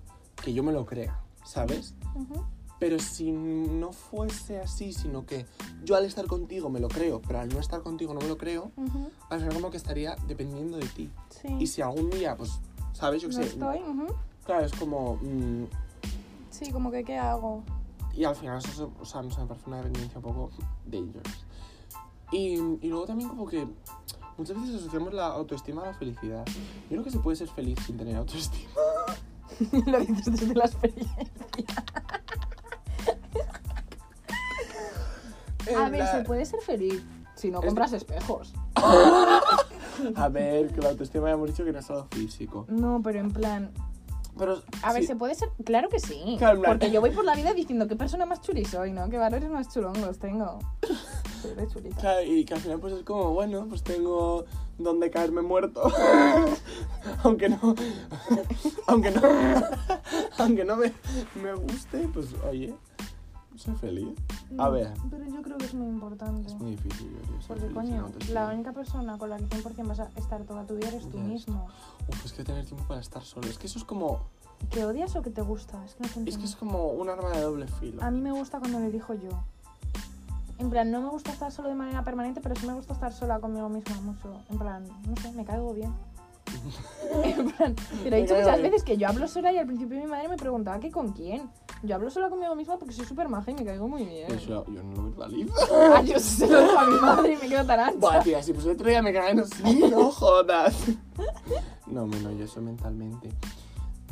que 0.42 0.52
yo 0.52 0.62
me 0.62 0.72
lo 0.72 0.84
crea, 0.86 1.20
¿sabes? 1.44 1.94
ujú, 2.14 2.44
Pero 2.82 2.98
si 2.98 3.30
no 3.30 3.92
fuese 3.92 4.58
así, 4.58 4.92
sino 4.92 5.24
que 5.24 5.46
yo 5.84 5.94
al 5.94 6.04
estar 6.04 6.26
contigo 6.26 6.68
me 6.68 6.80
lo 6.80 6.88
creo, 6.88 7.22
pero 7.22 7.38
al 7.38 7.48
no 7.48 7.60
estar 7.60 7.80
contigo 7.80 8.12
no 8.12 8.18
me 8.18 8.26
lo 8.26 8.36
creo, 8.36 8.72
ujú, 8.76 9.08
al 9.30 9.38
final 9.38 9.54
como 9.54 9.70
que 9.70 9.76
estaría 9.76 10.16
dependiendo 10.26 10.78
de 10.78 10.86
ti. 10.86 11.08
sí. 11.30 11.56
Y 11.60 11.68
si 11.68 11.80
algún 11.80 12.10
día, 12.10 12.36
pues, 12.36 12.58
¿sabes? 12.92 13.22
Yo 13.22 13.28
qué 13.28 13.36
no 13.36 13.42
sé. 13.44 13.48
estoy, 13.50 13.78
ujú. 13.78 14.06
Claro, 14.44 14.66
es 14.66 14.72
como... 14.72 15.14
mm, 15.22 15.66
Sí, 16.50 16.72
como 16.72 16.90
que 16.90 17.04
¿qué 17.04 17.16
hago? 17.18 17.62
Y 18.16 18.24
al 18.24 18.34
final 18.34 18.58
eso, 18.58 18.90
o 19.00 19.04
sea, 19.04 19.22
me 19.22 19.28
parece 19.28 19.68
una 19.68 19.76
dependencia 19.76 20.16
un 20.18 20.24
poco 20.24 20.50
dangerous. 20.84 21.46
Y, 22.32 22.54
y 22.80 22.88
luego 22.88 23.06
también 23.06 23.28
como 23.28 23.46
que 23.46 23.64
Muchas 24.36 24.60
veces 24.60 24.76
asociamos 24.80 25.14
la 25.14 25.26
autoestima 25.26 25.82
a 25.82 25.86
la 25.86 25.94
felicidad. 25.94 26.44
Yo 26.46 26.88
creo 26.88 27.04
que 27.04 27.10
se 27.12 27.20
puede 27.20 27.36
ser 27.36 27.48
feliz 27.48 27.78
sin 27.86 27.96
tener 27.96 28.16
autoestima. 28.16 28.72
Lo 29.86 30.00
dices 30.00 30.24
desde 30.24 30.54
la 30.54 30.64
experiencia. 30.64 31.30
A 35.76 35.88
ver, 35.88 36.06
se 36.06 36.22
puede 36.22 36.44
ser 36.44 36.60
feliz 36.60 37.02
si 37.34 37.50
no 37.50 37.60
compras 37.60 37.92
espejos. 37.92 38.54
A 40.16 40.28
ver, 40.28 40.68
que 40.72 40.80
la 40.80 40.90
autoestima 40.90 41.28
ya 41.28 41.34
hemos 41.34 41.48
dicho 41.50 41.64
que 41.64 41.72
no 41.72 41.78
es 41.78 41.90
algo 41.90 42.06
físico. 42.10 42.64
No, 42.68 43.00
pero 43.02 43.20
en 43.20 43.30
plan. 43.32 43.70
Pero. 44.38 44.62
A 44.82 44.92
ver, 44.92 45.02
sí, 45.02 45.08
se 45.08 45.16
puede 45.16 45.34
ser. 45.34 45.50
Claro 45.64 45.88
que 45.88 46.00
sí. 46.00 46.36
Claro, 46.38 46.56
en 46.56 46.62
plan- 46.62 46.72
Porque 46.78 46.90
yo 46.92 47.00
voy 47.00 47.10
por 47.10 47.24
la 47.24 47.34
vida 47.34 47.52
diciendo 47.52 47.86
qué 47.86 47.96
persona 47.96 48.24
más 48.26 48.40
chuli 48.40 48.64
soy, 48.64 48.92
¿no? 48.92 49.08
Qué 49.10 49.18
valores 49.18 49.48
más 49.50 49.72
chulongos 49.72 50.18
tengo. 50.18 50.58
Soy 51.42 51.66
chulita. 51.66 51.96
Claro, 51.96 52.22
y 52.22 52.44
que 52.44 52.54
al 52.54 52.60
final 52.60 52.78
pues 52.78 52.92
es 52.94 53.02
como, 53.02 53.32
bueno, 53.32 53.66
pues 53.68 53.82
tengo 53.82 54.44
donde 54.78 55.10
caerme 55.10 55.42
muerto. 55.42 55.82
aunque 57.24 57.48
no. 57.48 57.74
aunque 58.86 59.10
no. 59.10 59.20
aunque 60.38 60.64
no 60.64 60.76
me, 60.76 60.92
me 61.42 61.52
guste, 61.54 62.08
pues 62.14 62.28
oye, 62.48 62.72
soy 63.56 63.74
feliz. 63.74 64.08
A 64.58 64.68
ver. 64.68 64.92
Pero 65.10 65.24
yo 65.26 65.42
creo 65.42 65.58
que 65.58 65.64
es 65.66 65.74
muy 65.74 65.88
importante. 65.88 66.48
Es 66.48 66.54
muy 66.54 66.72
difícil, 66.72 67.10
yo 67.12 67.20
creo, 67.22 67.40
ser 67.40 67.56
Porque, 67.58 67.74
coño, 67.74 68.10
la 68.32 68.48
única 68.48 68.72
persona 68.72 69.18
con 69.18 69.30
la 69.30 69.36
que 69.38 69.44
100% 69.46 69.86
vas 69.88 70.00
a 70.00 70.08
estar 70.16 70.42
toda 70.44 70.66
tu 70.66 70.74
vida 70.76 70.88
eres 70.88 71.08
tú 71.08 71.18
Ya. 71.18 71.24
mismo. 71.24 71.66
Uf, 72.08 72.24
es 72.24 72.32
que 72.32 72.44
tener 72.44 72.64
tiempo 72.66 72.84
para 72.86 73.00
estar 73.00 73.22
solo. 73.22 73.48
Es 73.48 73.58
que 73.58 73.66
eso 73.66 73.78
es 73.78 73.84
como. 73.84 74.20
¿Que 74.70 74.84
odias 74.84 75.14
o 75.16 75.22
que 75.22 75.30
te 75.30 75.42
gusta? 75.42 75.84
Es 75.84 75.94
que 75.94 76.02
no 76.04 76.24
te 76.24 76.30
Es 76.30 76.38
que 76.38 76.44
es 76.44 76.54
como 76.56 76.88
un 76.88 77.08
arma 77.08 77.30
de 77.30 77.40
doble 77.40 77.66
filo. 77.66 78.02
A 78.02 78.10
mí 78.10 78.20
me 78.20 78.32
gusta 78.32 78.58
cuando 78.60 78.78
lo 78.78 78.86
elijo 78.86 79.14
yo. 79.14 79.30
En 80.58 80.70
plan, 80.70 80.90
no 80.92 81.00
me 81.00 81.08
gusta 81.08 81.32
estar 81.32 81.50
solo 81.50 81.68
de 81.68 81.74
manera 81.74 82.04
permanente, 82.04 82.40
pero 82.40 82.54
sí 82.54 82.66
me 82.68 82.74
gusta 82.74 82.92
estar 82.92 83.12
sola 83.12 83.40
conmigo 83.40 83.68
misma 83.68 84.00
mucho. 84.02 84.32
En 84.48 84.58
plan, 84.58 84.86
no 85.08 85.16
sé, 85.20 85.32
me 85.32 85.44
caigo 85.44 85.74
bien. 85.74 85.92
en 87.24 87.50
plan, 87.50 87.74
te 87.74 88.10
lo 88.10 88.16
he 88.16 88.22
dicho 88.22 88.34
muchas 88.34 88.62
veces 88.62 88.82
que 88.82 88.96
yo 88.96 89.08
hablo 89.08 89.28
sola 89.28 89.52
y 89.52 89.58
al 89.58 89.66
principio 89.66 89.98
mi 89.98 90.06
madre 90.06 90.28
me 90.28 90.36
preguntaba 90.36 90.78
que 90.80 90.90
con 90.90 91.12
quién. 91.12 91.50
Yo 91.82 91.96
hablo 91.96 92.10
sola 92.10 92.28
conmigo 92.30 92.54
misma 92.54 92.78
porque 92.78 92.94
soy 92.94 93.04
súper 93.04 93.28
maja 93.28 93.50
y 93.50 93.54
me 93.54 93.64
caigo 93.64 93.88
muy 93.88 94.04
bien. 94.04 94.30
Eso 94.32 94.64
yo 94.66 94.82
no 94.82 94.94
lo 94.94 95.02
verbalizo. 95.04 95.52
Ah, 95.94 96.00
yo 96.02 96.18
se 96.18 96.46
lo 96.46 96.60
digo 96.60 96.78
a 96.78 96.86
mi 96.86 97.00
madre 97.00 97.32
y 97.34 97.36
me 97.36 97.48
quedo 97.48 97.66
tan 97.66 97.80
ancha. 97.80 97.98
Buah, 97.98 98.20
tía, 98.22 98.42
si 98.42 98.52
pues 98.52 98.64
el 98.66 98.72
otro 98.72 98.88
día 98.88 99.02
me 99.02 99.12
cagan 99.12 99.40
así, 99.40 99.80
no 99.90 100.10
jodas. 100.10 100.74
No, 101.86 102.06
me 102.06 102.18
no, 102.20 102.30
yo 102.32 102.44
eso 102.44 102.60
mentalmente. 102.60 103.28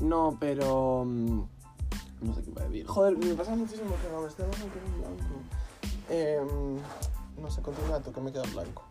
No, 0.00 0.36
pero. 0.40 1.04
mm, 1.06 1.42
No 2.22 2.34
sé 2.34 2.42
qué 2.42 2.50
iba 2.50 2.62
a 2.62 2.64
decir. 2.64 2.86
Joder, 2.86 3.16
me 3.16 3.34
pasa 3.34 3.54
muchísimo 3.54 3.90
que 4.02 4.12
no 4.12 4.20
me 4.22 4.28
estoy 4.28 4.46
dando 4.50 4.66
en 4.66 5.00
blanco. 5.00 5.34
Eh, 6.10 6.40
no 7.40 7.50
sé, 7.50 7.62
continúa 7.62 8.00
tú, 8.00 8.12
que 8.12 8.20
me 8.20 8.32
queda 8.32 8.42
blanco. 8.52 8.84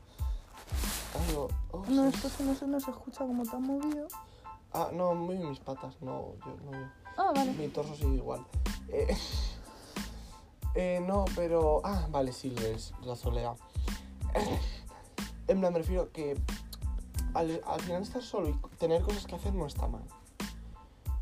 Oh, 1.71 1.83
No, 1.89 2.05
esto 2.07 2.27
es 2.27 2.33
que 2.33 2.43
no 2.43 2.55
se 2.55 2.67
nos 2.67 2.87
escucha 2.87 3.19
como 3.19 3.43
tan 3.43 3.63
movido. 3.63 4.07
Ah, 4.73 4.89
no, 4.93 5.15
muy 5.15 5.37
mis 5.37 5.59
patas, 5.59 5.95
no, 6.01 6.33
yo, 6.45 6.55
no 6.65 6.71
yo. 6.71 6.87
Ah, 7.17 7.31
vale. 7.35 7.53
Mi 7.53 7.67
torso 7.69 7.95
sigue 7.95 8.15
igual. 8.15 8.45
Eh, 8.89 9.17
eh, 10.75 11.03
no, 11.05 11.25
pero. 11.35 11.81
Ah, 11.83 12.07
vale, 12.11 12.31
sí, 12.31 12.53
es. 12.63 12.93
La 13.03 13.15
soledad. 13.15 13.55
En 15.47 15.59
plan, 15.59 15.73
me 15.73 15.79
refiero 15.79 16.11
que. 16.11 16.39
Al, 17.33 17.61
al 17.65 17.81
final 17.81 18.01
estar 18.01 18.23
solo 18.23 18.49
y 18.49 18.55
tener 18.77 19.01
cosas 19.01 19.25
que 19.25 19.35
hacer 19.35 19.53
no 19.53 19.65
está 19.65 19.87
mal. 19.87 20.03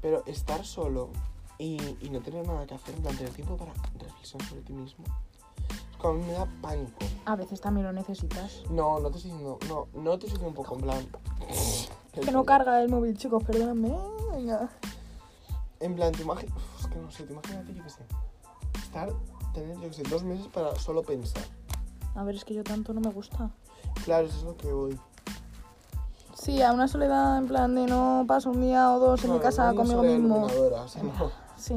Pero 0.01 0.23
estar 0.25 0.65
solo 0.65 1.11
y, 1.57 1.97
y 2.01 2.09
no 2.09 2.21
tener 2.21 2.45
nada 2.45 2.65
que 2.65 2.75
hacer, 2.75 2.95
en 2.95 3.01
plan, 3.01 3.17
tener 3.17 3.33
tiempo 3.33 3.57
para 3.57 3.73
reflexionar 3.97 4.47
sobre 4.47 4.61
ti 4.61 4.73
mismo. 4.73 5.03
A 6.03 6.11
mí 6.11 6.23
me 6.25 6.33
da 6.33 6.47
pánico. 6.61 6.99
A 7.25 7.35
veces 7.35 7.59
también 7.59 7.85
lo 7.87 7.93
necesitas. 7.93 8.63
No, 8.69 8.99
no 8.99 9.09
te 9.09 9.17
estoy 9.17 9.31
diciendo. 9.31 9.59
No, 9.67 9.87
no 9.93 10.17
te 10.17 10.27
estoy 10.27 10.39
diciendo 10.39 10.47
un 10.49 10.53
poco 10.53 10.75
en 10.75 10.81
plan. 10.81 11.07
Que 12.13 12.31
no 12.31 12.45
carga 12.45 12.81
el 12.81 12.89
móvil, 12.89 13.15
chicos, 13.15 13.43
perdóname. 13.43 13.95
Venga. 14.31 14.69
En 15.79 15.95
plan, 15.95 16.11
te 16.11 16.23
imaginas. 16.23 16.57
Es 16.79 16.87
que 16.87 16.95
no 16.97 17.11
sé, 17.11 17.25
te 17.25 17.33
imaginas, 17.33 17.67
yo 17.67 17.83
qué 17.83 17.89
sé. 17.91 18.01
Estar, 18.79 19.09
tener, 19.53 19.75
yo 19.75 19.87
qué 19.89 19.93
sé, 19.93 20.03
dos 20.03 20.23
meses 20.23 20.47
para 20.47 20.75
solo 20.77 21.03
pensar. 21.03 21.43
A 22.15 22.23
ver, 22.23 22.33
es 22.33 22.43
que 22.43 22.55
yo 22.55 22.63
tanto 22.63 22.91
no 22.93 23.01
me 23.01 23.11
gusta. 23.11 23.51
Claro, 24.03 24.25
eso 24.25 24.37
es 24.37 24.43
lo 24.43 24.57
que 24.57 24.73
voy. 24.73 24.99
Sí, 26.33 26.61
a 26.63 26.71
una 26.71 26.87
soledad 26.87 27.37
en 27.37 27.47
plan 27.47 27.75
de 27.75 27.85
no 27.85 28.25
paso 28.27 28.49
un 28.49 28.61
día 28.61 28.91
o 28.93 28.99
dos 28.99 29.23
en 29.23 29.33
mi 29.33 29.39
casa 29.39 29.71
no 29.71 29.75
conmigo 29.75 30.01
mismo. 30.01 30.37
iluminadora, 30.37 30.81
o 30.81 30.87
sea, 30.87 31.03
no. 31.03 31.11
Sí, 31.57 31.75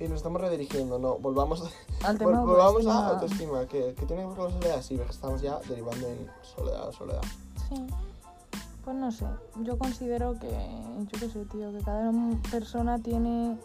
Y 0.00 0.04
nos 0.04 0.18
estamos 0.18 0.40
redirigiendo, 0.40 0.98
no. 0.98 1.18
Volvamos, 1.18 1.62
al 2.04 2.16
vol- 2.16 2.18
tema 2.18 2.40
volvamos 2.44 2.86
a 2.86 3.08
autoestima. 3.08 3.66
Que, 3.66 3.94
que 3.94 4.06
tiene 4.06 4.22
que 4.22 4.28
ver 4.28 4.36
con 4.36 4.44
la 4.46 4.52
soledad, 4.52 4.82
sí, 4.82 5.00
estamos 5.10 5.42
ya 5.42 5.58
derivando 5.68 6.06
en 6.06 6.30
soledad, 6.42 6.92
soledad. 6.92 7.22
Sí. 7.68 7.84
Pues 8.84 8.96
no 8.96 9.10
sé, 9.12 9.26
yo 9.62 9.76
considero 9.76 10.38
que, 10.38 10.48
yo 10.48 11.20
qué 11.20 11.28
sé, 11.28 11.44
tío, 11.46 11.70
que 11.72 11.84
cada 11.84 12.10
persona 12.50 12.98
tiene 12.98 13.58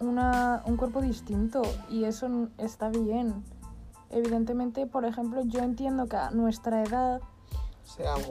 una, 0.00 0.62
un 0.64 0.76
cuerpo 0.76 1.02
distinto 1.02 1.60
y 1.90 2.04
eso 2.04 2.28
está 2.56 2.88
bien. 2.88 3.44
Evidentemente, 4.10 4.86
por 4.86 5.04
ejemplo, 5.04 5.42
yo 5.44 5.60
entiendo 5.60 6.06
que 6.06 6.16
a 6.16 6.30
nuestra 6.30 6.82
edad 6.82 7.20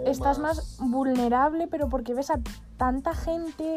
estás 0.06 0.40
más 0.40 0.78
vulnerable, 0.80 1.68
pero 1.68 1.90
porque 1.90 2.14
ves 2.14 2.32
a 2.32 2.40
tanta 2.78 3.14
gente. 3.14 3.76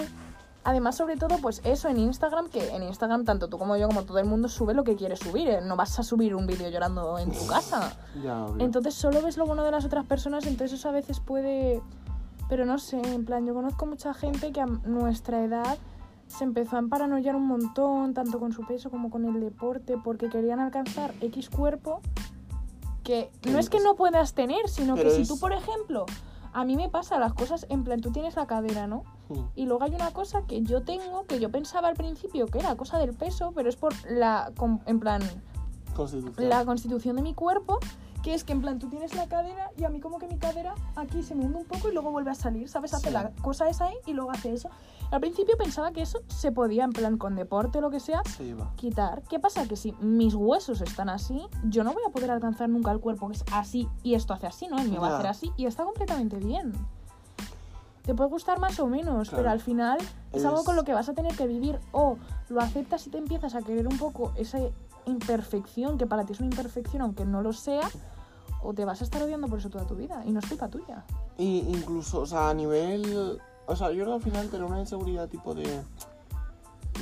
Además, 0.68 0.96
sobre 0.96 1.16
todo, 1.16 1.38
pues 1.40 1.62
eso 1.64 1.88
en 1.88 1.96
Instagram, 1.98 2.50
que 2.50 2.76
en 2.76 2.82
Instagram 2.82 3.24
tanto 3.24 3.48
tú 3.48 3.56
como 3.56 3.78
yo, 3.78 3.86
como 3.86 4.02
todo 4.04 4.18
el 4.18 4.26
mundo, 4.26 4.48
sube 4.50 4.74
lo 4.74 4.84
que 4.84 4.96
quiere 4.96 5.16
subir. 5.16 5.48
¿eh? 5.48 5.60
No 5.62 5.76
vas 5.76 5.98
a 5.98 6.02
subir 6.02 6.34
un 6.34 6.46
vídeo 6.46 6.68
llorando 6.68 7.18
en 7.18 7.32
tu 7.32 7.46
casa. 7.46 7.96
Ya. 8.22 8.44
Entonces 8.58 8.92
solo 8.92 9.22
ves 9.22 9.38
lo 9.38 9.46
bueno 9.46 9.64
de 9.64 9.70
las 9.70 9.86
otras 9.86 10.04
personas, 10.04 10.44
entonces 10.46 10.78
eso 10.78 10.90
a 10.90 10.92
veces 10.92 11.20
puede... 11.20 11.80
Pero 12.50 12.66
no 12.66 12.78
sé, 12.78 13.00
en 13.00 13.24
plan, 13.24 13.46
yo 13.46 13.54
conozco 13.54 13.86
mucha 13.86 14.12
gente 14.12 14.52
que 14.52 14.60
a 14.60 14.66
nuestra 14.66 15.42
edad 15.42 15.78
se 16.26 16.44
empezó 16.44 16.76
a 16.76 16.80
emparanoiar 16.80 17.34
un 17.34 17.46
montón, 17.46 18.12
tanto 18.12 18.38
con 18.38 18.52
su 18.52 18.66
peso 18.66 18.90
como 18.90 19.08
con 19.08 19.24
el 19.24 19.40
deporte, 19.40 19.96
porque 20.04 20.28
querían 20.28 20.60
alcanzar 20.60 21.14
X 21.22 21.48
cuerpo 21.48 22.02
que 23.04 23.30
¿Qué 23.40 23.50
no 23.50 23.58
es 23.58 23.70
que 23.70 23.80
no 23.80 23.94
puedas 23.94 24.34
tener, 24.34 24.68
sino 24.68 24.96
Pero 24.96 25.08
que 25.08 25.16
si 25.16 25.22
es- 25.22 25.28
tú, 25.28 25.38
por 25.40 25.54
ejemplo, 25.54 26.04
a 26.61 26.64
mí 26.64 26.76
me 26.76 26.88
pasa 26.88 27.18
las 27.18 27.34
cosas, 27.34 27.66
en 27.68 27.84
plan, 27.84 28.00
tú 28.00 28.11
tienes 28.11 28.34
la 28.36 28.46
cadera, 28.46 28.86
¿no? 28.86 29.04
Hmm. 29.28 29.44
Y 29.54 29.66
luego 29.66 29.84
hay 29.84 29.94
una 29.94 30.11
cosa 30.11 30.42
que 30.42 30.62
yo 30.62 30.82
tengo, 30.82 31.24
que 31.26 31.38
yo 31.38 31.50
pensaba 31.50 31.86
al 31.88 31.94
principio 31.94 32.46
que 32.46 32.59
era 32.59 32.74
cosa 32.76 32.98
del 32.98 33.14
peso, 33.14 33.52
pero 33.54 33.68
es 33.68 33.76
por 33.76 33.92
la, 34.11 34.52
en 34.86 34.98
plan, 34.98 35.22
Constitución. 35.94 36.48
la 36.48 36.64
constitución 36.64 37.16
de 37.16 37.22
mi 37.22 37.34
cuerpo, 37.34 37.78
que 38.22 38.34
es 38.34 38.42
que 38.42 38.52
en 38.52 38.61
plan 38.61 38.78
tú 38.80 38.88
tienes 38.88 39.14
la 39.14 39.28
cadera 39.28 39.70
y 39.76 39.84
a 39.84 39.88
mí 39.88 40.00
como 40.00 40.18
que 40.18 40.26
mi 40.26 40.36
cadera 40.36 40.74
aquí 40.96 41.22
se 41.22 41.34
me 41.36 41.44
hunde 41.44 41.59
un 41.59 41.64
poco 41.64 41.88
y 41.88 41.92
luego 41.92 42.11
vuelve 42.11 42.30
a 42.32 42.34
salir, 42.34 42.68
¿sabes? 42.68 42.92
Hace 42.94 43.09
Sí. 43.09 43.12
la 43.12 43.30
cosa 43.42 43.68
esa 43.68 43.86
ahí 43.86 43.94
y 44.06 44.12
luego 44.12 44.30
hace 44.32 44.52
eso. 44.52 44.68
Al 45.11 45.20
principio 45.20 45.56
pensaba 45.56 45.92
que 45.92 46.02
eso 46.02 46.20
se 46.28 46.52
podía, 46.52 46.84
en 46.84 46.92
plan 46.92 47.16
con 47.16 47.34
deporte 47.34 47.78
o 47.78 47.80
lo 47.80 47.90
que 47.90 48.00
sea, 48.00 48.22
quitar. 48.76 49.22
¿Qué 49.22 49.38
pasa? 49.38 49.66
Que 49.66 49.76
si 49.76 49.92
mis 50.00 50.34
huesos 50.34 50.82
están 50.82 51.09
así, 51.09 51.40
yo 51.64 51.82
no 51.82 51.92
voy 51.94 52.02
a 52.06 52.11
poder 52.11 52.30
alcanzar 52.30 52.68
nunca 52.68 52.90
el 52.90 53.00
cuerpo 53.00 53.28
que 53.28 53.36
es 53.36 53.44
así 53.52 53.88
y 54.02 54.14
esto 54.14 54.34
hace 54.34 54.46
así, 54.46 54.68
¿no? 54.68 54.78
El 54.78 54.90
mío 54.90 55.00
va 55.00 55.09
a 55.09 55.14
hacer 55.14 55.26
así 55.28 55.52
y 55.56 55.64
está 55.64 55.84
completamente 55.84 56.36
bien. 56.36 56.72
Te 58.02 58.14
puede 58.14 58.30
gustar 58.30 58.59
más 58.59 58.78
o 58.80 58.86
menos, 58.86 59.28
Claro. 59.28 59.42
pero 59.42 59.50
al 59.50 59.61
final 59.61 59.98
es, 60.32 60.44
algo 60.44 60.64
con 60.64 60.76
lo 60.76 60.84
que 60.84 60.94
vas 60.94 61.09
a 61.09 61.14
tener 61.14 61.34
que 61.36 61.46
vivir 61.46 61.78
o 61.92 62.16
lo 62.48 62.61
aceptas 62.61 63.06
y 63.06 63.11
te 63.11 63.18
empiezas 63.18 63.54
a 63.54 63.62
querer 63.62 63.86
un 63.86 63.98
poco 63.98 64.32
esa 64.36 64.59
imperfección, 65.04 65.98
que 65.98 66.06
para 66.06 66.24
ti 66.24 66.32
es 66.32 66.40
una 66.40 66.48
imperfección 66.50 67.02
aunque 67.02 67.24
no 67.24 67.42
lo 67.42 67.52
sea, 67.52 67.88
o 68.62 68.74
te 68.74 68.84
vas 68.84 69.00
a 69.00 69.04
estar 69.04 69.22
odiando 69.22 69.46
por 69.46 69.59
eso 69.59 69.70
toda 69.70 69.86
tu 69.86 69.94
vida 69.94 70.22
y 70.24 70.32
no 70.32 70.40
es 70.40 70.46
culpa 70.46 70.68
tuya. 70.68 71.04
Y 71.36 71.64
incluso, 71.68 72.20
o 72.20 72.26
sea, 72.26 72.50
a 72.50 72.54
nivel. 72.54 73.40
O 73.68 73.76
sea, 73.76 73.90
yo 73.92 74.04
creo 74.04 74.18
que 74.18 74.24
al 74.26 74.32
final 74.32 74.48
tener 74.48 74.64
una 74.66 74.80
inseguridad 74.80 75.28
tipo 75.28 75.54
de. 75.54 75.82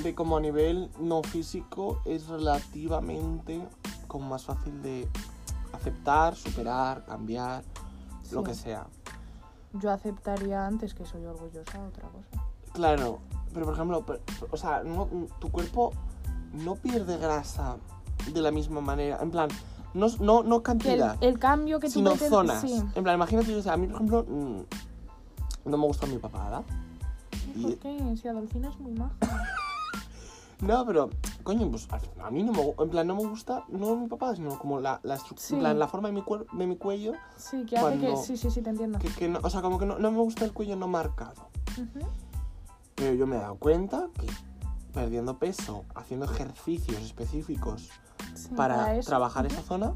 De 0.02 0.14
como 0.14 0.36
a 0.36 0.40
nivel 0.40 0.90
no 1.00 1.22
físico 1.22 2.02
es 2.04 2.26
relativamente 2.28 3.66
como 4.08 4.28
más 4.28 4.44
fácil 4.44 4.82
de 4.82 5.08
aceptar, 5.72 6.34
superar, 6.36 7.04
cambiar, 7.06 7.62
lo 8.32 8.42
que 8.44 8.54
sea. 8.54 8.86
Yo 9.72 9.90
aceptaría 9.90 10.66
antes 10.66 10.92
que 10.94 11.06
soy 11.06 11.24
orgullosa 11.24 11.82
otra 11.86 12.08
cosa. 12.08 12.44
Claro, 12.72 13.20
pero 13.54 13.64
por 13.66 13.74
ejemplo, 13.74 14.04
o 14.50 14.56
sea, 14.56 14.82
no- 14.84 15.08
tu 15.38 15.50
cuerpo 15.50 15.92
no 16.52 16.74
pierde 16.74 17.16
grasa 17.16 17.76
de 18.32 18.40
la 18.42 18.50
misma 18.50 18.80
manera. 18.82 19.18
En 19.22 19.30
plan, 19.30 19.48
no, 19.94 20.08
no, 20.20 20.42
no 20.42 20.56
el, 20.56 20.62
cantidad, 20.62 21.16
el 21.22 21.38
cambio 21.38 21.80
que 21.80 21.86
tú 21.88 21.94
sino 21.94 22.10
pretendes- 22.12 22.28
zonas. 22.30 22.60
Sí. 22.60 22.82
En 22.94 23.02
plan, 23.02 23.14
imagínate, 23.16 23.54
o 23.54 23.62
sea, 23.62 23.74
a 23.74 23.76
mí, 23.78 23.86
por 23.86 23.96
ejemplo, 23.96 24.26
mm, 24.28 24.60
no 25.66 25.76
me 25.76 25.86
gusta 25.86 26.06
mi 26.06 26.18
papada. 26.18 26.62
Y- 27.54 27.62
¿Por 27.62 27.76
qué? 27.78 28.16
Si 28.20 28.28
Adolfina 28.28 28.68
es 28.70 28.78
muy 28.78 28.92
maja. 28.92 29.14
No, 30.58 30.86
pero, 30.86 31.10
coño, 31.42 31.70
pues 31.70 31.86
a, 31.90 32.30
mí 32.30 32.42
no 32.42 32.50
me 32.50 32.62
En 32.82 32.88
plan, 32.88 33.06
no 33.06 33.14
me 33.14 33.26
gusta, 33.28 33.64
no 33.68 33.94
mi 33.94 34.06
papada, 34.08 34.34
sino 34.36 34.58
como 34.58 34.80
la, 34.80 35.00
la 35.02 35.16
estructura, 35.16 35.46
Sí. 35.48 35.54
en 35.54 35.60
plan, 35.60 35.78
la 35.78 35.86
forma 35.86 36.08
de 36.08 36.14
mi, 36.14 36.22
cuer- 36.22 36.50
de 36.50 36.66
mi 36.66 36.76
cuello. 36.78 37.12
Sí, 37.36 37.66
que 37.66 37.76
hace 37.76 37.98
que... 37.98 38.16
Sí, 38.16 38.38
sí, 38.38 38.50
sí, 38.50 38.62
te 38.62 38.70
entiendo. 38.70 38.98
Que, 38.98 39.08
que 39.10 39.28
no, 39.28 39.38
o 39.42 39.50
sea, 39.50 39.60
como 39.60 39.78
que 39.78 39.84
no, 39.84 39.98
no 39.98 40.10
me 40.10 40.16
gusta 40.16 40.46
el 40.46 40.54
cuello 40.54 40.74
no 40.74 40.88
marcado. 40.88 41.50
Pero 42.94 43.12
yo 43.12 43.26
me 43.26 43.36
he 43.36 43.40
dado 43.40 43.56
cuenta 43.56 44.08
que 44.18 44.26
perdiendo 44.94 45.38
peso, 45.38 45.84
haciendo 45.94 46.24
ejercicios 46.24 47.02
específicos 47.02 47.90
Sí, 48.34 48.48
para 48.56 48.98
trabajar 49.00 49.44
esa 49.44 49.60
zona, 49.60 49.92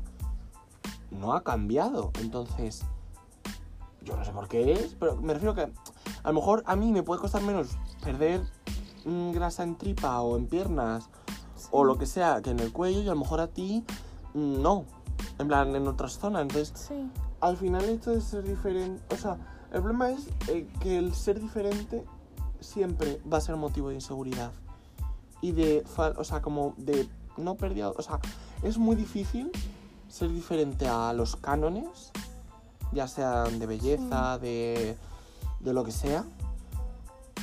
no 1.10 1.32
ha 1.32 1.42
cambiado. 1.42 2.10
Entonces, 2.20 2.82
yo 4.02 4.16
no 4.16 4.24
sé 4.24 4.32
por 4.32 4.48
qué 4.48 4.72
es, 4.72 4.96
pero 4.98 5.16
me 5.16 5.34
refiero 5.34 5.54
que 5.54 5.62
a 5.62 6.28
lo 6.28 6.34
mejor 6.34 6.62
a 6.66 6.76
mí 6.76 6.92
me 6.92 7.02
puede 7.02 7.20
costar 7.20 7.42
menos 7.42 7.68
perder 8.02 8.40
mm, 9.04 9.32
grasa 9.32 9.62
en 9.62 9.76
tripa 9.76 10.20
o 10.20 10.36
en 10.36 10.46
piernas 10.46 11.08
o 11.70 11.84
lo 11.84 11.98
que 11.98 12.06
sea 12.06 12.40
que 12.42 12.50
en 12.50 12.60
el 12.60 12.72
cuello 12.72 13.00
y 13.02 13.06
a 13.08 13.14
lo 13.14 13.20
mejor 13.20 13.40
a 13.40 13.48
ti 13.48 13.84
mm, 14.34 14.62
no, 14.62 14.84
en 15.38 15.48
plan 15.48 15.74
en 15.74 15.86
otras 15.86 16.18
zonas. 16.18 16.42
Entonces, 16.42 16.72
Sí. 16.88 17.10
al 17.40 17.56
final 17.56 17.84
esto 17.84 18.10
de 18.10 18.20
ser 18.20 18.44
diferente, 18.44 19.02
o 19.14 19.18
sea, 19.18 19.36
el 19.72 19.80
problema 19.82 20.10
es 20.10 20.28
eh, 20.48 20.66
que 20.80 20.98
el 20.98 21.14
ser 21.14 21.40
diferente 21.40 22.04
siempre 22.60 23.20
va 23.30 23.38
a 23.38 23.40
ser 23.40 23.56
motivo 23.56 23.88
de 23.88 23.94
inseguridad 23.94 24.52
y 25.40 25.52
de, 25.52 25.84
o 26.16 26.24
sea, 26.24 26.42
como 26.42 26.74
de 26.76 27.08
no 27.36 27.54
pérdida, 27.54 27.90
o 27.90 28.02
sea, 28.02 28.20
es 28.62 28.76
muy 28.76 28.96
difícil 28.96 29.50
ser 30.08 30.30
diferente 30.30 30.86
a 30.88 31.12
los 31.12 31.36
cánones, 31.36 32.10
ya 32.92 33.06
sean 33.08 33.58
de 33.58 33.66
belleza, 33.66 34.38
de, 34.38 34.96
de 35.60 35.72
lo 35.72 35.84
que 35.84 35.92
sea, 35.92 36.24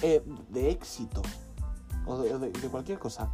eh, 0.01 0.23
de 0.49 0.71
éxito 0.71 1.21
o 2.05 2.17
de, 2.19 2.37
de- 2.37 2.51
de 2.51 2.69
cualquier 2.69 2.99
cosa. 2.99 3.29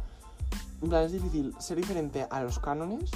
En 0.82 0.88
plan, 0.88 1.02
es 1.04 1.12
difícil 1.12 1.54
ser 1.58 1.76
diferente 1.78 2.26
a 2.30 2.42
los 2.42 2.58
cánones 2.58 3.10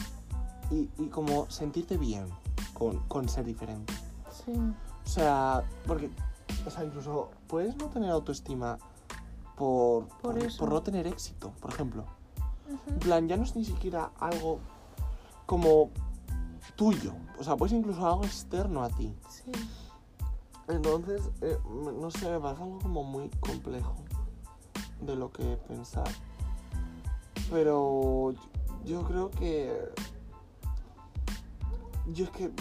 y, 0.71 0.89
y 0.99 1.09
como 1.09 1.51
sentirte 1.51 1.97
bien 1.99 2.27
con, 2.75 2.99
con 3.09 3.29
ser 3.29 3.45
diferente. 3.45 3.93
Sí. 4.45 4.53
O 4.53 5.09
sea, 5.09 5.65
porque, 5.87 6.11
o 6.67 6.71
sea, 6.71 6.85
incluso 6.85 7.31
puedes 7.47 7.77
no 7.77 7.87
tener 7.87 8.11
autoestima 8.11 8.79
por, 9.57 10.07
Por 10.23 10.39
eso. 10.39 10.67
no 10.67 10.83
tener 10.83 11.07
éxito, 11.07 11.51
por 11.61 11.73
ejemplo. 11.73 12.05
En 12.87 12.99
plan, 12.99 13.27
ya 13.29 13.37
no 13.37 13.43
es 13.45 13.57
ni 13.57 13.65
siquiera 13.65 14.11
algo 14.21 14.61
como 15.47 15.91
tuyo. 16.77 17.12
O 17.39 17.45
sea, 17.45 17.57
puede 17.57 17.71
ser 17.71 17.79
incluso 17.81 18.07
algo 18.07 18.25
externo 18.25 18.83
a 18.83 18.89
ti. 18.89 19.14
Sí. 19.29 19.51
Entonces, 20.69 21.23
eh, 21.41 21.59
no 22.01 22.11
sé, 22.11 22.31
me 22.31 22.41
parece 22.41 22.62
algo 22.62 22.79
como 22.79 23.03
muy 23.03 23.31
complejo 23.41 23.95
de 25.01 25.16
lo 25.16 25.33
que 25.33 25.45
pensar. 25.69 26.09
Pero 27.51 28.35
yo- 28.85 29.03
creo 29.05 29.31
que... 29.31 29.93
Yo 32.12 32.25
es 32.25 32.31
que... 32.31 32.53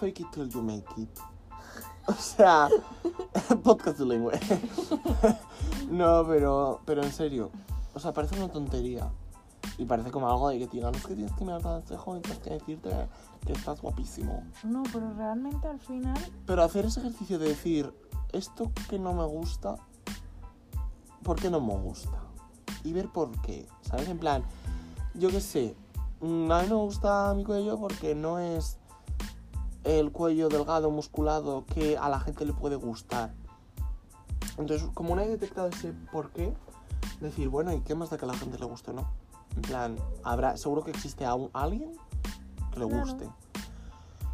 Fake 0.00 0.20
it 0.20 0.30
till 0.32 0.48
you 0.48 0.62
make 0.62 0.84
it. 0.96 1.08
O 2.08 2.12
sea, 2.14 2.68
podcast 3.62 4.00
bilingüe. 4.00 4.32
no, 5.90 6.26
pero, 6.26 6.80
pero 6.84 7.04
en 7.04 7.12
serio. 7.12 7.50
O 7.94 8.00
sea, 8.00 8.12
parece 8.12 8.34
una 8.36 8.48
tontería. 8.48 9.12
Y 9.80 9.86
parece 9.86 10.10
como 10.10 10.28
algo 10.28 10.50
de 10.50 10.58
que 10.58 10.66
te 10.66 10.76
digan, 10.76 10.94
es 10.94 11.06
que 11.06 11.14
tienes 11.14 11.32
que 11.32 11.42
mirarte 11.42 11.68
al 11.68 11.78
espejo 11.78 12.14
y 12.14 12.20
tienes 12.20 12.42
que 12.42 12.50
decirte 12.50 12.90
que 13.46 13.54
estás 13.54 13.80
guapísimo. 13.80 14.44
No, 14.62 14.82
pero 14.92 15.10
realmente 15.14 15.66
al 15.68 15.80
final. 15.80 16.18
Pero 16.44 16.62
hacer 16.62 16.84
ese 16.84 17.00
ejercicio 17.00 17.38
de 17.38 17.48
decir, 17.48 17.94
esto 18.30 18.70
que 18.90 18.98
no 18.98 19.14
me 19.14 19.24
gusta, 19.24 19.76
¿por 21.22 21.40
qué 21.40 21.48
no 21.48 21.62
me 21.62 21.74
gusta? 21.78 22.12
Y 22.84 22.92
ver 22.92 23.08
por 23.08 23.30
qué, 23.40 23.66
¿sabes? 23.80 24.06
En 24.10 24.18
plan, 24.18 24.44
yo 25.14 25.30
qué 25.30 25.40
sé, 25.40 25.74
mm, 26.20 26.52
a 26.52 26.60
mí 26.60 26.68
no 26.68 26.76
me 26.76 26.84
gusta 26.84 27.32
mi 27.34 27.44
cuello 27.44 27.80
porque 27.80 28.14
no 28.14 28.38
es 28.38 28.76
el 29.84 30.12
cuello 30.12 30.50
delgado, 30.50 30.90
musculado, 30.90 31.64
que 31.64 31.96
a 31.96 32.10
la 32.10 32.20
gente 32.20 32.44
le 32.44 32.52
puede 32.52 32.76
gustar. 32.76 33.32
Entonces, 34.58 34.86
como 34.92 35.14
una 35.14 35.22
vez 35.22 35.30
detectado 35.30 35.68
ese 35.68 35.94
por 36.12 36.32
qué, 36.32 36.52
decir, 37.22 37.48
bueno, 37.48 37.72
¿y 37.72 37.80
qué 37.80 37.94
más 37.94 38.10
da 38.10 38.18
que 38.18 38.26
a 38.26 38.28
la 38.28 38.34
gente 38.34 38.58
le 38.58 38.66
guste 38.66 38.90
o 38.90 38.94
no? 38.94 39.29
En 39.56 39.62
plan, 39.62 39.96
habrá, 40.24 40.56
seguro 40.56 40.84
que 40.84 40.90
existe 40.90 41.24
a 41.24 41.34
un- 41.34 41.50
alguien 41.52 41.92
que 42.72 42.80
le 42.80 42.86
Claro. 42.86 43.00
guste. 43.04 43.28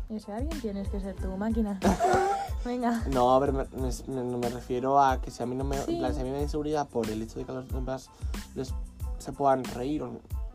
Ese 0.08 0.32
alguien 0.32 0.60
tienes 0.60 0.88
que 0.88 1.00
ser 1.00 1.16
tu 1.16 1.28
máquina. 1.36 1.80
Venga. 2.64 3.02
No, 3.10 3.32
a 3.34 3.38
ver, 3.38 3.52
me, 3.52 3.64
me- 3.76 4.22
me- 4.22 4.36
me 4.38 4.48
refiero 4.48 5.00
a 5.00 5.20
que 5.20 5.30
si 5.30 5.42
a 5.42 5.46
mí 5.46 5.54
no 5.54 5.64
me, 5.64 5.76
Sí. 5.78 5.92
en 5.94 5.98
plan, 5.98 6.14
si 6.14 6.20
a 6.20 6.24
mí 6.24 6.30
me 6.30 6.36
da 6.36 6.42
inseguridad 6.42 6.86
por 6.88 7.08
el 7.08 7.22
hecho 7.22 7.38
de 7.38 7.44
que 7.44 7.52
a 7.52 7.54
los 7.56 7.68
demás 7.68 8.10
les, 8.54 8.72
se 9.18 9.32
puedan 9.32 9.64
reír 9.64 10.02
o 10.02 10.10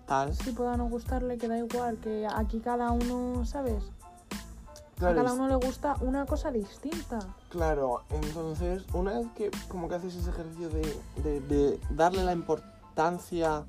tal. 0.05 0.33
Si 0.35 0.51
pueda 0.51 0.77
no 0.77 0.87
gustarle, 0.89 1.37
que 1.37 1.47
da 1.47 1.57
igual. 1.57 1.97
Que 1.97 2.27
aquí 2.33 2.59
cada 2.59 2.91
uno, 2.91 3.45
¿sabes? 3.45 3.83
A 3.83 4.99
Claro, 4.99 5.15
cada 5.15 5.29
es- 5.29 5.33
uno 5.35 5.47
le 5.47 5.55
gusta 5.55 5.95
una 6.01 6.25
cosa 6.25 6.51
distinta. 6.51 7.19
claro, 7.49 8.03
entonces, 8.09 8.83
una 8.93 9.17
vez 9.19 9.27
que 9.35 9.49
como 9.67 9.89
que 9.89 9.95
haces 9.95 10.15
ese 10.15 10.29
ejercicio 10.29 10.69
de, 10.69 11.01
de- 11.23 11.39
de 11.41 11.79
darle 11.89 12.23
la 12.23 12.33
importancia 12.33 13.63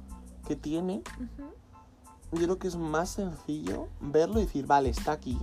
que 0.46 0.56
tiene, 0.56 1.02
yo 2.32 2.42
creo 2.42 2.58
que 2.58 2.68
es 2.68 2.76
más 2.76 3.10
sencillo 3.10 3.88
verlo 4.00 4.38
y 4.40 4.44
decir, 4.44 4.66
vale, 4.66 4.88
está 4.88 5.12
aquí, 5.12 5.38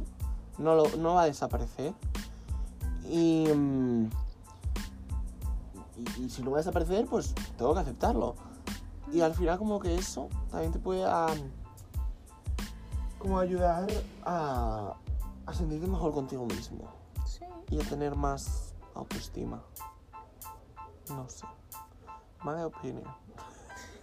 no, 0.57 0.75
lo, 0.75 0.89
no 0.97 1.15
va 1.15 1.23
a 1.23 1.25
desaparecer. 1.25 1.93
Y, 3.07 3.47
mm, 3.47 4.09
y, 5.97 6.23
y 6.23 6.29
si 6.29 6.43
no 6.43 6.51
va 6.51 6.57
a 6.57 6.59
desaparecer, 6.61 7.05
pues 7.05 7.33
tengo 7.57 7.73
que 7.73 7.79
aceptarlo. 7.79 8.35
Y 9.11 9.21
al 9.21 9.33
final 9.33 9.57
como 9.57 9.79
que 9.79 9.95
eso 9.95 10.29
también 10.51 10.71
te 10.71 10.79
puede 10.79 11.03
ah, 11.05 11.33
como 13.17 13.39
ayudar 13.39 13.87
a, 14.23 14.93
a 15.45 15.53
sentirte 15.53 15.87
mejor 15.87 16.13
contigo 16.13 16.45
mismo 16.45 16.89
Sí. 17.25 17.45
y 17.69 17.81
a 17.81 17.83
tener 17.89 18.15
más 18.15 18.73
autoestima. 18.93 19.61
No 21.09 21.27
sé. 21.27 21.45
My 22.43 22.61
opinion. 22.63 23.03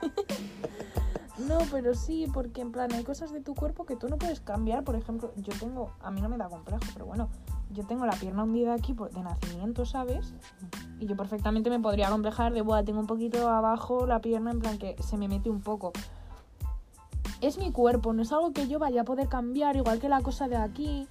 No, 1.38 1.59
pero 1.70 1.94
sí, 1.94 2.26
porque 2.32 2.62
en 2.62 2.72
plan 2.72 2.92
hay 2.94 3.05
cosas 3.05 3.30
de 3.30 3.40
tu 3.40 3.55
cuerpo 3.55 3.84
que 3.84 3.94
tú 3.94 4.09
no 4.09 4.16
puedes 4.16 4.40
cambiar. 4.40 4.84
Por 4.84 4.97
ejemplo, 4.97 5.32
yo 5.36 5.53
tengo, 5.59 5.90
a 6.01 6.11
mí 6.11 6.22
no 6.22 6.30
me 6.30 6.38
da 6.38 6.49
complejo, 6.49 6.82
pero 6.94 7.05
bueno, 7.05 7.28
yo 7.70 7.86
tengo 7.86 8.07
la 8.07 8.14
pierna 8.14 8.44
hundida 8.44 8.72
aquí 8.72 8.94
de 8.94 9.22
nacimiento, 9.22 9.84
¿sabes? 9.84 10.32
Y 10.99 11.07
yo 11.07 11.14
perfectamente 11.14 11.68
me 11.68 11.78
podría 11.78 12.09
complejar 12.09 12.55
de, 12.55 12.62
buah, 12.62 12.84
tengo 12.84 13.01
un 13.01 13.07
poquito 13.07 13.49
abajo 13.51 14.07
la 14.07 14.20
pierna, 14.20 14.51
en 14.51 14.61
plan 14.61 14.78
que 14.78 14.97
se 15.03 15.18
me 15.18 15.28
mete 15.28 15.51
un 15.51 15.61
poco. 15.61 15.92
Es 17.42 17.59
mi 17.59 17.70
cuerpo, 17.70 18.14
no 18.14 18.22
es 18.22 18.32
algo 18.32 18.53
que 18.53 18.66
yo 18.66 18.78
vaya 18.78 19.03
a 19.03 19.05
poder 19.05 19.28
cambiar, 19.28 19.76
igual 19.76 20.01
que 20.01 20.09
la 20.09 20.22
cosa 20.22 20.49
de 20.49 20.57
aquí, 20.57 21.07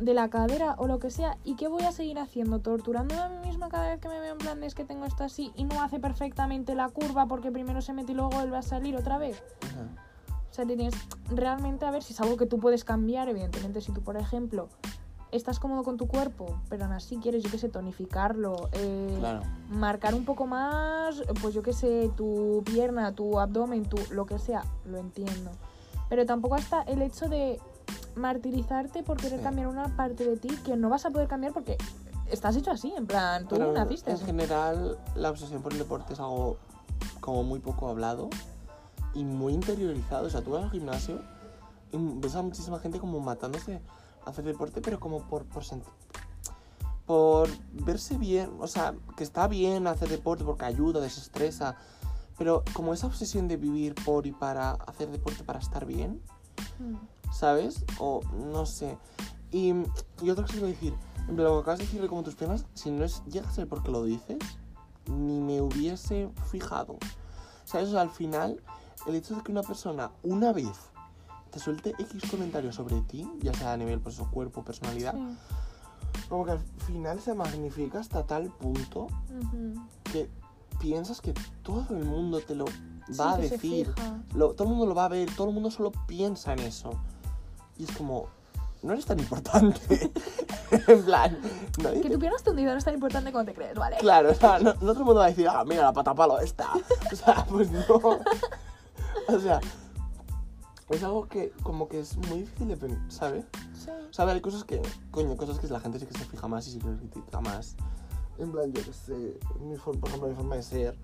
de 0.00 0.14
la 0.14 0.28
cadera 0.30 0.74
o 0.78 0.86
lo 0.86 0.98
que 0.98 1.10
sea. 1.10 1.36
¿Y 1.44 1.56
qué 1.56 1.68
voy 1.68 1.82
a 1.82 1.92
seguir 1.92 2.18
haciendo? 2.18 2.60
Torturándome 2.60 3.20
a 3.20 3.28
mí 3.28 3.38
misma 3.46 3.68
cada 3.68 3.88
vez 3.88 4.00
que 4.00 4.08
me 4.08 4.20
veo 4.20 4.32
en 4.32 4.38
plan 4.38 4.60
de 4.60 4.66
es 4.66 4.74
que 4.74 4.84
tengo 4.84 5.04
esto 5.04 5.24
así 5.24 5.52
y 5.56 5.64
no 5.64 5.82
hace 5.82 5.98
perfectamente 5.98 6.74
la 6.74 6.88
curva 6.88 7.26
porque 7.26 7.50
primero 7.50 7.80
se 7.82 7.92
mete 7.92 8.12
y 8.12 8.14
luego 8.14 8.30
vuelve 8.30 8.56
a 8.56 8.62
salir 8.62 8.96
otra 8.96 9.18
vez. 9.18 9.42
O 10.50 10.54
sea, 10.54 10.66
tienes 10.66 10.94
realmente 11.30 11.84
a 11.86 11.90
ver 11.90 12.02
si 12.02 12.12
es 12.12 12.20
algo 12.20 12.36
que 12.36 12.46
tú 12.46 12.58
puedes 12.58 12.84
cambiar, 12.84 13.28
evidentemente, 13.28 13.80
si 13.80 13.92
tú, 13.92 14.02
por 14.02 14.16
ejemplo, 14.16 14.68
estás 15.30 15.60
cómodo 15.60 15.84
con 15.84 15.96
tu 15.96 16.08
cuerpo, 16.08 16.58
pero 16.68 16.84
aún 16.84 16.94
así 16.94 17.18
quieres, 17.18 17.44
yo 17.44 17.50
qué 17.50 17.58
sé, 17.58 17.68
tonificarlo, 17.68 18.68
eh, 18.72 19.16
Claro. 19.20 19.42
marcar 19.68 20.14
un 20.14 20.24
poco 20.24 20.46
más, 20.46 21.22
pues 21.42 21.54
yo 21.54 21.62
qué 21.62 21.72
sé, 21.72 22.10
tu 22.16 22.62
pierna, 22.64 23.12
tu 23.12 23.38
abdomen, 23.38 23.84
tu 23.84 23.98
lo 24.10 24.26
que 24.26 24.38
sea, 24.38 24.64
lo 24.86 24.98
entiendo. 24.98 25.50
Pero 26.08 26.24
tampoco 26.24 26.54
hasta 26.54 26.82
el 26.82 27.02
hecho 27.02 27.28
de 27.28 27.60
martirizarte 28.16 29.02
por 29.02 29.16
querer 29.16 29.38
Sí. 29.38 29.44
cambiar 29.44 29.68
una 29.68 29.96
parte 29.96 30.24
de 30.28 30.36
ti 30.36 30.48
que 30.64 30.76
no 30.76 30.88
vas 30.88 31.04
a 31.06 31.10
poder 31.10 31.28
cambiar 31.28 31.52
porque 31.52 31.76
estás 32.30 32.56
hecho 32.56 32.70
así, 32.70 32.92
en 32.96 33.06
plan, 33.06 33.46
tú 33.48 33.56
Pero 33.56 33.72
naciste 33.72 34.10
en 34.10 34.16
así. 34.16 34.24
general, 34.26 34.98
la 35.14 35.30
obsesión 35.30 35.62
por 35.62 35.72
el 35.72 35.78
deporte 35.78 36.12
es 36.14 36.20
algo 36.20 36.58
como 37.20 37.42
muy 37.44 37.60
poco 37.60 37.88
hablado 37.88 38.28
y 39.14 39.24
muy 39.24 39.52
interiorizado. 39.54 40.26
O 40.26 40.30
sea, 40.30 40.42
tú 40.42 40.50
vas 40.52 40.64
al 40.64 40.70
gimnasio 40.70 41.20
y 41.92 41.96
ves 41.96 42.34
a 42.34 42.42
muchísima 42.42 42.78
gente 42.80 42.98
como 42.98 43.20
matándose 43.20 43.80
a 44.26 44.30
hacer 44.30 44.44
deporte, 44.44 44.80
pero 44.80 45.00
como 45.00 45.22
por, 45.22 45.44
por, 45.46 45.62
por 47.06 47.48
verse 47.72 48.18
bien. 48.18 48.50
O 48.60 48.66
sea, 48.66 48.94
que 49.16 49.24
está 49.24 49.48
bien 49.48 49.86
hacer 49.86 50.08
deporte 50.08 50.44
porque 50.44 50.64
ayuda, 50.64 51.00
desestresa. 51.00 51.76
Pero 52.36 52.62
como 52.74 52.92
esa 52.94 53.06
obsesión 53.06 53.48
de 53.48 53.56
vivir 53.56 53.94
por 54.04 54.26
y 54.26 54.32
para 54.32 54.72
hacer 54.72 55.10
deporte 55.10 55.44
para 55.44 55.58
estar 55.58 55.84
bien, 55.86 56.20
Mm. 56.80 56.94
¿Sabes? 57.32 57.84
O 57.98 58.20
no 58.52 58.66
sé. 58.66 58.96
Y, 59.50 59.72
y 60.22 60.30
otra 60.30 60.44
cosa 60.44 60.58
que 60.58 60.64
a 60.64 60.66
decir, 60.68 60.94
en 61.28 61.36
plan, 61.36 61.46
lo 61.48 61.54
que 61.56 61.60
acabas 61.60 61.78
de 61.78 61.84
decir 61.86 62.02
de 62.02 62.08
como 62.08 62.22
tus 62.22 62.34
piernas, 62.34 62.66
si 62.74 62.90
no 62.90 63.04
es, 63.04 63.22
llega 63.26 63.48
a 63.48 63.52
ser 63.52 63.68
porque 63.68 63.90
lo 63.90 64.04
dices, 64.04 64.38
ni 65.06 65.40
me 65.40 65.60
hubiese 65.60 66.30
fijado. 66.50 66.98
¿Sabes? 67.64 67.88
O 67.88 67.92
sea, 67.92 68.02
al 68.02 68.10
final, 68.10 68.62
el 69.06 69.14
hecho 69.14 69.34
de 69.36 69.42
que 69.42 69.52
una 69.52 69.62
persona 69.62 70.10
una 70.22 70.52
vez 70.52 70.68
te 71.50 71.58
suelte 71.58 71.90
X 71.98 72.30
comentarios 72.30 72.74
sobre 72.74 73.00
ti, 73.02 73.30
ya 73.40 73.54
sea 73.54 73.72
a 73.72 73.76
nivel 73.76 74.00
pues, 74.00 74.16
su 74.16 74.30
cuerpo, 74.30 74.62
personalidad, 74.64 75.14
Sí. 75.14 75.36
como 76.28 76.44
que 76.44 76.50
al 76.52 76.60
final 76.86 77.20
se 77.20 77.32
magnifica 77.34 78.00
hasta 78.00 78.26
tal 78.26 78.50
punto 78.50 79.06
que 80.12 80.28
piensas 80.78 81.20
que 81.22 81.32
todo 81.62 81.86
el 81.96 82.04
mundo 82.04 82.40
te 82.40 82.54
lo 82.54 82.66
Sí, 82.66 83.16
va 83.18 83.32
a 83.32 83.38
decir. 83.38 83.92
Lo- 84.34 84.52
todo 84.54 84.64
el 84.68 84.70
mundo 84.74 84.86
lo 84.86 84.94
va 84.94 85.06
a 85.06 85.08
ver, 85.08 85.34
todo 85.34 85.48
el 85.48 85.54
mundo 85.54 85.70
solo 85.70 85.90
piensa 86.06 86.52
en 86.52 86.60
eso. 86.60 86.90
Y 87.78 87.84
es 87.84 87.92
como, 87.96 88.26
no 88.82 88.92
eres 88.92 89.06
tan 89.06 89.18
importante. 89.18 90.10
en 90.70 91.04
plan, 91.04 91.36
Que 92.02 92.10
tu 92.10 92.18
pierna 92.18 92.36
escondida 92.36 92.72
no 92.72 92.78
es 92.78 92.84
tan 92.84 92.94
importante 92.94 93.32
como 93.32 93.44
te 93.44 93.54
crees, 93.54 93.74
¿vale? 93.76 93.96
Claro, 93.98 94.30
o 94.30 94.34
sea, 94.34 94.58
no, 94.58 94.74
no 94.74 94.80
todo 94.80 94.92
el 94.92 95.04
mundo 95.04 95.14
va 95.16 95.26
a 95.26 95.28
decir, 95.28 95.48
ah, 95.48 95.64
mira 95.64 95.82
la 95.82 95.92
pata 95.92 96.14
palo 96.14 96.38
esta. 96.40 96.72
O 97.12 97.16
sea, 97.16 97.44
pues 97.48 97.70
no. 97.70 97.84
O 99.28 99.38
sea, 99.40 99.60
es 100.88 101.02
algo 101.02 101.28
que 101.28 101.52
como 101.62 101.88
que 101.88 102.00
es 102.00 102.16
muy 102.16 102.40
difícil 102.40 102.68
de 102.68 102.76
pensar, 102.76 103.10
¿sabes? 103.10 103.44
Sí. 103.74 103.90
O 103.90 104.12
sea, 104.12 104.26
hay 104.26 104.40
cosas 104.40 104.64
que, 104.64 104.80
coño, 105.10 105.36
cosas 105.36 105.58
que 105.58 105.66
la 105.68 105.80
gente 105.80 105.98
sí 105.98 106.06
que 106.06 106.18
se 106.18 106.24
fija 106.24 106.48
más 106.48 106.66
y 106.68 106.72
sí 106.72 106.78
que 106.78 106.86
critica 106.96 107.40
más. 107.40 107.76
En 108.38 108.52
plan, 108.52 108.72
yo 108.72 108.82
que 108.82 108.92
sé, 108.92 109.38
mi 109.60 109.76
forma, 109.76 110.00
por 110.00 110.08
ejemplo, 110.08 110.28
mi 110.28 110.34
forma 110.34 110.56
de 110.56 110.62
ser 110.62 110.96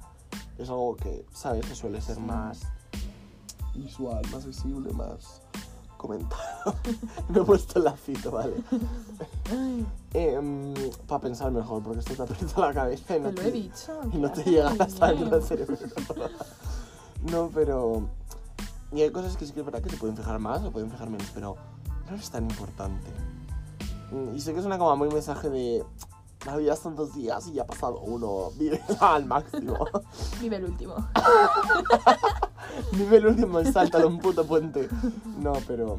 es 0.59 0.69
algo 0.69 0.97
que, 0.97 1.27
¿sabes? 1.33 1.67
Que 1.67 1.75
suele 1.75 2.01
ser 2.01 2.17
Sí. 2.17 2.23
más 2.23 2.63
visual, 3.75 4.23
más 4.31 4.47
visible, 4.47 4.93
más 4.93 5.43
comentado. 6.07 6.75
Me 7.31 7.41
he 7.41 7.43
puesto 7.45 7.79
el 7.79 7.85
lacito, 7.87 8.31
¿vale? 8.31 8.55
Ay, 9.51 9.87
para 11.07 11.21
pensar 11.21 11.51
mejor, 11.51 11.83
porque 11.83 12.01
esto 12.01 12.15
te 12.15 12.23
aprieta 12.23 12.61
la 12.61 12.75
cabeza 12.75 13.17
y 13.17 13.21
no 13.21 13.31
te 13.31 13.43
lo 13.43 13.49
he 13.49 13.53
dicho. 13.53 14.01
y 14.13 14.19
no 14.19 14.31
te 14.31 14.45
llega 14.45 14.71
hasta 14.79 15.09
dentro 15.09 15.31
del 15.39 15.43
cerebro. 15.43 15.77
no, 17.31 17.51
pero... 17.55 18.09
Y 18.93 19.03
hay 19.03 19.11
cosas 19.11 19.37
que 19.37 19.47
sí 19.47 19.53
que 19.53 19.61
es 19.61 19.67
verdad 19.67 19.83
que 19.83 19.91
se 19.91 19.97
pueden 19.97 20.17
fijar 20.17 20.39
más 20.39 20.63
o 20.63 20.71
pueden 20.71 20.91
fijar 20.91 21.09
menos, 21.11 21.29
pero 21.35 21.57
no 22.11 22.17
es 22.17 22.31
tan 22.31 22.45
importante. 22.45 23.11
Mm, 24.13 24.37
Y 24.37 24.41
sé 24.41 24.55
que 24.55 24.61
suena 24.61 24.79
como 24.79 24.95
muy 24.97 25.09
mensaje 25.09 25.49
de... 25.51 25.85
La 26.47 26.57
vida 26.57 26.77
son 26.77 26.95
dos 26.95 27.15
días 27.15 27.47
y 27.49 27.55
ya 27.55 27.63
ha 27.63 27.67
pasado 27.67 28.01
uno. 28.01 28.51
Vive 28.59 28.79
al 29.01 29.25
máximo. 29.25 29.79
Vive 30.43 30.57
el 30.57 30.67
último. 30.67 30.95
Vive 32.93 33.17
el 33.19 33.27
último 33.27 33.63
salta 33.65 34.07
un 34.07 34.19
puto 34.19 34.47
puente. 34.47 34.89
No, 35.41 35.53
pero... 35.67 35.99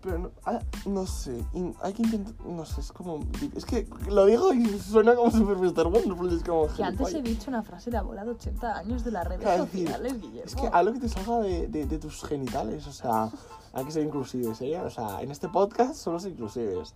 Pero 0.00 0.18
no, 0.18 0.30
ah, 0.46 0.58
no 0.84 1.06
sé, 1.06 1.44
in- 1.52 1.76
hay 1.80 1.92
que 1.92 2.02
intentar, 2.02 2.34
no 2.44 2.64
sé, 2.64 2.80
es 2.80 2.90
como, 2.90 3.20
es 3.54 3.64
que 3.64 3.86
lo 4.08 4.26
digo 4.26 4.52
y 4.52 4.66
suena 4.80 5.14
como 5.14 5.30
super 5.30 5.56
Mr. 5.56 5.86
Wonderful, 5.86 6.36
es 6.36 6.42
como... 6.42 6.66
Que 6.66 6.82
antes 6.82 7.14
he 7.14 7.22
dicho 7.22 7.48
una 7.50 7.62
frase 7.62 7.88
de 7.92 7.98
abuela 7.98 8.24
de 8.24 8.32
80 8.32 8.78
años 8.78 9.04
de 9.04 9.12
las 9.12 9.24
redes 9.28 9.42
Claro, 9.42 9.64
sociales, 9.66 10.20
Guillermo. 10.20 10.42
Es 10.44 10.56
que 10.56 10.66
algo 10.66 10.92
que 10.94 10.98
te 10.98 11.08
salga 11.08 11.38
de, 11.38 11.68
de, 11.68 11.86
de 11.86 11.98
tus 12.00 12.24
genitales, 12.24 12.84
o 12.88 12.92
sea, 12.92 13.30
hay 13.72 13.84
que 13.84 13.92
ser 13.92 14.04
inclusives, 14.04 14.60
¿eh? 14.62 14.76
O 14.80 14.90
sea, 14.90 15.22
en 15.22 15.30
este 15.30 15.48
podcast 15.48 15.94
somos 15.94 16.26
inclusives. 16.26 16.94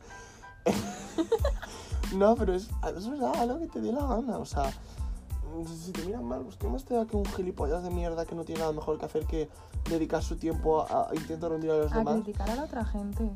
no, 2.16 2.34
pero 2.34 2.54
es, 2.54 2.68
es 2.96 3.08
verdad, 3.08 3.36
algo 3.36 3.60
que 3.60 3.68
te 3.68 3.80
dé 3.80 3.92
la 3.92 4.04
gana, 4.04 4.38
o 4.38 4.44
sea, 4.44 4.72
si 5.64 5.92
te 5.92 6.04
miran 6.04 6.24
mal, 6.24 6.42
pues 6.42 6.56
qué 6.56 6.68
más 6.68 6.84
te 6.84 6.94
da 6.94 7.06
que 7.06 7.16
un 7.16 7.24
gilipollas 7.24 7.82
de 7.82 7.90
mierda 7.90 8.26
que 8.26 8.34
no 8.34 8.44
tiene 8.44 8.60
nada 8.60 8.72
mejor 8.72 8.98
que 8.98 9.04
hacer 9.06 9.26
que 9.26 9.48
dedicar 9.88 10.22
su 10.22 10.36
tiempo 10.36 10.82
a, 10.82 11.08
a 11.10 11.14
intentar 11.14 11.50
rendir 11.50 11.70
a 11.70 11.76
los 11.78 11.92
A 11.92 11.98
demás. 11.98 12.14
criticar 12.16 12.50
a 12.50 12.54
la 12.56 12.64
otra 12.64 12.84
gente. 12.84 13.30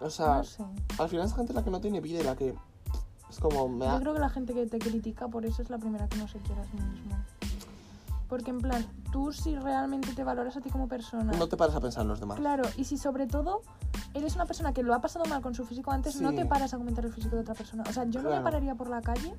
O 0.00 0.10
sea, 0.10 0.36
No 0.38 0.44
sé. 0.44 0.64
al 0.98 1.08
final 1.08 1.26
esa 1.26 1.36
gente 1.36 1.52
es 1.52 1.56
la 1.56 1.64
que 1.64 1.70
no 1.70 1.80
tiene 1.80 2.00
vida 2.00 2.20
y 2.20 2.24
la 2.24 2.36
que 2.36 2.54
es 3.30 3.38
como 3.40 3.68
me 3.68 3.84
da... 3.84 3.94
Yo 3.94 4.00
creo 4.00 4.14
que 4.14 4.20
la 4.20 4.28
gente 4.30 4.54
que 4.54 4.66
te 4.66 4.78
critica 4.78 5.28
por 5.28 5.44
eso 5.44 5.60
es 5.62 5.70
la 5.70 5.78
primera 5.78 6.08
que 6.08 6.16
no 6.16 6.28
se 6.28 6.38
quiere 6.38 6.60
a 6.60 6.64
sí 6.64 6.76
mismo. 6.76 7.16
Porque 8.28 8.50
en 8.50 8.58
plan, 8.60 8.86
tú 9.10 9.32
si 9.32 9.56
realmente 9.56 10.12
te 10.12 10.22
valoras 10.22 10.54
a 10.56 10.60
ti 10.60 10.68
como 10.68 10.86
persona. 10.86 11.32
No 11.32 11.48
te 11.48 11.56
paras 11.56 11.74
a 11.74 11.80
pensar 11.80 12.02
en 12.02 12.08
los 12.08 12.20
demás. 12.20 12.38
Claro, 12.38 12.62
y 12.76 12.84
si 12.84 12.98
sobre 12.98 13.26
todo 13.26 13.62
eres 14.12 14.34
una 14.34 14.44
persona 14.44 14.72
que 14.74 14.82
lo 14.82 14.94
ha 14.94 15.00
pasado 15.00 15.24
mal 15.24 15.40
con 15.40 15.54
su 15.54 15.64
físico 15.64 15.90
antes, 15.90 16.20
no 16.20 16.30
Sí. 16.30 16.36
te 16.36 16.44
paras 16.46 16.74
a 16.74 16.76
comentar 16.78 17.04
el 17.06 17.12
físico 17.12 17.36
de 17.36 17.42
otra 17.42 17.54
persona. 17.54 17.84
O 17.88 17.92
sea, 17.92 18.04
yo 18.04 18.20
no 18.20 18.24
me 18.28 18.34
Claro. 18.34 18.44
pararía 18.44 18.74
por 18.74 18.88
la 18.90 19.00
calle 19.00 19.34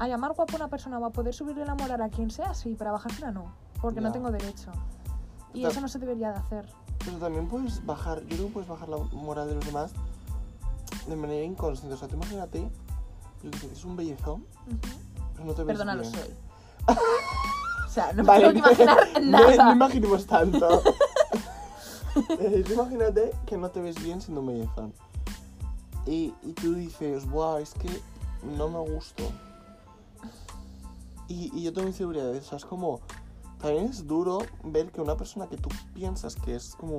a 0.00 0.08
llamar 0.08 0.32
guapo 0.32 0.54
a 0.54 0.56
una 0.56 0.68
persona 0.68 0.98
o 0.98 1.04
a 1.04 1.10
poder 1.10 1.34
subirle 1.34 1.66
la 1.66 1.74
moral 1.74 2.00
a 2.00 2.08
quien 2.08 2.30
sea, 2.30 2.54
sí, 2.54 2.74
para 2.74 2.90
bajársela 2.90 3.32
no, 3.32 3.52
porque 3.82 4.00
no 4.00 4.10
tengo 4.10 4.30
derecho. 4.30 4.72
Y 5.52 5.66
eso 5.66 5.82
no 5.82 5.88
se 5.88 5.98
debería 5.98 6.32
de 6.32 6.38
hacer. 6.38 6.66
Pero 7.04 7.18
también 7.18 7.46
puedes 7.48 7.84
bajar, 7.84 8.20
yo 8.22 8.28
creo 8.36 8.46
que 8.46 8.52
puedes 8.54 8.68
bajar 8.68 8.88
la 8.88 8.96
moral 8.96 9.48
de 9.48 9.56
los 9.56 9.66
demás 9.66 9.92
de 11.06 11.16
manera 11.16 11.44
inconsciente. 11.44 11.94
O 11.94 11.98
sea, 11.98 12.08
tú 12.08 12.16
imagínate, 12.16 12.70
yo 13.42 13.50
que 13.50 13.58
sé, 13.58 13.68
que 13.68 13.74
es 13.74 13.84
un 13.84 13.94
bellezón, 13.94 14.46
pero 15.34 15.44
no 15.44 15.52
te 15.52 15.64
ves 15.64 15.76
Perdona, 15.76 15.94
lo 15.94 16.00
bien. 16.00 16.14
soy. 16.14 16.34
o 17.86 17.90
sea, 17.90 18.12
no 18.14 18.22
me 18.22 18.28
Vale, 18.28 18.52
tengo 18.52 18.52
que 18.52 18.58
imaginar 18.58 18.98
no, 19.22 19.30
nada. 19.50 19.64
no 19.64 19.72
imaginemos 19.72 20.26
tanto. 20.26 20.82
Eh, 22.40 22.64
imagínate 22.72 23.30
que 23.46 23.56
no 23.56 23.70
te 23.70 23.80
ves 23.80 24.02
bien 24.02 24.20
siendo 24.20 24.40
un 24.40 24.48
bellezón. 24.48 24.92
Y, 26.06 26.34
y 26.42 26.52
tú 26.54 26.74
dices, 26.74 27.30
wow, 27.30 27.58
es 27.58 27.72
que 27.72 27.88
no 28.42 28.68
me 28.68 28.80
gusto. 28.80 29.22
Y, 31.30 31.50
y 31.58 31.62
yo 31.62 31.72
tengo 31.72 31.86
inseguridades, 31.88 32.44
o 32.46 32.48
sea, 32.50 32.58
es 32.58 32.64
como... 32.64 33.00
También 33.58 33.86
es 33.86 34.06
duro 34.06 34.38
ver 34.64 34.90
que 34.90 35.00
una 35.02 35.16
persona 35.16 35.46
que 35.46 35.56
tú 35.58 35.68
piensas 35.94 36.34
que 36.34 36.54
es 36.56 36.74
como 36.74 36.98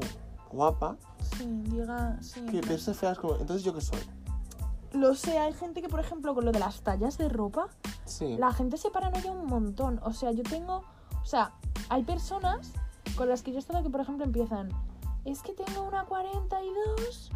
guapa, 0.52 0.96
Sí, 1.38 1.46
diga, 1.66 2.18
sí. 2.22 2.46
que 2.46 2.62
verse 2.62 2.94
fea 2.94 3.12
es 3.14 3.20
como... 3.20 3.36
Entonces, 3.36 3.64
¿yo 3.64 3.74
qué 3.74 3.82
soy? 3.82 4.00
Lo 4.94 5.16
sé, 5.16 5.38
hay 5.40 5.54
gente 5.54 5.82
que, 5.82 5.90
por 5.90 6.00
ejemplo, 6.00 6.34
con 6.36 6.46
lo 6.46 6.52
de 6.52 6.60
las 6.60 6.82
tallas 6.82 7.18
de 7.18 7.30
ropa, 7.30 7.68
Sí. 8.06 8.36
la 8.38 8.52
gente 8.54 8.78
se 8.78 8.90
paranoia 8.92 9.32
un 9.32 9.46
montón. 9.48 10.00
O 10.04 10.12
sea, 10.14 10.32
yo 10.32 10.44
tengo. 10.44 10.84
O 11.22 11.26
sea, 11.26 11.54
hay 11.90 12.04
personas 12.04 12.72
con 13.16 13.30
las 13.30 13.42
que 13.42 13.52
yo 13.52 13.58
he 13.58 13.60
estado 13.60 13.82
que, 13.84 13.90
por 13.90 14.02
ejemplo, 14.02 14.26
empiezan. 14.26 14.70
Es 15.26 15.42
que 15.42 15.54
tengo 15.54 15.84
una 15.84 16.04
42. 16.06 17.32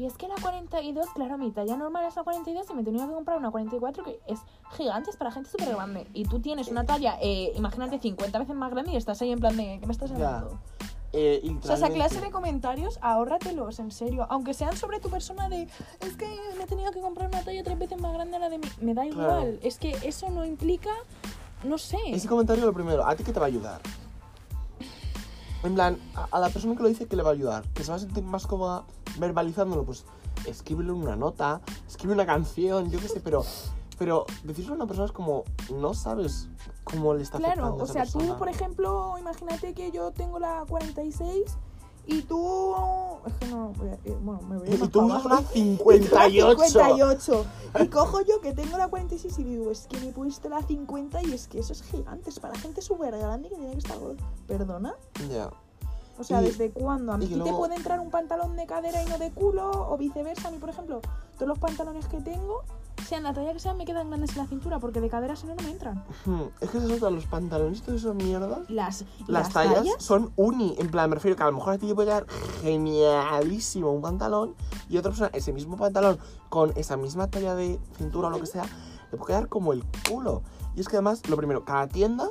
Y 0.00 0.06
es 0.06 0.14
que 0.14 0.26
la 0.28 0.34
42, 0.40 1.10
claro, 1.14 1.36
mi 1.36 1.50
talla 1.50 1.76
normal 1.76 2.06
es 2.06 2.16
la 2.16 2.22
42 2.22 2.70
y 2.70 2.72
me 2.74 2.80
he 2.80 2.84
tenido 2.86 3.06
que 3.06 3.12
comprar 3.12 3.36
una 3.36 3.50
44 3.50 4.02
que 4.02 4.18
es 4.26 4.40
gigante, 4.70 5.10
es 5.10 5.16
para 5.18 5.30
gente 5.30 5.50
súper 5.50 5.74
grande. 5.74 6.06
Y 6.14 6.24
tú 6.24 6.40
tienes 6.40 6.68
una 6.68 6.86
talla, 6.86 7.18
eh, 7.20 7.52
imagínate, 7.54 7.98
50 7.98 8.38
veces 8.38 8.56
más 8.56 8.70
grande 8.70 8.92
y 8.92 8.96
estás 8.96 9.20
ahí 9.20 9.30
en 9.30 9.40
plan 9.40 9.54
de, 9.58 9.76
¿qué 9.78 9.86
me 9.86 9.92
estás 9.92 10.10
hablando? 10.10 10.58
Eh, 11.12 11.42
O 11.62 11.66
sea, 11.66 11.74
esa 11.74 11.90
clase 11.90 12.18
de 12.22 12.30
comentarios, 12.30 12.98
ahórratelos, 13.02 13.78
en 13.78 13.90
serio. 13.90 14.26
Aunque 14.30 14.54
sean 14.54 14.74
sobre 14.74 15.00
tu 15.00 15.10
persona 15.10 15.50
de, 15.50 15.64
es 16.00 16.16
que 16.16 16.26
me 16.56 16.64
he 16.64 16.66
tenido 16.66 16.92
que 16.92 17.02
comprar 17.02 17.28
una 17.28 17.42
talla 17.42 17.62
tres 17.62 17.78
veces 17.78 18.00
más 18.00 18.14
grande 18.14 18.38
a 18.38 18.40
la 18.40 18.48
de 18.48 18.56
mí. 18.56 18.68
Me 18.80 18.94
da 18.94 19.04
igual. 19.04 19.60
Es 19.62 19.76
que 19.76 19.94
eso 20.02 20.30
no 20.30 20.46
implica, 20.46 20.92
no 21.62 21.76
sé. 21.76 21.98
Ese 22.06 22.26
comentario, 22.26 22.64
lo 22.64 22.72
primero, 22.72 23.04
¿a 23.06 23.14
ti 23.16 23.22
qué 23.22 23.34
te 23.34 23.38
va 23.38 23.44
a 23.44 23.48
ayudar? 23.48 23.82
En 25.62 25.74
plan, 25.74 25.98
a, 26.14 26.26
a 26.30 26.40
la 26.40 26.48
persona 26.48 26.74
que 26.76 26.82
lo 26.82 26.88
dice, 26.88 27.06
¿qué 27.06 27.16
le 27.16 27.22
va 27.22 27.30
a 27.30 27.32
ayudar? 27.32 27.64
Que 27.74 27.84
se 27.84 27.90
va 27.90 27.96
a 27.96 28.00
sentir 28.00 28.24
más 28.24 28.46
cómoda 28.46 28.84
verbalizándolo, 29.18 29.84
pues 29.84 30.04
escríbelo 30.46 30.94
en 30.94 31.02
una 31.02 31.16
nota, 31.16 31.60
escribe 31.86 32.14
una 32.14 32.26
canción, 32.26 32.90
yo 32.90 32.98
qué 32.98 33.08
sé, 33.08 33.20
pero, 33.20 33.44
pero 33.98 34.24
decirlo 34.44 34.72
a 34.72 34.76
una 34.76 34.86
persona 34.86 35.06
es 35.06 35.12
como, 35.12 35.44
no 35.74 35.92
sabes 35.92 36.48
cómo 36.84 37.12
le 37.14 37.22
está 37.22 37.38
Claro, 37.38 37.66
afectando 37.66 37.82
a 37.82 37.84
o 37.84 37.86
sea, 37.86 38.06
tú, 38.06 38.38
por 38.38 38.48
ejemplo, 38.48 39.16
imagínate 39.18 39.74
que 39.74 39.92
yo 39.92 40.12
tengo 40.12 40.38
la 40.38 40.64
46 40.68 41.56
y 42.10 42.22
tú... 42.22 42.74
Es 43.26 43.34
que 43.34 43.46
no, 43.48 43.72
eh, 44.04 44.16
bueno, 44.22 44.40
me 44.48 44.58
voy 44.58 44.68
a 44.68 44.74
Y 44.74 44.88
tú 44.88 45.00
una 45.00 45.20
58. 45.20 46.58
58. 46.58 47.44
Y 47.80 47.88
cojo 47.88 48.20
yo 48.22 48.40
que 48.40 48.52
tengo 48.54 48.78
la 48.78 48.88
46 48.88 49.38
y 49.38 49.44
digo, 49.44 49.70
es 49.70 49.86
que 49.86 50.00
me 50.00 50.12
puesto 50.12 50.48
la 50.48 50.62
50 50.62 51.22
y 51.24 51.32
es 51.34 51.46
que 51.46 51.58
eso 51.60 51.72
es 51.72 51.82
gigante, 51.82 52.30
es 52.30 52.40
para 52.40 52.54
gente 52.58 52.80
súper 52.80 53.16
grande 53.18 53.48
que 53.48 53.56
tiene 53.56 53.72
que 53.72 53.78
estar. 53.78 53.98
¿Perdona? 54.46 54.94
Ya. 55.30 55.50
O 56.18 56.24
sea, 56.24 56.40
Y- 56.42 56.46
¿desde 56.46 56.70
cuándo? 56.70 57.12
¿A 57.12 57.18
mí 57.18 57.26
que 57.26 57.32
te 57.34 57.38
luego- 57.38 57.58
puede 57.58 57.76
entrar 57.76 58.00
un 58.00 58.10
pantalón 58.10 58.56
de 58.56 58.66
cadera 58.66 59.02
y 59.02 59.06
no 59.06 59.18
de 59.18 59.30
culo? 59.30 59.70
O 59.70 59.96
viceversa. 59.96 60.48
A 60.48 60.50
mí, 60.50 60.58
por 60.58 60.68
ejemplo, 60.70 61.00
todos 61.36 61.48
los 61.48 61.58
pantalones 61.58 62.06
que 62.08 62.20
tengo, 62.20 62.62
sean 63.00 63.22
la 63.22 63.32
talla 63.32 63.52
que 63.52 63.58
sean, 63.58 63.76
me 63.76 63.84
quedan 63.84 64.08
grandes 64.08 64.30
en 64.32 64.38
la 64.38 64.46
cintura 64.46 64.78
porque 64.78 65.00
de 65.00 65.08
cadera 65.08 65.36
si 65.36 65.46
no, 65.46 65.54
no 65.54 65.62
me 65.62 65.70
entran. 65.70 66.04
Hmm, 66.24 66.42
Es 66.60 66.70
que 66.70 66.80
se 66.80 67.10
los 67.10 67.26
pantalones 67.26 67.82
y 67.86 67.94
esas 67.94 68.14
mierdas. 68.14 68.68
Las, 68.70 69.04
Las, 69.26 69.50
tallas, 69.50 69.86
son 69.98 70.32
uni. 70.36 70.74
En 70.78 70.90
plan, 70.90 71.08
me 71.08 71.16
refiero 71.16 71.36
que 71.36 71.42
a 71.42 71.46
lo 71.46 71.52
mejor 71.52 71.74
a 71.74 71.78
ti 71.78 71.86
te 71.86 71.94
puede 71.94 72.08
quedar 72.08 72.26
genialísimo 72.62 73.92
un 73.92 74.02
pantalón 74.02 74.54
y 74.88 74.96
otra 74.96 75.10
persona 75.10 75.30
ese 75.32 75.52
mismo 75.52 75.76
pantalón 75.76 76.18
con 76.48 76.72
esa 76.76 76.96
misma 76.96 77.28
talla 77.28 77.54
de 77.54 77.78
cintura 77.96 78.28
o 78.28 78.30
lo 78.30 78.40
que 78.40 78.46
sea, 78.46 78.64
le 79.10 79.18
puede 79.18 79.28
quedar 79.28 79.48
como 79.48 79.72
el 79.72 79.84
culo. 80.08 80.42
Y 80.76 80.80
es 80.80 80.88
que 80.88 80.96
además, 80.96 81.28
lo 81.28 81.36
primero, 81.36 81.64
cada 81.64 81.88
tienda, 81.88 82.28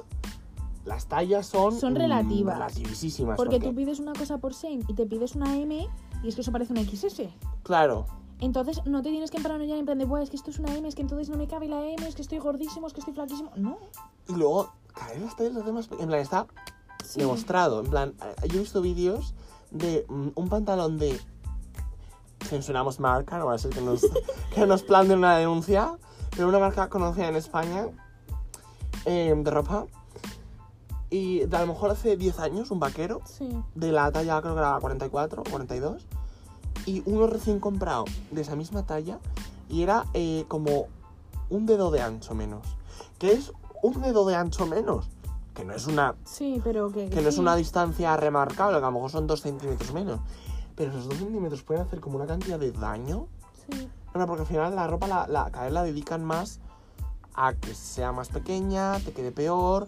las 0.86 1.07
tallas 1.07 1.45
son... 1.45 1.80
Son 1.80 1.95
relativas. 1.95 2.55
relativísimas. 2.55 3.38
Porque 3.38 3.59
tú 3.59 3.74
pides 3.76 3.99
una 3.99 4.13
cosa 4.13 4.38
por 4.38 4.53
Shane 4.53 4.84
y 4.88 4.93
te 4.93 5.05
pides 5.05 5.36
una 5.36 5.57
M 5.57 5.88
y 6.24 6.28
es 6.28 6.36
que 6.36 6.41
eso 6.41 6.51
parece 6.51 6.74
una 6.74 6.84
XS. 6.84 7.24
Claro. 7.63 8.05
Entonces 8.40 8.82
no 8.86 9.02
te 9.02 9.10
tienes 9.10 9.32
que 9.32 9.40
paranoiar 9.42 9.78
en 9.80 9.86
plan 9.86 9.98
de, 9.98 10.06
"Buah, 10.06 10.22
es 10.24 10.30
que 10.30 10.38
esto 10.38 10.50
es 10.50 10.60
una 10.60 10.74
M, 10.76 10.88
es 10.88 10.96
que 10.96 11.02
entonces 11.02 11.30
no 11.30 11.38
me 11.38 11.48
cabe 11.48 11.68
la 11.68 11.86
M, 11.86 12.08
es 12.08 12.16
que 12.16 12.22
estoy 12.22 12.40
gordísimo, 12.40 12.88
es 12.88 12.94
que 12.94 13.02
estoy 13.02 13.14
flaquísimo. 13.14 13.52
No. 13.56 13.78
Y 14.28 14.34
luego, 14.34 14.72
las 15.20 15.36
tallas 15.36 15.54
de 15.54 15.60
las 15.60 15.66
demás... 15.66 15.90
En 16.00 16.08
plan, 16.08 16.20
está 16.22 16.48
Sí. 17.06 17.20
demostrado. 17.20 17.82
En 17.82 17.90
plan, 17.90 18.14
eh, 18.44 18.48
yo 18.50 18.58
he 18.58 18.60
visto 18.60 18.82
vídeos 18.82 19.34
de 19.72 20.06
mm, 20.08 20.30
un 20.36 20.50
pantalón 20.50 20.98
de. 20.98 21.20
Censuramos 22.46 23.00
marca, 23.00 23.38
no 23.38 23.48
va 23.48 23.54
a 23.56 23.58
ser 23.58 23.72
que 23.72 23.82
nos, 23.82 24.02
que 24.56 24.66
nos 24.66 24.84
una 24.90 25.38
denuncia, 25.38 25.98
pero 26.36 26.48
una 26.48 26.60
marca 26.60 26.90
conocida 26.90 27.28
en 27.28 27.36
España 27.36 27.88
eh, 29.06 29.34
de 29.36 29.52
ropa. 29.52 29.86
Y 31.10 31.40
de 31.46 31.58
a 31.58 31.62
lo 31.62 31.68
mejor 31.74 31.90
hace 31.92 32.16
10 32.18 32.40
años, 32.40 32.70
un 32.72 32.80
vaquero 32.80 33.22
Sí. 33.26 33.50
de 33.76 33.92
la 33.92 34.12
talla, 34.12 34.40
creo 34.42 34.54
que 34.54 34.60
era 34.60 34.78
44 34.80 35.42
o 35.42 35.50
42, 35.50 36.06
y 36.86 37.04
uno 37.06 37.28
recién 37.28 37.60
comprado 37.60 38.06
de 38.32 38.42
esa 38.42 38.56
misma 38.56 38.86
talla, 38.86 39.20
y 39.70 39.84
era 39.84 40.06
eh, 40.14 40.46
como 40.48 40.88
un 41.50 41.66
dedo 41.66 41.92
de 41.92 42.02
ancho 42.02 42.36
menos. 42.36 42.66
¿Qué 43.18 43.32
es 43.34 43.52
un 43.82 44.02
dedo 44.02 44.26
de 44.26 44.36
ancho 44.36 44.66
menos? 44.66 45.08
Que 45.54 45.66
no 45.66 45.74
es 45.74 45.88
una 45.88 46.16
Sí, 46.26 46.62
pero 46.64 46.92
que... 46.92 47.10
que 47.10 47.22
no 47.22 47.30
es 47.30 47.36
sí. 47.36 47.42
una 47.42 47.56
distancia 47.56 48.16
remarcable, 48.18 48.80
que 48.80 48.86
a 48.86 48.88
lo 48.88 48.94
mejor 48.94 49.12
son 49.12 49.28
2 49.28 49.42
centímetros 49.42 49.94
menos. 49.94 50.20
Pero 50.76 50.92
esos 50.92 51.10
2 51.10 51.18
centímetros 51.18 51.64
pueden 51.64 51.84
hacer 51.84 52.00
como 52.00 52.16
una 52.16 52.26
cantidad 52.26 52.58
de 52.58 52.72
daño. 52.72 53.28
Sí. 53.70 53.90
Bueno, 54.14 54.26
porque 54.26 54.42
al 54.42 54.48
final 54.48 54.76
la 54.76 54.88
ropa, 54.88 55.08
la, 55.08 55.28
la, 55.28 55.52
cada 55.52 55.66
vez 55.66 55.74
la 55.74 55.84
dedican 55.84 56.24
más 56.24 56.60
a 57.36 57.54
que 57.54 57.74
sea 57.74 58.12
más 58.12 58.30
pequeña, 58.30 59.00
te 59.00 59.14
quede 59.14 59.32
peor. 59.32 59.88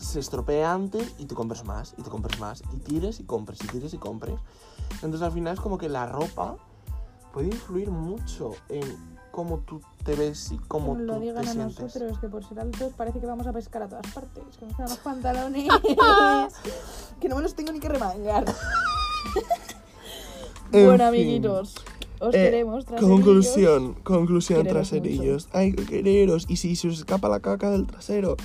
se 0.00 0.20
estropee 0.20 0.64
antes 0.64 1.14
y 1.18 1.26
te 1.26 1.34
compres 1.34 1.64
más, 1.64 1.94
y 1.96 2.02
te 2.02 2.10
compres 2.10 2.38
más, 2.38 2.62
y 2.74 2.78
tires 2.78 3.20
y 3.20 3.24
compres, 3.24 3.62
y 3.62 3.66
tires 3.68 3.94
y 3.94 3.98
compres. 3.98 4.38
Entonces 4.96 5.22
al 5.22 5.32
final 5.32 5.54
es 5.54 5.60
como 5.60 5.78
que 5.78 5.88
la 5.88 6.06
ropa 6.06 6.56
puede 7.32 7.48
influir 7.48 7.90
mucho 7.90 8.52
en 8.68 8.82
cómo 9.32 9.58
tú 9.58 9.80
te 10.04 10.14
ves 10.14 10.52
y 10.52 10.58
cómo 10.68 10.94
nos 10.94 10.98
tú 10.98 11.06
lo 11.06 11.20
digan 11.20 11.42
te 11.42 11.50
a 11.50 11.52
sientes. 11.52 11.80
nosotros, 11.80 12.18
que 12.20 12.28
por 12.28 12.44
ser 12.48 12.60
altos 12.60 12.92
parece 12.96 13.18
que 13.20 13.26
vamos 13.26 13.46
a 13.48 13.52
pescar 13.52 13.82
a 13.82 13.88
todas 13.88 14.06
partes. 14.12 14.44
Que 14.58 14.66
nos 14.66 14.78
los 14.90 14.98
pantalones. 14.98 15.68
que 17.20 17.28
no 17.28 17.36
me 17.36 17.42
los 17.42 17.54
tengo 17.54 17.72
ni 17.72 17.80
que 17.80 17.88
remangar. 17.88 18.44
En 20.72 20.86
bueno, 20.86 21.04
amiguitos. 21.04 21.74
Os 22.18 22.34
Eh, 22.34 22.38
queremos. 22.44 22.84
traserillos. 22.84 23.16
Conclusión, 23.16 23.94
conclusión, 24.02 24.66
traserillos. 24.66 25.48
Hay 25.52 25.72
que 25.72 25.84
quereros. 25.84 26.46
Y 26.48 26.56
si 26.56 26.74
se 26.74 26.88
os 26.88 26.98
escapa 26.98 27.28
la 27.28 27.40
caca 27.40 27.70
del 27.70 27.86
trasero, 27.86 28.36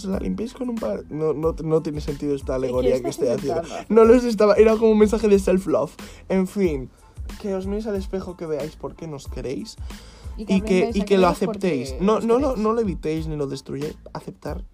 pues 0.00 0.04
la 0.04 0.18
limpiáis 0.18 0.54
con 0.54 0.68
un 0.68 0.76
par. 0.76 1.04
No, 1.10 1.32
no, 1.32 1.54
no 1.62 1.82
tiene 1.82 2.00
sentido 2.00 2.34
esta 2.34 2.54
alegoría 2.54 3.00
que 3.02 3.10
estoy 3.10 3.28
haciendo. 3.28 3.62
No 3.88 4.04
los 4.04 4.24
estaba. 4.24 4.54
Era 4.54 4.76
como 4.76 4.92
un 4.92 4.98
mensaje 4.98 5.28
de 5.28 5.38
self-love. 5.38 5.94
En 6.28 6.46
fin, 6.46 6.90
que 7.40 7.54
os 7.54 7.66
miréis 7.66 7.86
al 7.86 7.96
espejo, 7.96 8.36
que 8.36 8.46
veáis 8.46 8.76
por 8.76 8.94
qué 8.96 9.06
nos 9.06 9.28
queréis 9.28 9.76
y 10.36 10.60
que, 10.62 10.90
y 10.92 11.02
que 11.02 11.18
lo 11.18 11.28
aceptéis. 11.28 11.94
No, 12.00 12.20
no, 12.20 12.38
lo, 12.38 12.56
no 12.56 12.72
lo 12.72 12.80
evitéis 12.80 13.26
ni 13.26 13.36
lo 13.36 13.46
destruyáis. 13.46 13.96
Aceptar 14.12 14.64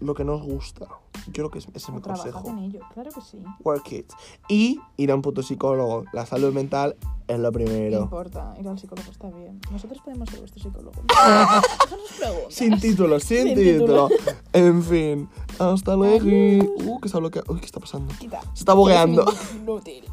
lo 0.00 0.14
que 0.14 0.24
nos 0.24 0.42
gusta. 0.42 0.86
Yo 1.26 1.32
creo 1.32 1.50
que 1.50 1.58
es- 1.58 1.68
ese 1.68 1.78
es 1.78 1.90
mi 1.90 2.00
consejo. 2.00 2.48
en 2.50 2.58
ello, 2.58 2.80
claro 2.92 3.10
que 3.10 3.20
sí. 3.20 3.38
Work 3.64 3.92
it. 3.92 4.12
Y 4.48 4.78
ir 4.96 5.10
a 5.10 5.14
un 5.14 5.22
puto 5.22 5.42
psicólogo. 5.42 6.04
La 6.12 6.26
salud 6.26 6.52
mental 6.52 6.96
es 7.28 7.38
lo 7.38 7.44
No 7.44 7.52
primero. 7.52 8.02
importa, 8.02 8.54
ir 8.60 8.68
al 8.68 8.78
psicólogo 8.78 9.10
está 9.10 9.30
bien. 9.30 9.60
Nosotros 9.70 10.00
podemos 10.04 10.28
ser 10.28 10.40
vuestro 10.40 10.62
psicólogo. 10.62 10.92
Sin 12.50 12.78
título, 12.80 13.18
sin, 13.20 13.44
Sin 13.48 13.54
título. 13.56 14.08
título. 14.08 14.32
En 14.52 14.82
fin, 14.82 15.28
hasta 15.58 15.96
luego. 15.96 16.26
Uh, 16.26 17.00
que 17.00 17.08
se 17.08 17.16
ha 17.16 17.20
bloqueado. 17.20 17.52
Uy, 17.52 17.60
¿qué 17.60 17.66
está 17.66 17.80
pasando? 17.80 18.12
Quita. 18.18 18.40
Se 18.52 18.60
está 18.60 18.74
bugueando. 18.74 19.24
Inútil. 19.56 20.04